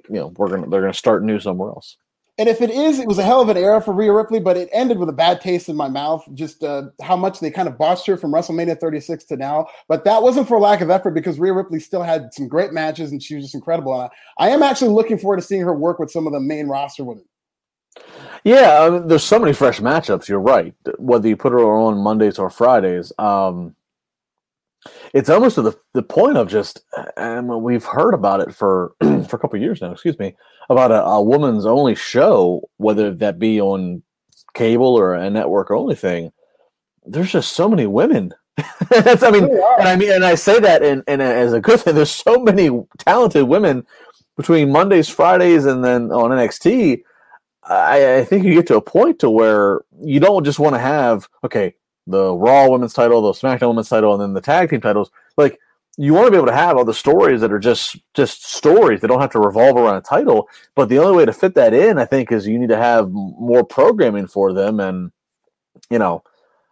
[0.10, 1.98] you know we're gonna they're gonna start new somewhere else.
[2.39, 4.57] And if it is, it was a hell of an era for Rhea Ripley, but
[4.57, 6.23] it ended with a bad taste in my mouth.
[6.35, 9.68] Just uh, how much they kind of botched her from WrestleMania 36 to now.
[9.88, 13.11] But that wasn't for lack of effort because Rhea Ripley still had some great matches
[13.11, 13.99] and she was just incredible.
[13.99, 16.39] And I, I am actually looking forward to seeing her work with some of the
[16.39, 17.26] main roster women.
[18.43, 20.27] Yeah, I mean, there's so many fresh matchups.
[20.27, 20.73] You're right.
[20.99, 23.76] Whether you put her on Mondays or Fridays, um,
[25.14, 26.81] it's almost to the, the point of just,
[27.15, 29.91] and we've heard about it for for a couple years now.
[29.91, 30.35] Excuse me,
[30.69, 34.03] about a, a woman's only show, whether that be on
[34.53, 36.31] cable or a network only thing.
[37.05, 38.34] There's just so many women.
[38.89, 41.61] That's, I mean, and I mean, and I say that in, in a, as a
[41.61, 41.95] good thing.
[41.95, 43.85] There's so many talented women
[44.35, 47.03] between Mondays, Fridays, and then on NXT.
[47.64, 50.80] I, I think you get to a point to where you don't just want to
[50.80, 51.76] have okay
[52.07, 55.11] the Raw Women's title, the SmackDown Women's title, and then the tag team titles.
[55.38, 55.59] Like
[55.97, 59.07] you want to be able to have other stories that are just just stories They
[59.07, 60.47] don't have to revolve around a title.
[60.75, 63.09] But the only way to fit that in, I think, is you need to have
[63.11, 64.79] more programming for them.
[64.79, 65.11] And
[65.89, 66.23] you know,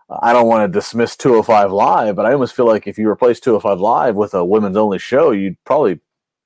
[0.09, 3.39] I don't want to dismiss 205 Live, but I almost feel like if you replace
[3.39, 5.99] 205 Live with a women's only show, you'd probably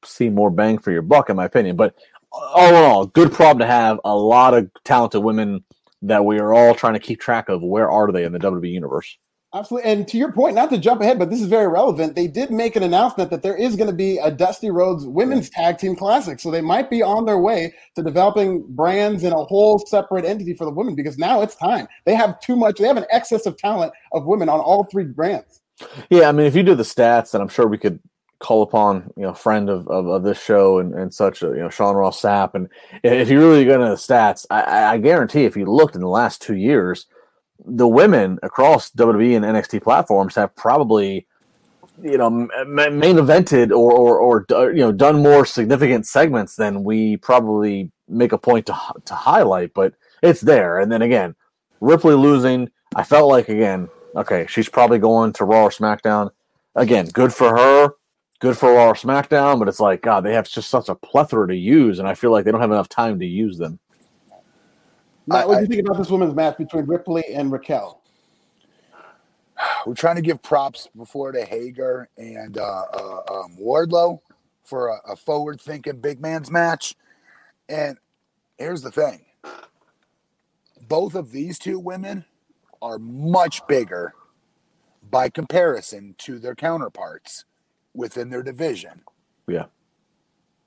[0.05, 1.75] see more bang for your buck, in my opinion.
[1.75, 1.95] But
[2.31, 3.99] all in all, good problem to have.
[4.05, 5.63] A lot of talented women
[6.01, 7.61] that we are all trying to keep track of.
[7.61, 9.17] Where are they in the WWE universe?
[9.51, 9.91] Absolutely.
[9.91, 12.15] And to your point, not to jump ahead, but this is very relevant.
[12.15, 15.49] They did make an announcement that there is going to be a Dusty Rhodes Women's
[15.49, 16.39] Tag Team Classic.
[16.39, 20.53] So they might be on their way to developing brands in a whole separate entity
[20.53, 21.87] for the women because now it's time.
[22.05, 25.05] They have too much, they have an excess of talent of women on all three
[25.05, 25.61] brands.
[26.11, 26.29] Yeah.
[26.29, 27.99] I mean, if you do the stats, and I'm sure we could
[28.39, 31.57] call upon you know friend of, of, of this show and, and such a, you
[31.57, 32.55] know Sean Ross Sapp.
[32.55, 32.69] And
[33.03, 36.07] if you really go into the stats I, I guarantee if you looked in the
[36.07, 37.05] last two years
[37.65, 41.27] the women across WWE and NXT platforms have probably
[42.01, 46.83] you know main evented or, or or uh, you know done more significant segments than
[46.85, 49.93] we probably make a point to to highlight but
[50.23, 50.79] it's there.
[50.79, 51.35] And then again
[51.81, 56.29] Ripley losing I felt like again okay she's probably going to Raw or SmackDown.
[56.75, 57.95] Again good for her
[58.39, 61.47] good for Raw or SmackDown, but it's like God, they have just such a plethora
[61.47, 63.79] to use, and I feel like they don't have enough time to use them.
[65.27, 68.01] Matt, what do you think about this women's match between Ripley and Raquel?
[69.85, 74.19] We're trying to give props before to Hager and uh, uh, um, Wardlow
[74.63, 76.95] for a, a forward-thinking big man's match,
[77.67, 77.97] and
[78.57, 79.25] here's the thing:
[80.87, 82.25] both of these two women
[82.81, 84.13] are much bigger
[85.11, 87.45] by comparison to their counterparts
[87.93, 89.01] within their division.
[89.47, 89.65] Yeah.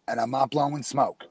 [0.09, 1.25] And I'm not blowing smoke.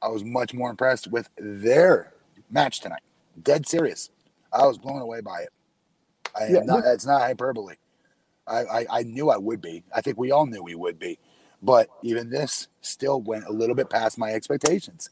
[0.00, 2.12] I was much more impressed with their
[2.50, 3.02] match tonight.
[3.42, 4.10] Dead serious.
[4.52, 5.50] I was blown away by it.
[6.36, 7.76] I Yeah, not, it's not hyperbole.
[8.46, 9.84] I, I, I knew I would be.
[9.94, 11.18] I think we all knew we would be.
[11.62, 15.10] But even this still went a little bit past my expectations.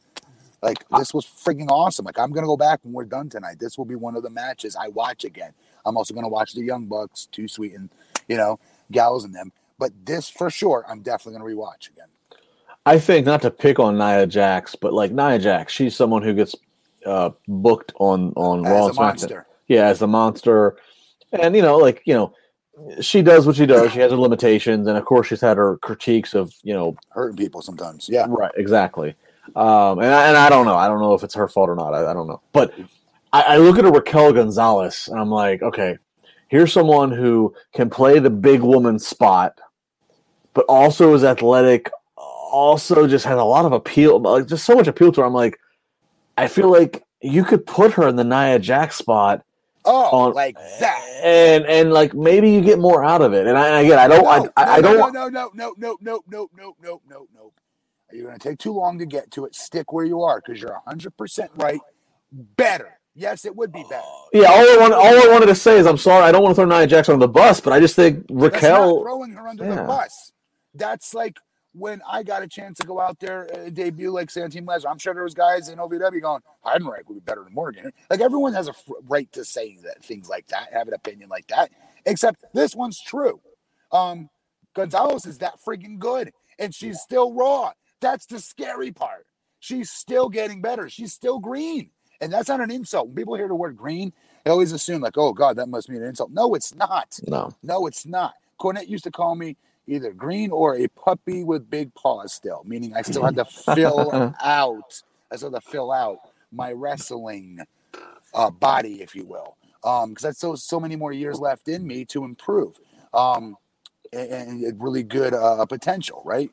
[0.62, 2.04] Like this was freaking awesome.
[2.04, 3.58] Like I'm gonna go back when we're done tonight.
[3.58, 5.52] This will be one of the matches I watch again.
[5.86, 7.88] I'm also gonna watch the Young Bucks, Too Sweet, and
[8.28, 8.58] you know,
[8.90, 9.52] Gallows and them.
[9.80, 12.08] But this for sure, I'm definitely gonna rewatch again.
[12.86, 16.34] I think not to pick on Nia Jax, but like Nia Jax, she's someone who
[16.34, 16.54] gets
[17.04, 19.06] uh, booked on on Raw As and a SmackDown.
[19.06, 19.46] monster.
[19.68, 20.76] Yeah, as a monster,
[21.32, 22.34] and you know, like you know,
[23.00, 23.92] she does what she does.
[23.92, 27.36] She has her limitations, and of course, she's had her critiques of you know, Hurting
[27.36, 28.08] people sometimes.
[28.08, 28.26] Yeah.
[28.28, 29.14] right, exactly.
[29.56, 30.76] Um, and I, and I don't know.
[30.76, 31.94] I don't know if it's her fault or not.
[31.94, 32.40] I, I don't know.
[32.52, 32.74] But
[33.32, 35.98] I, I look at a Raquel Gonzalez, and I'm like, okay,
[36.48, 39.58] here's someone who can play the big woman spot,
[40.54, 41.90] but also is athletic.
[42.16, 45.26] Also, just has a lot of appeal, like just so much appeal to her.
[45.26, 45.58] I'm like,
[46.36, 49.44] I feel like you could put her in the Nia Jax spot
[49.84, 51.00] Oh, on like that.
[51.22, 53.46] and and like maybe you get more out of it.
[53.46, 54.98] And I and again, I don't, No, I, I, I don't.
[55.14, 57.52] No, no, no, no, no, no, no, no, no, no, no.
[58.12, 59.54] You're going to take too long to get to it.
[59.54, 61.78] Stick where you are because you're 100% right.
[62.32, 62.98] Better.
[63.14, 64.02] Yes, it would be better.
[64.32, 66.24] Yeah, all I want, all I wanted to say is I'm sorry.
[66.24, 69.00] I don't want to throw Nia Jax on the bus, but I just think Raquel.
[69.02, 70.32] throwing her under the bus.
[70.74, 71.38] That's like
[71.72, 74.90] when I got a chance to go out there and debut like Santine Lesnar.
[74.90, 77.92] I'm sure there was guys in OVW going, Heidenreich would be better than Morgan.
[78.10, 81.28] Like everyone has a f- right to say that things like that, have an opinion
[81.28, 81.70] like that.
[82.06, 83.40] Except this one's true.
[83.92, 84.28] Um,
[84.74, 87.72] Gonzalez is that freaking good, and she's still raw.
[88.00, 89.26] That's the scary part.
[89.58, 90.88] She's still getting better.
[90.88, 91.90] She's still green.
[92.20, 93.08] And that's not an insult.
[93.08, 94.12] When people hear the word green,
[94.44, 96.30] they always assume, like, oh, God, that must mean an insult.
[96.30, 97.18] No, it's not.
[97.26, 98.34] No, No, it's not.
[98.60, 99.56] Cornette used to call me
[99.90, 103.44] either green or a puppy with big paws still, meaning I still had to
[103.74, 106.18] fill out, I still had to fill out
[106.52, 107.60] my wrestling
[108.34, 109.56] uh, body, if you will.
[109.82, 112.78] because Um, because that's so so many more years left in me to improve.
[113.12, 113.56] Um,
[114.12, 116.50] and, and really good uh, potential, right?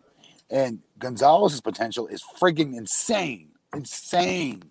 [0.50, 4.64] And Gonzalez's potential is frigging insane, insane.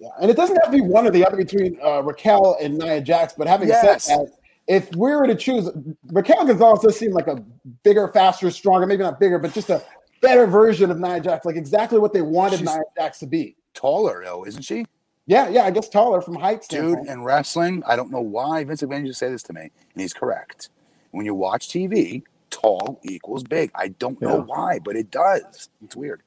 [0.00, 2.76] Yeah, and it doesn't have to be one or the other between uh, Raquel and
[2.78, 3.34] Nia Jax.
[3.38, 4.04] But having Yes.
[4.04, 4.32] said that,
[4.66, 5.70] if we were to choose,
[6.10, 7.36] Raquel Gonzalez does seem like a
[7.82, 9.82] bigger, faster, stronger, maybe not bigger, but just a
[10.20, 13.56] better version of Nia Jax, like exactly what they wanted She's- Nia Jax to be.
[13.74, 14.86] Taller though, isn't she?
[15.26, 17.06] Yeah, yeah, I guess taller from height Standpoint.
[17.06, 19.62] Dude, in wrestling, I don't know why Vince McMahon used to say this to me,
[19.62, 19.70] and
[20.00, 20.68] he's correct.
[21.12, 23.70] When you watch TV, tall equals big.
[23.74, 25.70] I don't know why, but it does.
[25.82, 26.22] It's weird.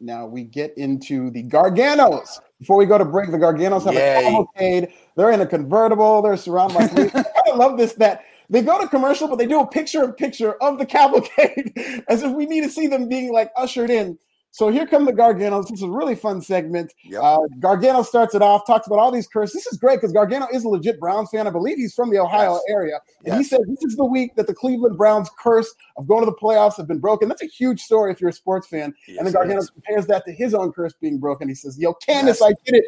[0.00, 2.40] Now we get into the Garganos.
[2.60, 4.16] Before we go to break, the Garganos have Yay.
[4.16, 4.92] a cavalcade.
[5.16, 6.22] They're in a convertible.
[6.22, 7.12] They're surrounded by police.
[7.46, 10.54] I love this that they go to commercial, but they do a picture in picture
[10.62, 11.72] of the cavalcade
[12.08, 14.18] as if we need to see them being like ushered in.
[14.54, 15.62] So here come the Garganos.
[15.68, 16.94] This is a really fun segment.
[17.02, 17.20] Yep.
[17.20, 19.52] Uh, Gargano starts it off, talks about all these curses.
[19.52, 21.48] This is great because Gargano is a legit Browns fan.
[21.48, 22.62] I believe he's from the Ohio Yes.
[22.68, 23.00] area.
[23.24, 23.50] And he Yes.
[23.50, 26.76] said this is the week that the Cleveland Browns curse of going to the playoffs
[26.76, 27.28] have been broken.
[27.28, 28.94] That's a huge story if you're a sports fan.
[29.08, 31.48] Yes, and then Gargano compares that to his own curse being broken.
[31.48, 32.40] He says, Yo, Candice.
[32.40, 32.84] I did it.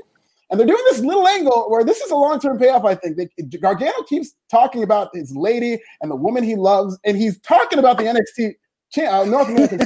[0.51, 3.17] And they're doing this little angle where this is a long term payoff, I think.
[3.17, 3.29] They,
[3.59, 7.99] Gargano keeps talking about his lady and the woman he loves, and he's talking about
[7.99, 8.55] the NXT
[8.91, 9.81] cha- uh, North American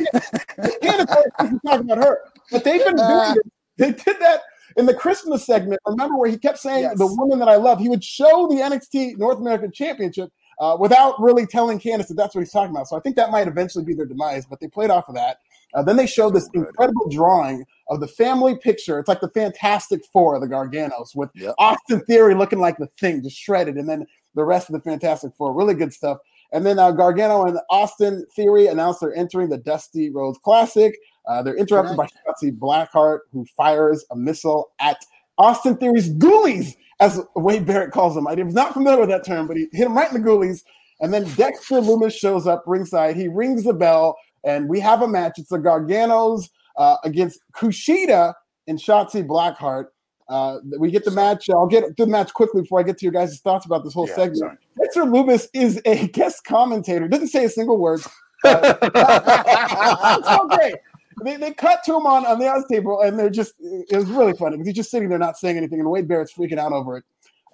[1.08, 2.18] always keeps talking about her.
[2.50, 3.52] But they've been doing it.
[3.76, 4.40] They did that
[4.76, 5.80] in the Christmas segment.
[5.86, 6.98] Remember where he kept saying, Yes.
[6.98, 7.78] The woman that I love?
[7.78, 12.34] He would show the NXT North American Championship uh, without really telling Candice that that's
[12.34, 12.88] what he's talking about.
[12.88, 15.38] So I think that might eventually be their demise, but they played off of that.
[15.72, 18.98] Uh, then they showed this incredible drawing of the family picture.
[18.98, 21.54] It's like the Fantastic Four, the Garganos, with Yep.
[21.58, 24.04] Austin Theory looking like the thing, just shredded, and then
[24.34, 25.54] the rest of the Fantastic Four.
[25.54, 26.18] Really good stuff.
[26.52, 30.96] And then uh, Gargano and Austin Theory announced they're entering the Dusty Rhodes Classic.
[31.28, 34.98] Uh, they're interrupted by Shotzi Blackheart, who fires a missile at
[35.38, 38.26] Austin Theory's ghoulies, as Wade Barrett calls them.
[38.26, 40.62] I was not familiar with that term, but he hit him right in the ghoulies.
[41.00, 43.16] And then Dexter Lumis shows up ringside.
[43.16, 45.38] He rings the bell, and we have a match.
[45.38, 48.34] It's the Garganos uh, against Kushida
[48.66, 49.86] and Shotzi Blackheart.
[50.28, 51.48] Uh, we get the match.
[51.50, 54.06] I'll get the match quickly before I get to your guys' thoughts about this whole
[54.08, 54.38] Yeah, segment.
[54.38, 54.56] sorry.
[54.92, 57.06] Dexter Lumis is a guest commentator.
[57.08, 58.00] Doesn't say a single word.
[58.44, 60.74] it's so great.
[61.22, 64.06] They, they cut to him on, on the odds table, and they're just, it was
[64.06, 66.72] really funny because he's just sitting there not saying anything, and Wade Barrett's freaking out
[66.72, 67.04] over it.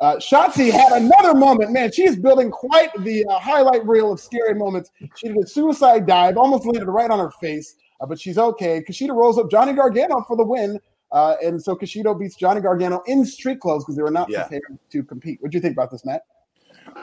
[0.01, 1.73] Uh, Shotzi had another moment.
[1.73, 4.91] Man, she is building quite the uh, highlight reel of scary moments.
[5.17, 8.83] She did a suicide dive, almost landed right on her face, uh, but she's okay.
[8.89, 10.79] Kushida rolls up Johnny Gargano for the win.
[11.13, 14.43] Uh, and so Kushida beats Johnny Gargano in street clothes because they were not Yeah.
[14.43, 15.39] prepared to compete.
[15.41, 16.23] What do you think about this, Matt?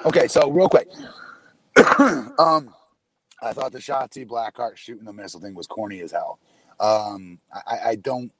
[0.05, 0.87] Okay, so real quick.
[2.39, 2.73] um,
[3.41, 6.39] I thought the Shotzi Blackheart shooting the missile thing was corny as hell.
[6.79, 8.31] Um, I, I don't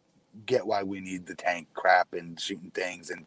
[0.46, 3.26] get why we need the tank crap and shooting things and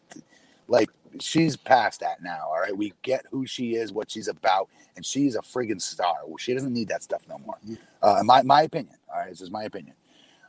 [0.68, 0.90] like
[1.20, 2.48] she's past that now.
[2.48, 6.16] All right, we get who she is, what she's about, and she's a friggin' star.
[6.38, 7.58] She doesn't need that stuff no more.
[8.02, 8.96] Uh, my my opinion.
[9.12, 9.94] All right, this is my opinion.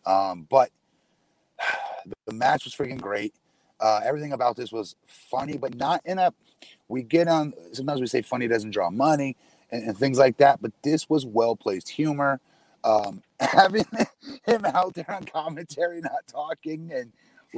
[0.05, 0.71] Um, but
[2.25, 3.33] the match was friggin' great.
[3.79, 6.33] Uh, everything about this was funny, but not in a.
[6.87, 7.53] We get on.
[7.73, 9.35] Sometimes we say funny doesn't draw money
[9.71, 12.39] and, and things like that, but this was well placed humor.
[12.83, 13.85] Um, having
[14.45, 17.11] him out there on commentary, not talking, and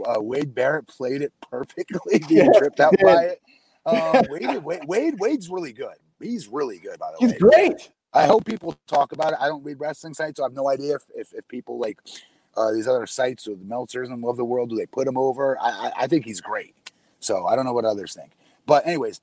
[0.05, 3.41] uh, Wade Barrett played it perfectly, being tripped out by it.
[3.85, 5.95] Um, Wade, Wade, Wade, Wade's really good.
[6.21, 7.33] He's really good, by the He's way.
[7.33, 7.89] He's great.
[8.13, 9.39] I hope people talk about it.
[9.39, 11.99] I don't read wrestling sites, so I have no idea if, if, if people like
[12.57, 15.17] uh, these other sites or the Meltzers and Love the World, do they put him
[15.17, 15.59] over?
[15.59, 16.75] I, I, I, think he's great.
[17.19, 18.31] So I don't know what others think.
[18.69, 19.19] But, anyways,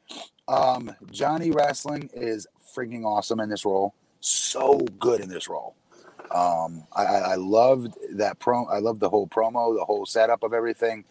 [0.49, 3.95] um, Johnny Wrestling is freaking awesome in this role.
[4.21, 5.77] So good in this role.
[6.35, 8.65] Um, I, I loved that pro.
[8.65, 11.05] I loved the whole promo, the whole setup of everything.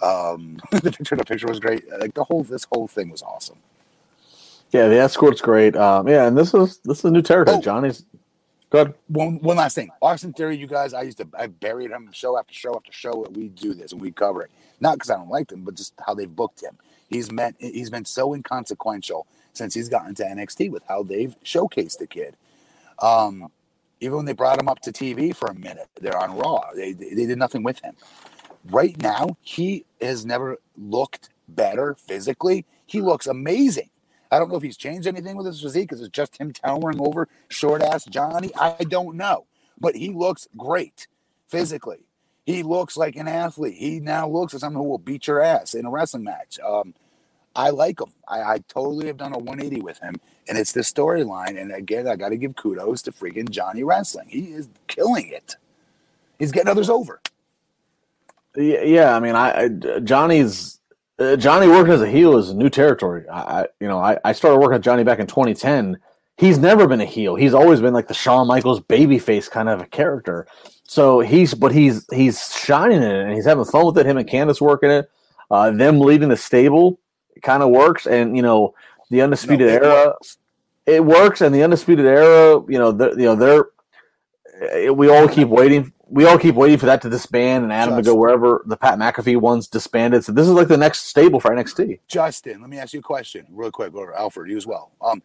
[0.00, 1.82] Um, the picture, the picture was great.
[1.98, 3.58] Like the whole, this whole thing was awesome.
[4.70, 5.74] Yeah, the escort's great.
[5.74, 7.58] Um, yeah, and this is this is a new territory.
[7.58, 8.06] Oh, Johnny's
[8.70, 8.94] good.
[9.08, 10.56] One one last thing, Austin Theory.
[10.56, 13.26] You guys, I used to I buried him show after show after show.
[13.32, 14.50] We do this and we cover it.
[14.80, 16.78] Not because I don't like him, but just how they've booked him.
[17.12, 21.98] He's meant he's been so inconsequential since he's gotten to NXT with how they've showcased
[21.98, 22.36] the kid.
[23.00, 23.50] Um,
[24.00, 26.62] even when they brought him up to TV for a minute, they're on Raw.
[26.74, 27.94] They, they did nothing with him.
[28.64, 32.64] Right now, he has never looked better physically.
[32.86, 33.90] He looks amazing.
[34.30, 37.00] I don't know if he's changed anything with his physique because it's just him towering
[37.00, 38.50] over short ass Johnny.
[38.58, 39.46] I don't know.
[39.78, 41.06] But he looks great
[41.48, 42.06] physically.
[42.46, 43.76] He looks like an athlete.
[43.76, 46.58] He now looks like someone who will beat your ass in a wrestling match.
[46.60, 46.94] Um,
[47.54, 48.12] I like him.
[48.28, 50.14] I, I, totally have done a 180 with him,
[50.48, 51.60] and it's the storyline.
[51.60, 54.28] And again, I got to give kudos to freaking Johnny Wrestling.
[54.28, 55.56] He is killing it.
[56.38, 57.20] He's getting others over.
[58.56, 59.68] Yeah, yeah I mean, I, I
[60.00, 60.80] Johnny's
[61.18, 63.28] uh, Johnny working as a heel is new territory.
[63.28, 65.98] I, you know, I, I started working with Johnny back in 2010.
[66.38, 67.36] He's never been a heel.
[67.36, 70.46] He's always been like the Shawn Michaels babyface kind of a character.
[70.84, 74.06] So he's, but he's he's shining in it, and he's having fun with it.
[74.06, 75.10] Him and Candice working it.
[75.50, 76.98] Uh, them leading the stable
[77.42, 78.06] kind of works.
[78.06, 78.74] And you know,
[79.10, 80.38] the undisputed no, it era, works.
[80.86, 81.40] it works.
[81.40, 83.68] And the undisputed era, you know, you know, they're
[84.60, 85.92] eh, we all keep waiting.
[86.08, 88.04] We all keep waiting for that to disband and Adam Justin.
[88.04, 90.24] to go wherever the Pat McAfee one's disbanded.
[90.24, 92.00] So this is like the next stable for NXT.
[92.06, 94.92] Justin, let me ask you a question real quick, or Alfred, you as well.
[95.00, 95.22] Um,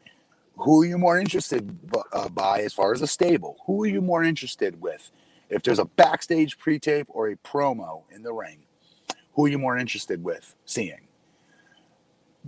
[0.58, 1.78] who are you more interested
[2.14, 3.58] uh, by as far as a stable?
[3.66, 5.12] Who are you more interested with?
[5.50, 8.60] If there's a backstage pre-tape or a promo in the ring,
[9.34, 11.07] who are you more interested with seeing?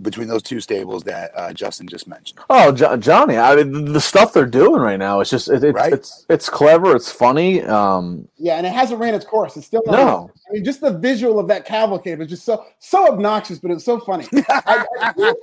[0.02, 2.40] Between those two stables that uh, Justin just mentioned.
[2.48, 3.36] Oh, jo- Johnny!
[3.36, 5.92] I mean, the stuff they're doing right now is just it, it's, right?
[5.92, 6.94] it's it's clever.
[6.94, 7.62] It's funny.
[7.62, 9.56] Um, yeah, and it hasn't ran its course.
[9.56, 10.30] It's still no.
[10.48, 13.84] I mean, just the visual of that cavalcade was just so so obnoxious, but it's
[13.84, 14.26] so funny.
[14.48, 15.34] I, I, do,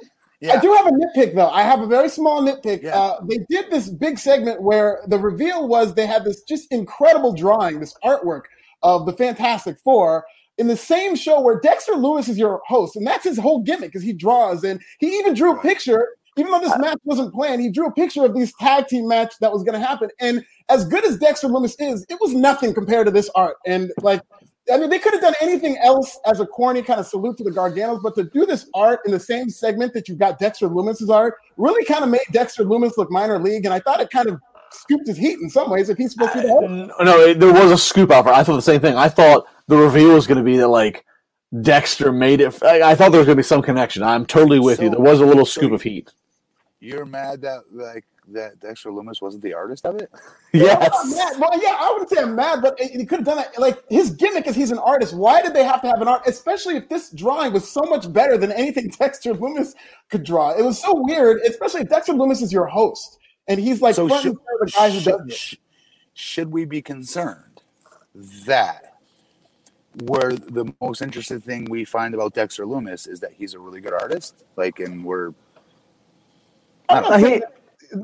[0.41, 0.53] yeah.
[0.53, 1.49] I, do, have a nitpick though.
[1.49, 2.83] I have a very small nitpick.
[2.83, 2.97] Yeah.
[2.97, 7.33] Uh, they did this big segment where the reveal was they had this just incredible
[7.33, 8.43] drawing, this artwork
[8.83, 10.25] of the Fantastic Four
[10.57, 13.91] in the same show where Dexter Lumis is your host, and that's his whole gimmick
[13.91, 16.09] because he draws and he even drew a picture.
[16.35, 19.33] Even though this match wasn't planned, he drew a picture of these tag team match
[19.41, 20.09] that was going to happen.
[20.19, 23.55] And as good as Dexter Lumis is, it was nothing compared to this art.
[23.65, 24.21] And like,
[24.71, 27.43] I mean, they could have done anything else as a corny kind of salute to
[27.43, 30.69] the Garganos, but to do this art in the same segment that you've got Dexter
[30.69, 33.65] Lumis's art really kind of made Dexter Lumis look minor league.
[33.65, 34.39] And I thought it kind of
[34.71, 36.93] scooped his heat in some ways if he's supposed to be the host.
[37.01, 38.31] No, there was a scoop out for.
[38.31, 38.95] I thought the same thing.
[38.95, 41.05] I thought the reveal was going to be that like
[41.61, 42.61] Dexter made it.
[42.63, 44.03] I, I thought there was going to be some connection.
[44.03, 44.89] I'm totally with so, you.
[44.89, 46.11] There was a little so scoop of heat.
[46.79, 50.11] You're mad that like that Dexter Lumis wasn't the artist of it?
[50.53, 50.89] yes.
[50.91, 53.57] Well, well, yeah, I wouldn't say I'm mad, but he could have done that.
[53.57, 55.15] Like his gimmick is he's an artist.
[55.15, 56.23] Why did they have to have an art?
[56.27, 59.73] Especially if this drawing was so much better than anything Dexter Lumis
[60.09, 60.51] could draw.
[60.51, 63.17] It was so weird, especially if Dexter Lumis is your host
[63.47, 65.59] and he's like so should, the guy who should, does it.
[66.13, 67.61] Should we be concerned
[68.45, 68.86] that
[70.03, 73.81] where the most interesting thing we find about Dexter Lumis is that he's a really
[73.81, 74.43] good artist.
[74.55, 75.33] Like, and we're.
[76.89, 77.27] I don't know.
[77.27, 77.41] He,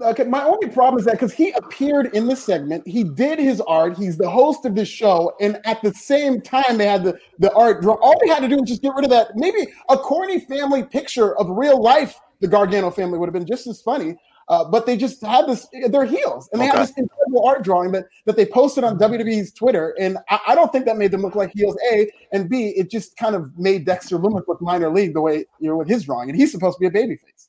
[0.02, 3.62] okay, my only problem is that because he appeared in the segment, he did his
[3.62, 3.98] art.
[3.98, 7.54] He's the host of this show, and at the same time, they had the the
[7.54, 7.96] art draw.
[7.96, 9.36] All they had to do was just get rid of that.
[9.36, 12.20] Maybe a corny family picture of real life.
[12.40, 14.16] The Gargano family would have been just as funny.
[14.50, 16.50] Uh, but they just had this, they're heels.
[16.52, 16.78] And they okay.
[16.78, 19.96] have this incredible art drawing that, that they posted on WWE's Twitter.
[20.00, 22.12] And I, I, don't think that made them look like heels, A.
[22.32, 25.70] And B, it just kind of made Dexter Lumis look minor league the way, you
[25.70, 26.30] know, with his drawing.
[26.30, 27.48] And he's supposed to be a babyface.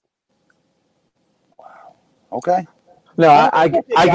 [1.58, 1.94] Wow.
[2.32, 2.66] Okay.
[3.16, 4.08] No, I, I, I, get, I, I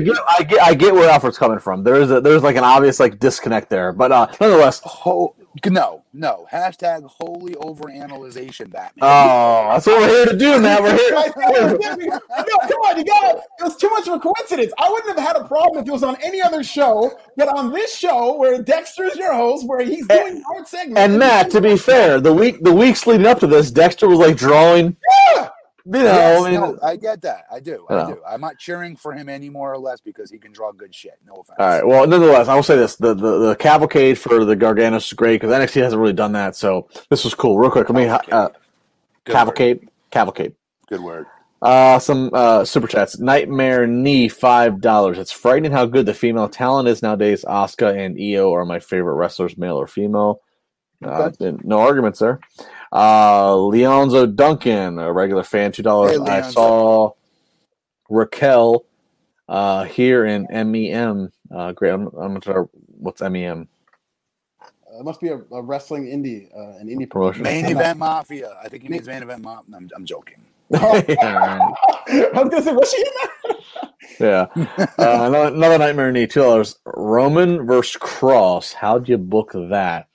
[0.00, 1.82] get, I get, I get where Alfred's coming from.
[1.82, 5.34] There's a, there's like an obvious like disconnect there, but uh, nonetheless, Ho-
[5.66, 6.46] no, no.
[6.50, 9.02] Hashtag holy overanalyzation, Batman.
[9.02, 10.82] oh, that's what we're here to do, Matt.
[10.82, 11.10] We're here.
[11.10, 13.42] no, come on, you got it.
[13.58, 14.72] It was too much of a coincidence.
[14.78, 17.72] I wouldn't have had a problem if it was on any other show, but on
[17.72, 21.00] this show, where Dexter's your host, where he's doing art segments.
[21.00, 24.18] And Matt, to be fair, the week the weeks leading up to this, Dexter was
[24.18, 24.96] like drawing.
[25.34, 25.48] Yeah.
[25.90, 27.46] You know, Yes, I mean, no, I get that.
[27.50, 27.86] I do.
[27.88, 28.20] I do.
[28.28, 31.14] I'm not cheering for him any more or less because he can draw good shit.
[31.26, 31.56] No offense.
[31.58, 31.86] All right.
[31.86, 35.40] Well, nonetheless, I will say this: the the, the cavalcade for the Garganos is great
[35.40, 36.56] because NXT hasn't really done that.
[36.56, 37.58] So this was cool.
[37.58, 38.50] Real quick, let me uh,
[39.24, 40.54] cavalcade, cavalcade.
[40.88, 41.26] Good word.
[41.62, 43.18] Uh, some uh, super chats.
[43.18, 45.18] Nightmare Knee, five dollars.
[45.18, 47.46] It's frightening how good the female talent is nowadays.
[47.48, 50.42] Asuka and Io are my favorite wrestlers, male or female.
[51.02, 52.40] Uh, no arguments there.
[52.92, 56.12] Uh, Leonzo Duncan, a regular fan, two dollars.
[56.12, 57.12] Hey, I saw
[58.08, 58.84] Raquel
[59.48, 61.30] uh, here in MEM.
[61.50, 61.90] Uh, great.
[61.92, 62.54] I'm, I'm gonna try.
[62.98, 63.68] What's E MEM?
[64.60, 67.42] Uh, it must be a, a wrestling indie, uh, an indie Promotion.
[67.42, 68.56] Main I'm event mafia.
[68.62, 69.76] I think he means main event mafia.
[69.76, 70.44] I'm, I'm joking.
[70.74, 71.04] I
[72.34, 73.58] was gonna say, was she in that?
[74.20, 74.64] yeah.
[74.98, 76.78] Uh, another, another nightmare knee, two dollars.
[76.84, 78.74] Roman versus Kross.
[78.74, 80.07] How'd you book that?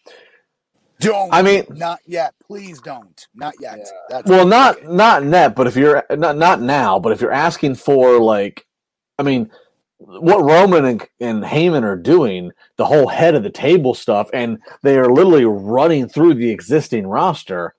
[1.03, 1.33] Don't.
[1.33, 2.33] I mean- not yet.
[2.45, 3.27] Please don't.
[3.35, 3.77] Not yet.
[3.79, 3.91] Yeah.
[4.09, 7.75] That's Well, not not net, but if you're not not now, but if you're asking
[7.75, 8.65] for like,
[9.19, 9.49] I mean,
[9.97, 14.59] what Roman and, and Heyman are doing, the whole head of the table stuff, and
[14.81, 17.73] they are literally running through the existing roster.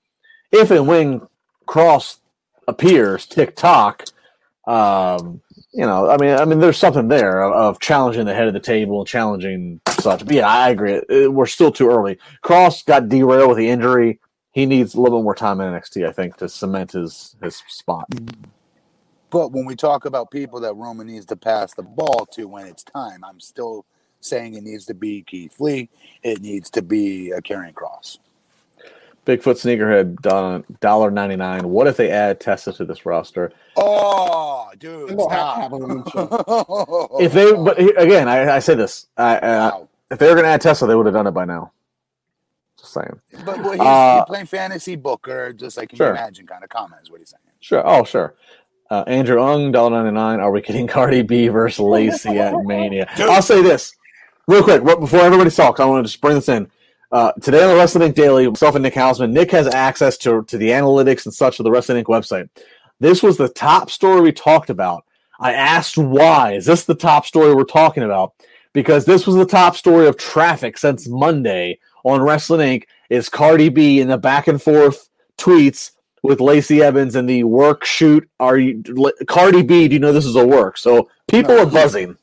[0.51, 1.21] If and when
[1.67, 2.17] Kross
[2.67, 4.05] appears, TikTok,
[4.67, 5.41] um,
[5.75, 8.53] you know, I mean, I mean, there's something there of, of challenging the head of
[8.53, 10.25] the table, challenging such.
[10.25, 11.01] But yeah, I agree.
[11.09, 12.17] Uh, We're still too early.
[12.43, 14.21] Kross got derailed with the injury.
[14.53, 17.61] He needs a little bit more time in NXT, I think, to cement his his
[17.67, 18.07] spot.
[19.29, 22.67] But when we talk about people that Roman needs to pass the ball to when
[22.67, 23.85] it's time, I'm still
[24.21, 25.89] saying it needs to be Keith Lee.
[26.23, 28.19] It needs to be a Karrion Kross.
[29.25, 31.67] Bigfoot sneakerhead dollar- dollar ninety nine.
[31.69, 33.51] What if they add Tessa to this roster?
[33.75, 35.09] Oh, dude.
[35.09, 35.57] They'll have to stop.
[35.61, 37.17] have a women's show.
[37.19, 39.89] If they, but again, I, I say this: I, I, Wow.
[40.11, 41.71] if they were going to add Tessa, they would have done it by now.
[42.79, 43.19] Just saying.
[43.45, 46.07] But, but he's, Uh, he's playing fantasy booker, just like can Sure.
[46.07, 47.41] you imagine kind of comment is what he's saying.
[47.61, 47.81] Sure.
[47.85, 48.35] Oh, sure.
[48.91, 50.39] Uh, Andrew Ung, dollar ninety nine.
[50.39, 53.09] Are we getting Cardi B versus Lacey at Mania?
[53.17, 53.27] Dude.
[53.29, 53.95] I'll say this
[54.47, 55.79] real quick before everybody talks.
[55.79, 56.69] I want to just bring this in.
[57.15, 58.13] Uh, today on the Wrestling Inc.
[58.15, 59.31] Daily, myself and Nick Hausman.
[59.31, 62.07] Nick has access to to the analytics and such of the Wrestling Inc.
[62.07, 62.49] website.
[62.99, 65.05] This was the top story we talked about.
[65.39, 66.55] I asked why.
[66.55, 68.33] Is this the top story we're talking about?
[68.73, 72.83] Because this was the top story of traffic since Monday on Wrestling Inc.
[73.09, 77.85] Is Cardi B in the back and forth tweets with Lacey Evans and the work
[77.85, 78.27] shoot.
[78.41, 78.83] Are you
[79.25, 79.87] Cardi B?
[79.87, 80.77] Do you know this is a work?
[80.77, 81.61] So people No.
[81.61, 82.17] are buzzing.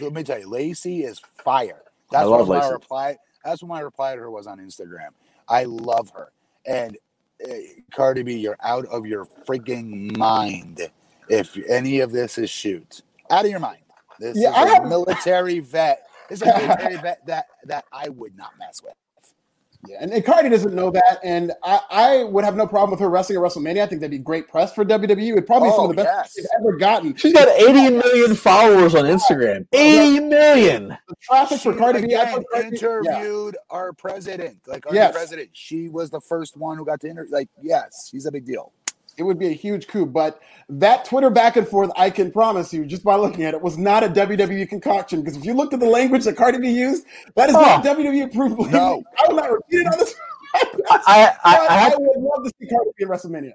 [0.00, 1.82] Let me tell you, Lacey is fire.
[2.12, 2.72] That's I love what my Lacey.
[2.74, 3.16] reply.
[3.46, 5.10] That's what my reply to her was on Instagram.
[5.48, 6.32] I love her,
[6.66, 6.96] and
[7.48, 7.54] uh,
[7.94, 10.80] Cardi B, you're out of your freaking mind.
[11.28, 13.78] If any of this is shoot, out of your mind.
[14.18, 16.02] This Yeah, is I a have- military vet.
[16.28, 18.94] This is a military vet that that I would not mess with.
[19.88, 23.00] Yeah, and, and Cardi doesn't know that, and I, I would have no problem with
[23.00, 23.82] her wrestling at WrestleMania.
[23.82, 25.32] I think that'd be great press for WWE.
[25.32, 26.46] It'd probably be some Oh, of the best yes.
[26.50, 27.14] they've ever gotten.
[27.16, 29.66] She's got 80 million followers on Instagram.
[29.72, 30.88] 80 million.
[31.08, 32.14] The traffic for She, Cardi B.
[32.14, 32.88] I again, put Cardi B- yeah.
[33.18, 35.12] interviewed our president, like our Yes.
[35.14, 35.50] president.
[35.52, 37.32] She was the first one who got to interview.
[37.32, 38.72] Like, yes, she's a big deal.
[39.16, 40.06] It would be a huge coup.
[40.06, 43.60] But that Twitter back and forth, I can promise you, just by looking at it,
[43.60, 45.20] was not a WWE concoction.
[45.20, 47.84] Because if you looked at the language that Cardi B used, that is not.
[47.84, 48.58] WWE approved.
[48.58, 48.72] language.
[48.72, 49.02] No.
[49.18, 50.14] I will not repeat it on this.
[50.54, 53.52] I, I, I, I, have, would love to see Cardi B at WrestleMania.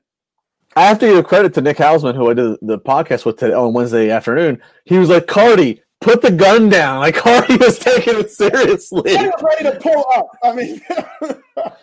[0.76, 3.54] I have to give credit to Nick Hausman, who I did the podcast with today
[3.54, 4.62] on Wednesday afternoon.
[4.86, 7.00] He was like, Cardi, put the gun down.
[7.00, 9.18] Like, Cardi was taking it seriously.
[9.18, 10.30] I was ready to pull up.
[10.44, 11.74] I mean, that was a-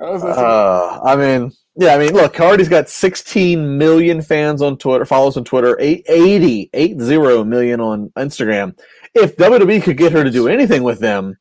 [0.00, 5.36] Uh, I mean, yeah, I mean, look, Cardi's got 16 million fans on Twitter, follows
[5.36, 8.76] on Twitter, eight- 80, 80 million on Instagram.
[9.14, 11.36] If WWE could get her to do anything with them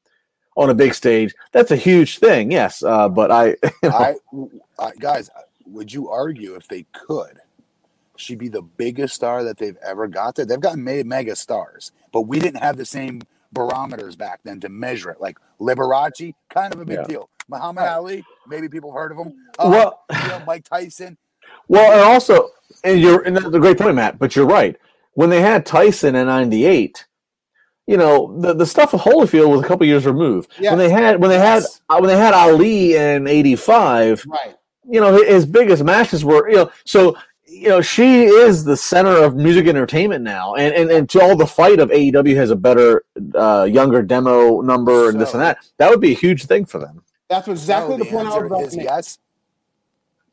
[0.58, 2.52] on a big stage, that's a huge thing.
[2.52, 4.16] Yes, uh, but I, I,
[4.78, 5.30] I, guys,
[5.66, 7.40] would you argue if they could,
[8.18, 10.46] she'd be the biggest star that they've ever got there?
[10.46, 13.22] They've gotten mega stars, but we didn't have the same
[13.54, 15.22] barometers back then to measure it.
[15.22, 17.04] Like Liberace, kind of a big Yeah.
[17.08, 17.30] deal.
[17.48, 19.34] Muhammad Ali, maybe people have heard of him.
[19.58, 21.18] Uh, well, you know, Mike Tyson.
[21.68, 22.50] well, and also,
[22.84, 24.20] and you're, and that's a great point, Matt.
[24.20, 24.76] But you're right.
[25.14, 27.06] When they had Tyson in '98,
[27.88, 30.52] you know, the, the stuff with Holyfield was a couple years removed.
[30.60, 30.72] Yes.
[30.72, 31.82] When they had, when they had, Yes.
[31.90, 34.56] uh, when they had Ali in '85, right.
[34.90, 37.16] you know his biggest matches were you know so
[37.52, 41.36] you know, she is the center of music entertainment now, and and, and to all
[41.36, 43.04] the fight of AEW has a better,
[43.36, 45.58] uh, younger demo number and this and that.
[45.78, 47.02] That would be a huge thing for them.
[47.30, 48.88] That's exactly So the point I was about is to make.
[48.88, 49.20] yes.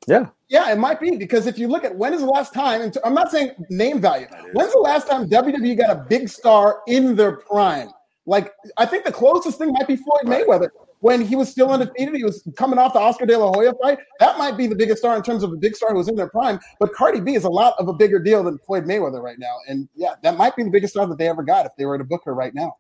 [0.06, 2.81] Yeah, Yeah, it might be because if you look at when is the last time,
[2.81, 6.82] and I'm not saying name value, when's the last time WWE got a big star
[6.86, 7.89] in their prime?
[8.24, 10.68] Like, I think the closest thing might be Floyd Mayweather
[11.01, 12.14] when he was still undefeated.
[12.14, 13.98] He was coming off the Oscar De La Hoya fight.
[14.20, 16.16] That might be the biggest star in terms of a big star who was in
[16.16, 16.60] their prime.
[16.78, 19.56] But Cardi B is a lot of a bigger deal than Floyd Mayweather right now.
[19.68, 21.98] And yeah, that might be the biggest star that they ever got if they were
[21.98, 22.77] to book her right now.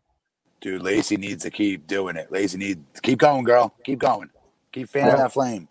[0.60, 2.30] Dude, Lacey needs to keep doing it.
[2.32, 3.74] Lacey needs keep going, girl.
[3.84, 4.30] Keep going.
[4.72, 5.16] Keep fanning Yeah.
[5.16, 5.68] that flame.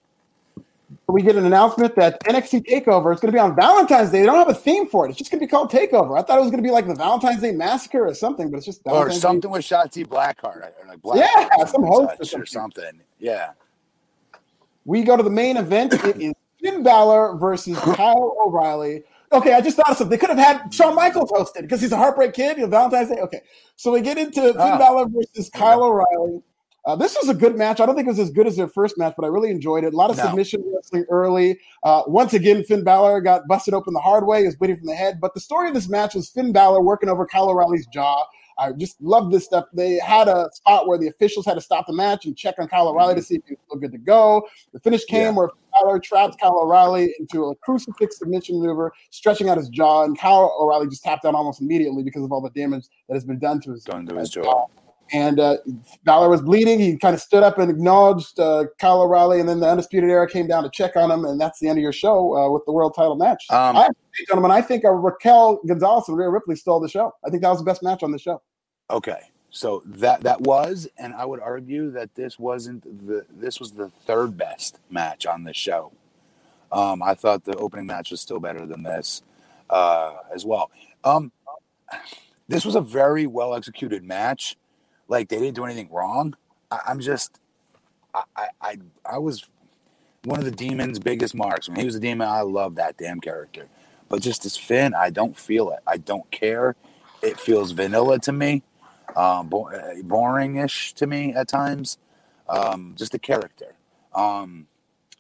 [1.08, 4.20] we get an announcement that NXT Takeover is going to be on Valentine's Day.
[4.20, 5.10] They don't have a theme for it.
[5.10, 6.18] It's just going to be called Takeover.
[6.18, 8.58] I thought it was going to be like the Valentine's Day Massacre or something, but
[8.58, 9.20] it's just Or Valentine's Day.
[9.22, 10.58] something with Shotzi Blackheart.
[10.58, 12.46] Or like Black Yeah, some host or or something.
[12.84, 13.02] something.
[13.20, 13.52] Yeah.
[14.86, 15.94] We go to the main event.
[15.94, 19.04] It is Finn Balor versus Kyle O'Reilly.
[19.38, 20.10] Okay, I just thought of something.
[20.12, 22.58] They could have had Shawn Michaels hosted because he's a heartbreak kid.
[22.58, 23.18] You know, Valentine's Day.
[23.22, 23.42] Okay,
[23.76, 24.78] so we get into Finn Ah.
[24.78, 26.42] Balor versus Kyle O'Reilly.
[26.86, 27.80] Uh, this was a good match.
[27.80, 29.84] I don't think it was as good as their first match, but I really enjoyed
[29.84, 29.94] it.
[29.94, 30.26] A lot of No.
[30.26, 31.58] submission wrestling early.
[31.84, 34.42] Uh, once again, Finn Balor got busted open the hard way.
[34.42, 35.20] He was bleeding from the head.
[35.20, 38.24] But the story of this match was Finn Balor working over Kyle O'Reilly's jaw.
[38.58, 39.66] I just love this stuff.
[39.74, 42.68] They had a spot where the officials had to stop the match and check on
[42.68, 44.48] Kyle O'Reilly to see if he was still good to go.
[44.74, 45.32] The finish came Yeah.
[45.32, 45.50] where
[45.82, 50.56] Balor trapped Kyle O'Reilly into a crucifix submission maneuver, stretching out his jaw, and Kyle
[50.60, 53.60] O'Reilly just tapped out almost immediately because of all the damage that has been done
[53.62, 54.66] to his, Done to his uh, jaw.
[55.12, 55.58] And uh,
[56.04, 56.80] Balor was bleeding.
[56.80, 60.28] He kind of stood up and acknowledged uh, Kyle O'Reilly, and then the Undisputed Era
[60.28, 62.66] came down to check on him, and that's the end of your show uh, with
[62.66, 63.46] the world title match.
[63.52, 63.90] Um, I,
[64.28, 67.14] gentlemen, I think uh, Raquel Gonzalez and Rhea Ripley stole the show.
[67.26, 68.42] I think that was the best match on the show.
[68.90, 69.20] Okay.
[69.52, 73.90] So that that was, and I would argue that this wasn't the this was the
[74.06, 75.94] third best match on the show.
[76.74, 79.24] Um, I thought the opening match was still better than this
[79.70, 80.72] uh, as well.
[81.06, 81.32] Um,
[82.50, 84.58] this was a very well executed match.
[85.08, 86.36] Like they didn't do anything wrong.
[86.72, 87.40] I, I'm just,
[88.14, 89.46] I, I, I, was
[90.24, 91.68] one of the demon's biggest marks.
[91.68, 93.68] When he was a demon, I love that damn character.
[94.10, 95.80] But just as Finn, I don't feel it.
[95.86, 96.76] I don't care.
[97.22, 98.64] It feels vanilla to me,
[99.16, 99.72] um, bo-
[100.04, 101.98] boring-ish to me at times.
[102.48, 103.76] Um, just a character.
[104.14, 104.68] Um,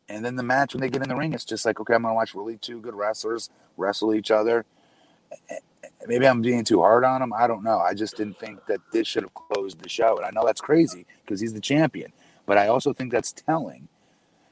[0.07, 2.03] and then the match when they get in the ring, it's just like, okay, I'm
[2.03, 4.65] gonna watch really two good wrestlers wrestle each other.
[6.07, 7.33] Maybe I'm being too hard on him.
[7.33, 7.79] I don't know.
[7.79, 10.17] I just didn't think that this should have closed the show.
[10.17, 12.11] And I know that's crazy because he's the champion,
[12.45, 13.87] but I also think that's telling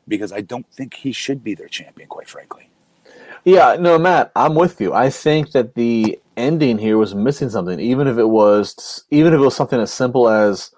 [0.08, 2.70] because I don't think he should be their champion, quite frankly.
[3.46, 4.94] Yeah, no, Matt, I'm with you.
[4.94, 9.40] I think that the ending here was missing something, even if it was, even if
[9.40, 10.72] it was something as simple as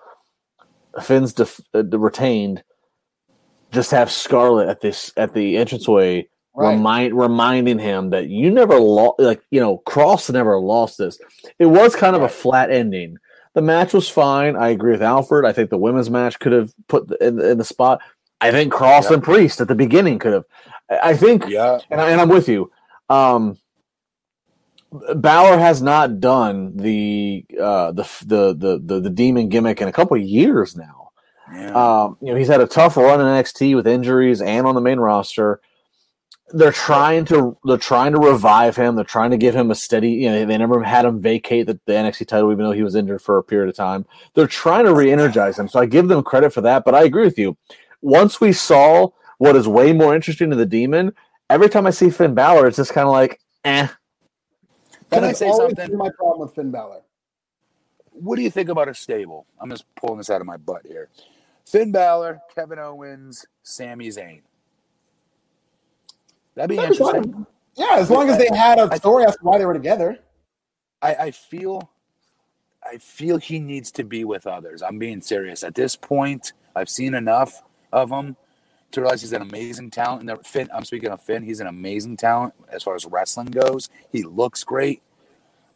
[1.03, 2.63] Finn's def, uh, retained,
[3.71, 6.27] just have Scarlett at this at the entranceway,
[6.57, 6.71] Right.
[6.73, 11.19] remind reminding him that you never lost, like you know, Kross never lost this.
[11.59, 13.17] It was kind of a flat ending.
[13.55, 14.55] The match was fine.
[14.55, 15.45] I agree with Alfred.
[15.45, 18.01] I think the women's match could have put in, in the spot.
[18.41, 19.13] I think Kross Yeah.
[19.15, 20.45] and Priest at the beginning could have.
[20.89, 21.79] I think Yeah.
[21.89, 22.71] and, I, and I'm with you.
[23.09, 23.57] Um,
[25.15, 29.91] Balor has not done the, uh, the the the the the demon gimmick in a
[29.91, 31.09] couple of years now.
[31.53, 31.71] Yeah.
[31.73, 34.81] Um, you know, he's had a tough run in NXT with injuries and on the
[34.81, 35.59] main roster.
[36.49, 38.95] They're trying to they're trying to revive him.
[38.95, 40.11] They're trying to give him a steady.
[40.11, 42.95] You know, they never had him vacate the, the NXT title, even though he was
[42.95, 44.05] injured for a period of time.
[44.35, 46.85] They're trying to re-energize him, so I give them credit for that.
[46.85, 47.57] But I agree with you.
[48.01, 49.09] Once we saw
[49.39, 51.13] what is way more interesting to the demon,
[51.49, 53.87] every time I see Finn Balor, it's just kind of like, eh.
[55.11, 55.97] Can I That's say something?
[55.97, 57.01] My problem with Finn Balor.
[58.11, 59.45] What do you think about a stable?
[59.59, 61.09] I'm just pulling this out of my butt here.
[61.65, 64.41] Finn Balor, Kevin Owens, Sami Zayn.
[66.55, 67.33] That'd be That'd interesting.
[67.33, 67.47] fun.
[67.75, 70.19] Yeah, as long as they had a story as to why they were together.
[71.01, 71.89] I, I feel
[72.83, 74.81] I feel he needs to be with others.
[74.81, 75.63] I'm being serious.
[75.63, 78.35] At this point, I've seen enough of him
[78.91, 80.29] to realize he's an amazing talent.
[80.29, 83.89] And Finn, I'm speaking of Finn, he's an amazing talent as far as wrestling goes.
[84.11, 85.01] He looks great.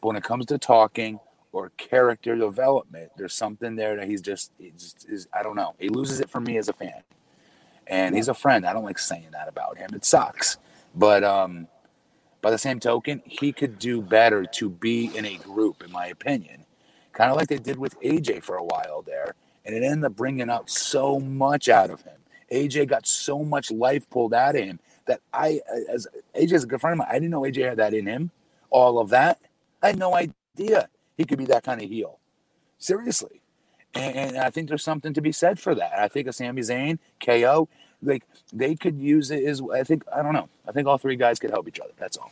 [0.01, 1.19] But when it comes to talking
[1.51, 5.75] or character development, there's something there that he's just, he just is, I don't know.
[5.79, 7.01] He loses it for me as a fan.
[7.87, 8.65] And he's a friend.
[8.65, 9.89] I don't like saying that about him.
[9.93, 10.57] It sucks.
[10.99, 11.67] But um,
[12.41, 16.07] by the same token, he could do better to be in a group, in my
[16.07, 16.65] opinion.
[17.13, 19.33] Kind of like they did with AJ for a while there.
[19.63, 22.17] And it ended up bringing out so much out of him.
[22.51, 26.05] AJ got so much life pulled out of him that I, as
[26.35, 28.31] AJ is a good friend of mine, I didn't know AJ had that in him.
[28.69, 29.39] All of that.
[29.81, 32.19] I had no idea he could be that kind of heel.
[32.77, 33.41] Seriously.
[33.95, 35.93] And, and I think there's something to be said for that.
[35.97, 37.69] I think of Sami Zayn, KO,
[38.01, 38.23] like
[38.53, 40.49] they could use it as I think I don't know.
[40.67, 41.91] I think all three guys could help each other.
[41.97, 42.31] That's all.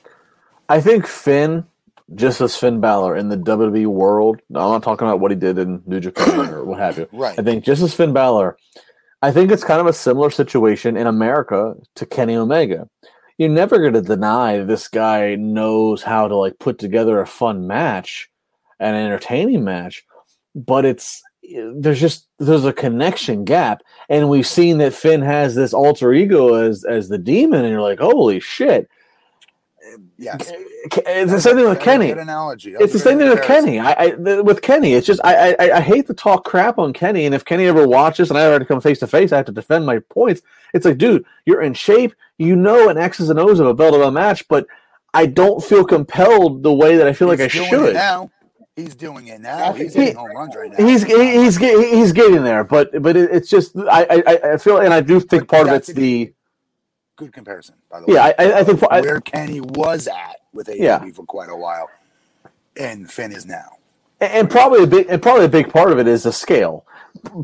[0.69, 1.65] I think Finn,
[2.15, 5.57] just as Finn Balor in the WWE world, I'm not talking about what he did
[5.57, 7.07] in New Japan or what have you.
[7.11, 7.37] Right.
[7.37, 8.57] I think just as Finn Balor,
[9.21, 12.87] I think it's kind of a similar situation in America to Kenny Omega.
[13.37, 17.67] You're never going to deny this guy knows how to like put together a fun
[17.67, 18.29] match,
[18.79, 20.03] an entertaining match,
[20.55, 25.73] but it's there's just there's a connection gap, and we've seen that Finn has this
[25.73, 28.89] alter ego as as the demon, and you're like, holy shit!
[30.17, 30.51] Yes.
[30.85, 32.11] It's the same thing with Kenny.
[32.11, 32.75] Analogy.
[32.79, 33.41] It's the same thing with.
[33.41, 33.79] Kenny.
[33.79, 37.25] I, I with Kenny, it's just I, I I hate to talk crap on Kenny,
[37.25, 39.45] and if Kenny ever watches and I ever to come face to face, I have
[39.45, 40.41] to defend my points.
[40.73, 42.13] It's like, dude, you're in shape.
[42.37, 44.67] You know an X's and O's of a belt of a match, but
[45.13, 47.93] I don't feel compelled the way that I feel like I should.
[47.93, 48.29] Now.
[48.77, 49.73] He's doing it now.
[49.73, 50.85] He's He- hitting home runs right now.
[50.85, 54.77] He's he- he's he's getting there, but but it, it's just I, I I feel
[54.77, 56.31] and I do think But part of it's the
[57.15, 58.13] good comparison, by the way.
[58.13, 61.03] yeah I I, think where Kenny was at with AEW Yeah.
[61.11, 61.89] for quite a while,
[62.79, 63.77] and Finn is now.
[64.21, 66.85] and probably a big and probably a big part of it is the scale.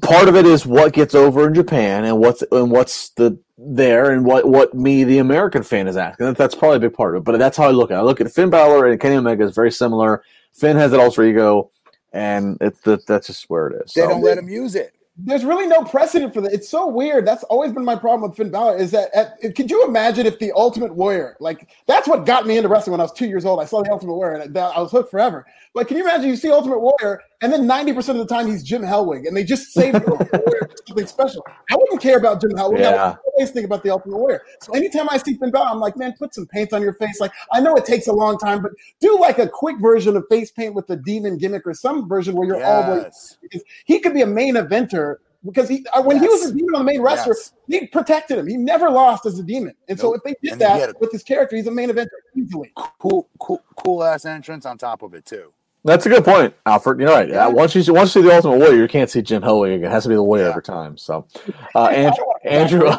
[0.04, 4.12] Part of it is what gets over in Japan and what's and what's the there
[4.12, 6.32] and what what me the American fan is asking.
[6.36, 7.26] That's probably a big part of it.
[7.26, 8.02] But that's how I look at it.
[8.02, 10.24] I look at Finn Balor and Kenny Omega is very similar.
[10.54, 11.70] Finn has that alter ego,
[12.14, 13.94] and it's that that's just where it is.
[13.94, 14.94] They So- don't let him use it.
[15.16, 16.52] there's really no precedent for that.
[16.54, 17.24] It's so weird.
[17.28, 18.78] That's always been my problem with Finn Balor.
[18.78, 22.58] Is that at, could you imagine if the Ultimate Warrior, like that's what got me
[22.58, 23.60] into wrestling when I was two years old.
[23.60, 25.46] I saw the Ultimate Warrior and I was hooked forever.
[25.76, 28.48] Like, can you imagine you see Ultimate Warrior and then ninety percent of the time
[28.48, 31.46] he's Jim Hellwig and they just saved the Ultimate Warrior for something special.
[31.72, 32.78] I wouldn't care about Jim Hellwig.
[32.80, 33.10] I Yeah.
[33.10, 34.42] would always think about the Ultimate Warrior.
[34.62, 37.20] So anytime I see Finn Balor, I'm like, man, put some paint on your face.
[37.20, 40.24] Like, I know it takes a long time, but do like a quick version of
[40.30, 43.38] face paint with the demon gimmick or some version where you're all Yes.
[43.42, 46.52] because he could be a main eventer because he uh, when he was Yes.
[46.52, 47.52] a demon on the main roster, Yes.
[47.68, 48.48] he protected him.
[48.48, 49.74] He never lost as a demon.
[49.90, 51.72] And so if they did And he had that a- with his character, he's a
[51.72, 52.08] main eventer
[52.38, 52.72] easily.
[53.00, 55.52] Cool, cool, cool ass entrance on top of it too.
[55.86, 57.00] That's a good point, Alfred.
[57.00, 57.28] You're right.
[57.28, 57.48] Yeah.
[57.48, 59.88] Once you see, once you see the Ultimate Warrior, you can't see Jim Hellwig again.
[59.90, 60.50] It has to be the Warrior Yeah.
[60.52, 60.98] every time.
[60.98, 61.28] So,
[61.76, 62.92] uh, Andrew, Andrew,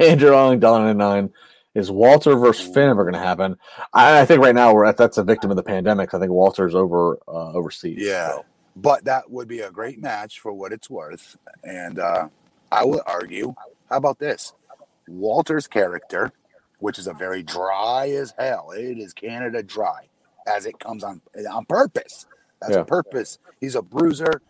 [0.00, 1.30] Andrew Owing, Dollar nine
[1.74, 3.56] is Walter versus Finn ever going to happen?
[3.92, 6.14] I, I think right now we're at that's a victim of the pandemic.
[6.14, 7.98] I think Walter's over uh, overseas.
[8.00, 8.28] Yeah.
[8.28, 8.44] So,
[8.76, 11.36] But that would be a great match for what it's worth.
[11.64, 12.28] And uh,
[12.70, 13.54] I would argue,
[13.90, 14.52] how about this?
[15.08, 16.30] Walter's character,
[16.78, 18.70] which is a very dry as hell.
[18.70, 20.08] It is Canada dry,
[20.46, 22.26] as it comes on on purpose.
[22.60, 22.80] That's Yeah.
[22.80, 23.38] a purpose.
[23.60, 24.42] He's a bruiser.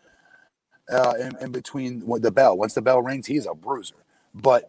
[0.92, 3.94] Uh, in, in between the bell, once the bell rings, he's a bruiser.
[4.34, 4.64] But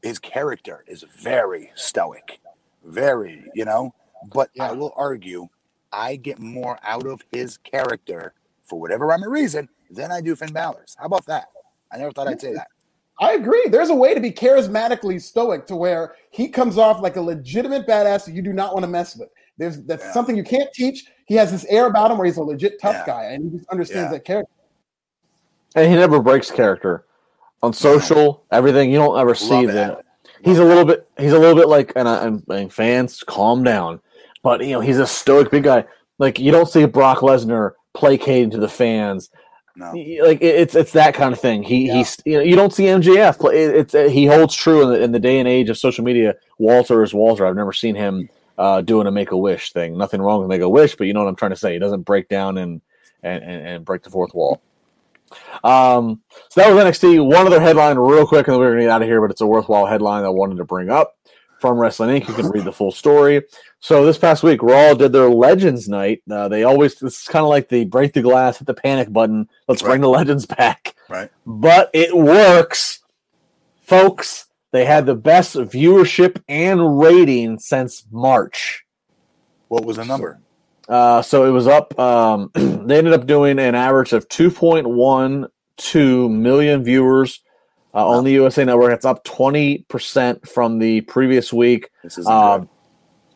[0.00, 2.38] his character is very stoic,
[2.84, 3.92] very, you know.
[4.32, 5.48] But I will argue,
[5.92, 8.32] I get more out of his character
[8.62, 10.96] for whatever rhyme or reason than I do Finn Balor's.
[10.98, 11.46] How about that?
[11.92, 12.68] I never thought I'd say that.
[13.18, 13.64] I agree.
[13.68, 17.86] There's a way to be charismatically stoic to where he comes off like a legitimate
[17.88, 19.30] badass that you do not want to mess with.
[19.58, 20.12] There's that's Yeah.
[20.12, 21.04] something you can't teach.
[21.26, 23.06] He has this air about him where he's a legit tough Yeah.
[23.06, 24.12] guy and he just understands Yeah.
[24.18, 24.50] that character.
[25.74, 27.04] and he never breaks character
[27.62, 28.90] on social everything.
[28.90, 30.04] You don't ever see Love that.
[30.42, 31.06] He's a little bit.
[31.18, 34.00] He's a little bit like, and, I, and, and fans, calm down.
[34.42, 35.84] But you know, he's a stoic big guy.
[36.18, 39.28] Like you don't see Brock Lesnar placating to the fans.
[39.78, 39.92] No.
[39.92, 41.62] Like it's it's that kind of thing.
[41.62, 41.94] He Yeah.
[41.96, 43.38] he's you know you don't see MJF.
[43.38, 45.76] play- it- It's uh, he holds true in the, in the day and age of
[45.76, 46.34] social media.
[46.58, 47.44] Walter is Walter.
[47.46, 49.96] I've never seen him uh, doing a make a wish thing.
[49.96, 51.74] Nothing wrong with make a wish, but you know what I'm trying to say.
[51.74, 52.80] He doesn't break down and
[53.22, 54.62] and, and, and break the fourth wall.
[55.64, 57.24] Um, so that was NXT.
[57.24, 59.20] One other headline, real quick, and then we're going to get out of here.
[59.20, 61.16] But it's a worthwhile headline I wanted to bring up
[61.60, 62.28] from Wrestling Inc.
[62.28, 63.42] You can read the full story.
[63.80, 66.22] So this past week, Raw did their Legends Night.
[66.30, 69.12] Uh, they always this is kind of like the break the glass, hit the panic
[69.12, 69.48] button.
[69.68, 70.94] Let's bring the Legends back.
[71.08, 71.30] Right.
[71.44, 73.00] But it works,
[73.82, 74.45] folks.
[74.76, 78.84] They had the best viewership and rating since March.
[79.68, 80.38] What was the number?
[80.86, 81.98] Uh, so it was up.
[81.98, 87.40] Um, they ended up doing an average of 2.12 million viewers
[87.94, 88.92] uh, on the USA Network.
[88.92, 91.88] It's up 20% from the previous week.
[92.04, 92.68] This is Um,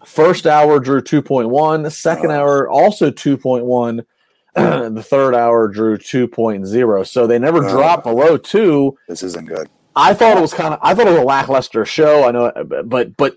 [0.04, 1.84] first hour drew 2.1.
[1.84, 2.34] The second Oh.
[2.34, 4.04] hour also 2.1.
[4.54, 7.06] the third hour drew 2.0.
[7.06, 7.70] So they never Oh.
[7.70, 8.98] dropped below two.
[9.08, 9.70] this isn't good.
[9.96, 10.80] I thought it was kind of.
[10.82, 12.24] I thought it was a lackluster show.
[12.26, 12.52] I know,
[12.84, 13.36] but but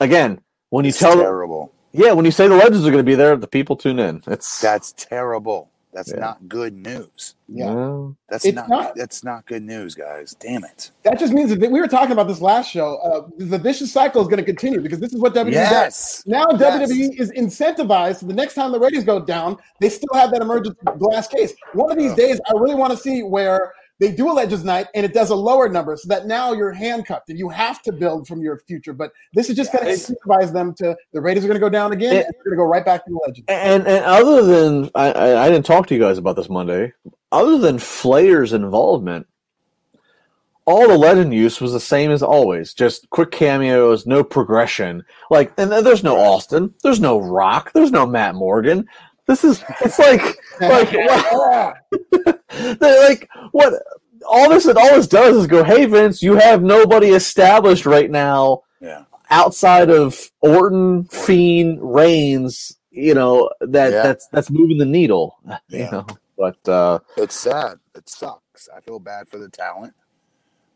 [0.00, 0.40] again,
[0.70, 1.72] when you It's tell terrible.
[1.92, 4.22] yeah, when you say the legends are going to be there, the people tune in.
[4.26, 5.68] It's That's terrible.
[5.92, 6.20] That's Yeah.
[6.20, 7.34] not good news.
[7.48, 7.66] Yeah.
[7.74, 8.94] Well, That's not, not.
[8.96, 10.34] That's not good news, guys.
[10.40, 10.90] Damn it.
[11.02, 12.96] That just means that we were talking about this last show.
[12.96, 16.22] Uh, the vicious cycle is going to continue because this is what WWE does.
[16.26, 16.58] Now Yes.
[16.88, 18.20] WWE is incentivized.
[18.20, 21.52] So the next time the ratings go down, they still have that emergency glass case.
[21.74, 22.16] One of these Ugh.
[22.16, 25.30] days, I really want to see where they do a Legends night and it does
[25.30, 28.58] a lower number, so that now you're handcuffed and you have to build from your
[28.66, 28.92] future.
[28.92, 31.68] But this is just going to incentivize them to the ratings are going to go
[31.70, 33.46] down again, It- and they're going to go right back to the Legends.
[33.48, 36.92] And and other than I, I, I didn't talk to you guys about this Monday.
[37.30, 39.26] Other than Flair's involvement,
[40.64, 42.72] all the legend use was the same as always.
[42.74, 45.04] Just quick cameos, no progression.
[45.30, 48.86] Like, and there's no Austin, there's no Rock, there's no Matt Morgan.
[49.32, 52.40] This is it's like like what,
[52.80, 53.82] like what
[54.28, 58.60] all this all this does is go, hey Vince, you have nobody established right now
[58.78, 59.04] Yeah.
[59.30, 64.02] outside of Orton, Fiend, Reigns, you know that Yeah.
[64.02, 65.38] that's that's moving the needle.
[65.68, 65.90] You Yeah.
[65.92, 66.06] know,
[66.36, 67.78] but uh, It's sad.
[67.94, 68.68] It sucks.
[68.76, 69.94] I feel bad for the talent.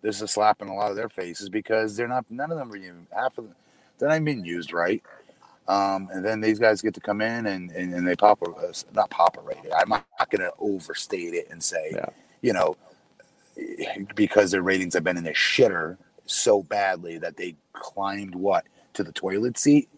[0.01, 2.25] This is a slap in a lot of their faces because they're not.
[2.31, 3.55] None of them are even half of them.
[3.99, 5.03] They're not even being used right.
[5.69, 8.73] Um, and then these guys get to come in and, and, and they pop a
[8.95, 9.73] not pop a rating.
[9.77, 12.07] I'm not, going to overstate it and say, Yeah.
[12.41, 12.77] you know,
[14.15, 18.65] because their ratings have been in the shitter so badly that they climbed what
[18.95, 19.89] to the toilet seat.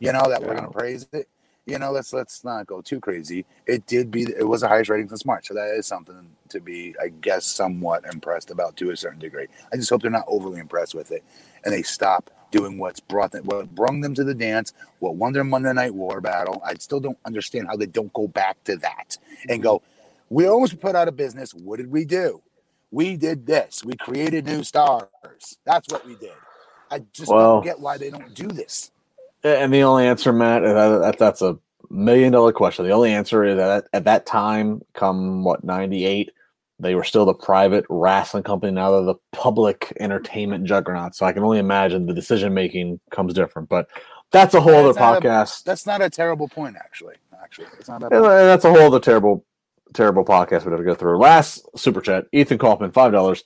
[0.00, 1.28] You know that we're going to praise it.
[1.66, 3.44] You know, let's let's not go too crazy.
[3.66, 6.60] It did be it was the highest rating since March, so that is something to
[6.60, 9.48] be, I guess, somewhat impressed about to a certain degree.
[9.72, 11.22] I just hope they're not overly impressed with it,
[11.64, 15.32] and they stop doing what's brought them, what brung them to the dance, what won
[15.32, 16.62] their Monday Night War battle.
[16.64, 19.18] I still don't understand how they don't go back to that
[19.48, 19.82] and go.
[20.30, 21.52] We almost put out of business.
[21.54, 22.42] What did we do?
[22.90, 23.84] We did this.
[23.84, 25.08] We created new stars.
[25.64, 26.32] That's what we did.
[26.90, 28.90] I just Well- don't get why they don't do this.
[29.44, 31.58] and the only answer, Matt, that, that, that's a
[31.90, 32.86] million dollar question.
[32.86, 36.32] The only answer is that at that time, come what ninety eight,
[36.80, 38.72] they were still the private wrestling company.
[38.72, 41.14] Now they're the public entertainment juggernaut.
[41.14, 43.68] So I can only imagine the decision making comes different.
[43.68, 43.88] But
[44.30, 45.64] that's a whole other That's not a- podcast.
[45.64, 47.16] That's not a terrible point, actually.
[47.42, 49.44] Actually, it's not a bad And that's a whole other terrible,
[49.94, 51.18] terrible podcast we'd have to go through.
[51.18, 53.44] Last super chat, Ethan Kaufman, five dollars.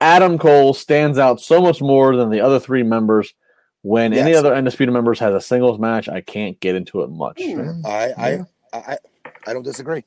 [0.00, 3.34] Adam Cole stands out so much more than the other three members.
[3.82, 7.40] When any other undisputed members has a singles match, I can't get into it much.
[7.42, 7.80] Hmm.
[7.84, 8.38] I, I,
[8.74, 8.98] I,
[9.46, 10.04] I don't disagree.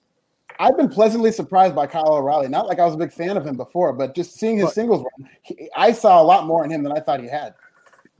[0.60, 2.48] I've been pleasantly surprised by Kyle O'Reilly.
[2.48, 4.74] Not like I was a big fan of him before, but just seeing his But-
[4.74, 7.54] singles run, he, I saw a lot more in him than I thought he had.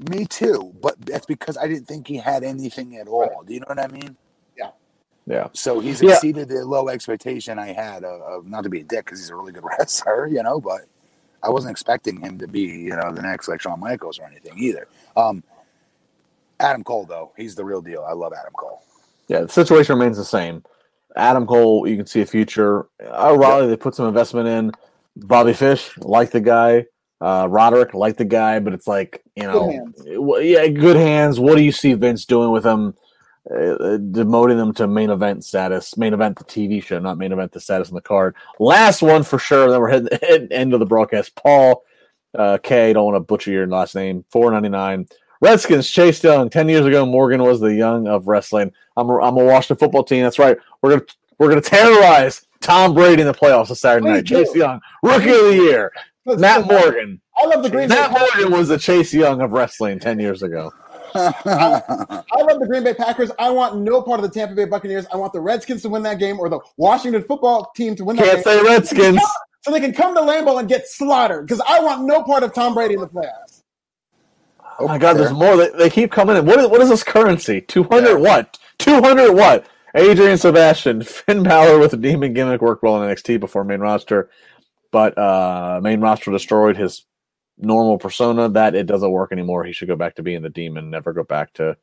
[0.10, 3.44] Me too, but that's because I didn't think he had anything at all.
[3.46, 4.18] Do you know what I mean?
[4.58, 4.72] Yeah.
[5.28, 5.48] Yeah.
[5.54, 6.14] So he's Yeah.
[6.14, 9.30] exceeded the low expectation I had of, of not to be a dick because he's
[9.30, 10.82] a really good wrestler, you know, but
[11.44, 14.54] I wasn't expecting him to be, you know, the next like Shawn Michaels or anything
[14.58, 14.88] either.
[15.16, 15.44] Um,
[16.60, 18.04] Adam Cole, though, he's the real deal.
[18.08, 18.82] I love Adam Cole.
[19.28, 20.64] Yeah, the situation remains the same.
[21.16, 22.88] Adam Cole, you can see a future.
[23.02, 24.72] O'Reilly, they put some investment in.
[25.16, 26.86] Bobby Fish, like the guy.
[27.22, 30.04] Uh, Roderick, like the guy, but it's like you know, hands.
[30.42, 31.40] yeah, good hands.
[31.40, 32.96] What do you see Vince doing with them?
[33.50, 37.34] Uh, uh, demoting them to main event status, main event the TV show, not main
[37.34, 38.36] event the status on the card.
[38.58, 39.70] Last one for sure.
[39.70, 41.36] Then we're heading head- end of the broadcast.
[41.36, 41.84] Paul
[42.38, 42.94] uh, K.
[42.94, 44.24] Don't want to butcher your last name.
[44.32, 45.08] Four ninety nine.
[45.44, 46.50] Redskins, Chase Young.
[46.50, 48.72] Ten years ago, Morgan was the young of wrestling.
[48.96, 50.24] I'm a, I'm a Washington football team.
[50.24, 50.58] That's right.
[50.82, 51.06] We're gonna
[51.38, 54.26] we're gonna terrorize Tom Brady in the playoffs this Saturday night.
[54.26, 54.44] Do.
[54.46, 55.92] Chase Young, rookie of the year.
[56.26, 57.20] Matt Morgan.
[57.38, 57.96] I love the Green Bay.
[57.96, 60.72] Matt Morgan was the Chase Young of wrestling ten years ago.
[61.14, 63.30] I love the Green Bay Packers.
[63.38, 65.06] I want no part of the Tampa Bay Buccaneers.
[65.12, 68.16] I want the Redskins to win that game or the Washington football team to win
[68.16, 68.44] that Can't game.
[68.44, 69.22] say Redskins.
[69.62, 72.54] so they can come to Lambeau and get slaughtered because I want no part of
[72.54, 73.53] Tom Brady in the playoffs.
[74.80, 75.56] Oh my God, there's more.
[75.58, 76.46] They, they keep coming in.
[76.46, 77.62] What is, what is this currency?
[77.62, 78.58] 200 what?
[78.80, 79.68] 200 what?
[79.96, 84.30] Adrian Sebastian, Finn Balor with the demon gimmick worked well in NXT before main roster,
[84.92, 87.06] but uh, main roster destroyed his
[87.58, 88.50] normal persona.
[88.50, 89.64] That it doesn't work anymore.
[89.64, 91.78] He should go back to being the demon, never go back to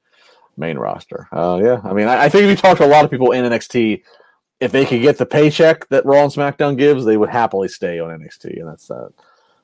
[0.57, 1.29] main roster.
[1.33, 3.33] Uh, yeah, I mean, I, I think if you talk to a lot of people
[3.33, 4.03] in NXT,
[4.59, 7.99] if they could get the paycheck that Raw and SmackDown gives, they would happily stay
[8.01, 9.13] on NXT, and that's that.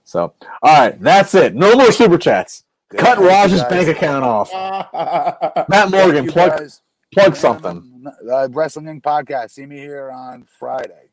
[0.05, 1.55] So, all right, that's it.
[1.55, 2.63] No more super chats.
[2.89, 3.01] Good.
[3.01, 4.51] Cut Thank you Raj's bank account off.
[5.69, 6.83] Matt Morgan, plug guys.
[7.13, 8.05] plug something.
[8.31, 9.03] Uh, Wrestling Inc.
[9.03, 9.51] podcast.
[9.51, 11.09] See me here on Friday.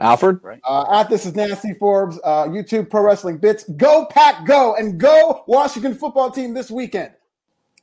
[0.00, 3.62] Alfred, Uh, at this is Nasty Forbes, uh, YouTube Pro Wrestling Bits.
[3.76, 7.12] Go Pack Go and go Washington football team this weekend.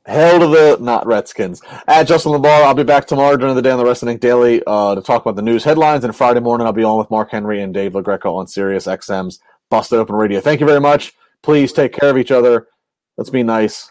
[0.04, 1.62] hell to the not Redskins.
[1.88, 4.20] At Justin LaBar, I'll be back tomorrow during the day on the Wrestling Inc.
[4.20, 6.04] Daily uh, to talk about the news headlines.
[6.04, 9.40] And Friday morning, I'll be on with Mark Henry and Dave LaGreca on Sirius XM's
[9.70, 10.40] Busted Open Radio.
[10.40, 11.14] Thank you very much.
[11.42, 12.68] Please take care of each other.
[13.16, 13.90] Let's be nice.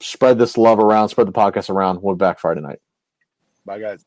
[0.00, 1.08] Spread this love around.
[1.08, 2.02] Spread the podcast around.
[2.02, 2.78] We'll be back Friday night.
[3.66, 4.04] Bye, guys.